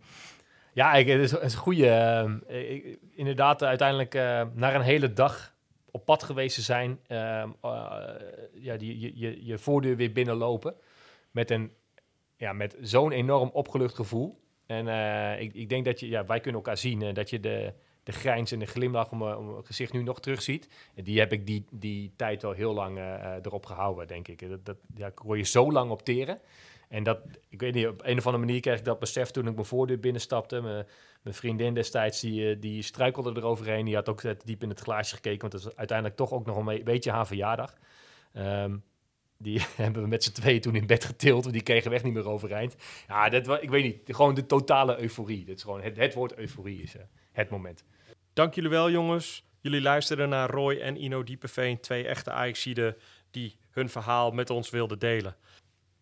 Ja, 0.74 0.94
ik, 0.94 1.08
het 1.08 1.22
is, 1.22 1.32
een 1.32 1.60
goede. 1.60 2.42
inderdaad, 3.16 3.64
uiteindelijk 3.64 4.14
naar 4.54 4.76
een 4.76 4.82
hele 4.82 5.14
dag 5.14 5.55
op 5.96 6.06
pad 6.06 6.24
geweest 6.24 6.56
te 6.56 6.62
zijn, 6.62 7.00
uh, 7.08 7.44
ja, 8.54 8.78
die, 8.78 9.00
je, 9.00 9.12
je, 9.16 9.46
je 9.46 9.58
voordeur 9.58 9.96
weer 9.96 10.12
binnenlopen 10.12 10.76
met, 11.32 11.52
een, 11.52 11.72
ja, 12.38 12.54
met 12.54 12.78
zo'n 12.82 13.12
enorm 13.12 13.50
opgelucht 13.54 13.96
gevoel. 13.96 14.40
En 14.66 14.88
uh, 14.88 15.42
ik, 15.42 15.54
ik 15.54 15.70
denk 15.70 15.86
dat 15.86 16.00
je, 16.00 16.08
ja, 16.08 16.26
wij 16.26 16.40
kunnen 16.40 16.62
elkaar 16.62 16.78
zien, 16.78 17.02
uh, 17.02 17.14
dat 17.14 17.30
je 17.30 17.40
de, 17.40 17.74
de 18.04 18.12
grijns 18.12 18.52
en 18.52 18.60
de 18.60 18.66
glimlach 18.66 19.12
om, 19.12 19.22
om 19.22 19.64
gezicht 19.64 19.94
nu 19.94 20.04
nog 20.04 20.20
terugziet. 20.20 20.70
Die 20.96 21.20
heb 21.20 21.32
ik 21.32 21.48
die, 21.48 21.66
die 21.72 22.14
tijd 22.16 22.42
wel 22.42 22.52
heel 22.52 22.74
lang 22.74 23.00
erop 23.44 23.66
gehouden, 23.66 24.08
denk 24.08 24.28
ik. 24.28 24.50
Dat, 24.50 24.66
dat 24.66 24.78
ja, 24.96 25.12
je 25.36 25.44
zo 25.44 25.72
lang 25.72 25.92
opteren. 25.92 26.40
En 26.90 27.04
dat, 27.04 27.20
ik 27.50 27.60
weet 27.60 27.74
niet, 27.74 27.88
op 27.88 28.02
een 28.04 28.18
of 28.18 28.26
andere 28.26 28.46
manier 28.46 28.62
kreeg 28.62 28.78
ik 28.78 28.86
dat 28.86 29.00
besef 29.00 29.32
toen 29.32 29.48
ik 29.48 29.54
mijn 29.54 29.66
voordeur 29.66 30.00
binnenstapte. 30.00 30.62
Mijn, 30.62 30.86
vriendin 31.36 31.74
destijds, 31.74 32.20
die, 32.20 32.50
eh, 32.50 32.62
die 32.62 32.82
struikelde 32.82 33.34
eroverheen. 33.36 33.86
Die 33.86 33.96
had 33.96 34.10
ook 34.10 34.46
diep 34.46 34.64
in 34.64 34.70
het 34.70 34.80
glaasje 34.80 35.16
gekeken, 35.16 35.42
want 35.42 35.54
het 35.54 35.64
was 35.64 35.76
uiteindelijk 35.76 36.18
toch 36.18 36.32
ook 36.32 36.46
nog 36.46 36.66
een 36.66 36.84
beetje 36.84 37.12
haar 37.12 37.28
verjaardag. 37.28 37.78
Um, 38.38 38.84
die 39.38 39.62
hebben 39.76 40.02
we 40.02 40.08
met 40.08 40.24
z'n 40.24 40.32
tweeën 40.32 40.62
toen 40.62 40.76
in 40.76 40.88
bed 40.88 41.04
getild, 41.04 41.42
want 41.42 41.54
die 41.54 41.64
kregen 41.64 41.92
weg 41.92 42.04
niet 42.04 42.14
meer 42.14 42.30
overeind. 42.30 42.76
Ja, 43.08 43.30
dat 43.30 43.46
was, 43.46 43.60
ik 43.60 43.70
weet 43.70 43.84
niet, 43.84 44.16
gewoon 44.16 44.36
de 44.36 44.46
totale 44.46 45.00
euforie. 45.00 45.46
Dat 45.46 45.56
is 45.56 45.64
gewoon 45.64 45.82
het, 45.82 45.98
het 45.98 46.14
woord 46.14 46.38
euforie 46.38 46.82
is 46.82 46.96
uh, 46.96 47.02
het 47.32 47.50
moment. 47.50 47.84
Dank 48.34 48.54
jullie 48.54 48.70
wel, 48.70 48.92
jongens. 48.92 49.44
Jullie 49.62 49.82
luisteren 49.82 50.30
naar 50.30 50.50
Roy 50.50 50.76
en 50.76 50.98
Ino 50.98 51.24
Diepeveen, 51.24 51.80
twee 51.80 52.08
echte 52.08 52.32
Ajaxiden 52.32 52.96
die 53.32 53.58
hun 53.70 53.90
verhaal 53.90 54.32
met 54.32 54.50
ons 54.50 54.70
wilden 54.70 55.00
delen. 55.00 55.36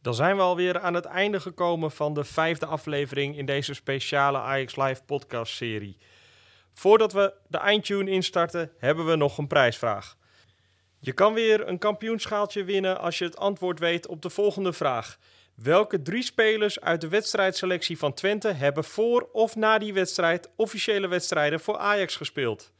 Dan 0.03 0.13
zijn 0.13 0.35
we 0.35 0.41
alweer 0.41 0.79
aan 0.79 0.93
het 0.93 1.05
einde 1.05 1.39
gekomen 1.39 1.91
van 1.91 2.13
de 2.13 2.23
vijfde 2.23 2.65
aflevering 2.65 3.37
in 3.37 3.45
deze 3.45 3.73
speciale 3.73 4.37
Ajax 4.37 4.75
Live 4.75 5.03
podcast 5.03 5.53
serie. 5.53 5.97
Voordat 6.73 7.13
we 7.13 7.33
de 7.47 7.57
eindtune 7.57 8.11
instarten, 8.11 8.71
hebben 8.77 9.05
we 9.05 9.15
nog 9.15 9.37
een 9.37 9.47
prijsvraag. 9.47 10.17
Je 10.99 11.11
kan 11.13 11.33
weer 11.33 11.67
een 11.67 11.77
kampioenschaaltje 11.77 12.63
winnen 12.63 12.99
als 12.99 13.17
je 13.17 13.25
het 13.25 13.37
antwoord 13.37 13.79
weet 13.79 14.07
op 14.07 14.21
de 14.21 14.29
volgende 14.29 14.73
vraag. 14.73 15.17
Welke 15.55 16.01
drie 16.01 16.23
spelers 16.23 16.79
uit 16.79 17.01
de 17.01 17.07
wedstrijdselectie 17.07 17.97
van 17.97 18.13
Twente 18.13 18.51
hebben 18.51 18.83
voor 18.83 19.29
of 19.31 19.55
na 19.55 19.77
die 19.77 19.93
wedstrijd 19.93 20.49
officiële 20.55 21.07
wedstrijden 21.07 21.59
voor 21.59 21.77
Ajax 21.77 22.15
gespeeld? 22.15 22.71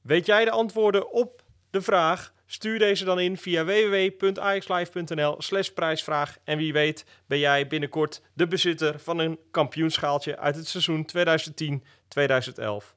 Weet 0.00 0.26
jij 0.26 0.44
de 0.44 0.50
antwoorden 0.50 1.10
op 1.10 1.42
de 1.70 1.82
vraag? 1.82 2.32
Stuur 2.50 2.78
deze 2.78 3.04
dan 3.04 3.20
in 3.20 3.36
via 3.36 3.64
www.axlive.nl 3.64 5.34
slash 5.38 5.68
prijsvraag. 5.68 6.36
En 6.44 6.58
wie 6.58 6.72
weet 6.72 7.04
ben 7.26 7.38
jij 7.38 7.66
binnenkort 7.66 8.22
de 8.32 8.46
bezitter 8.46 8.98
van 8.98 9.18
een 9.18 9.38
kampioenschaaltje 9.50 10.38
uit 10.38 10.56
het 10.56 10.68
seizoen 10.68 11.08
2010-2011. 11.16 12.94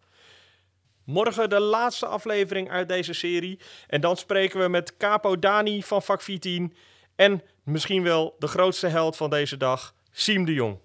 Morgen 1.03 1.49
de 1.49 1.59
laatste 1.59 2.05
aflevering 2.05 2.69
uit 2.69 2.87
deze 2.87 3.13
serie. 3.13 3.59
En 3.87 4.01
dan 4.01 4.17
spreken 4.17 4.59
we 4.59 4.67
met 4.67 4.97
Capo 4.97 5.39
Dani 5.39 5.83
van 5.83 6.01
vak 6.01 6.21
14 6.21 6.75
en 7.15 7.41
misschien 7.63 8.03
wel 8.03 8.35
de 8.39 8.47
grootste 8.47 8.87
held 8.87 9.17
van 9.17 9.29
deze 9.29 9.57
dag, 9.57 9.95
Siem 10.11 10.45
de 10.45 10.53
Jong. 10.53 10.79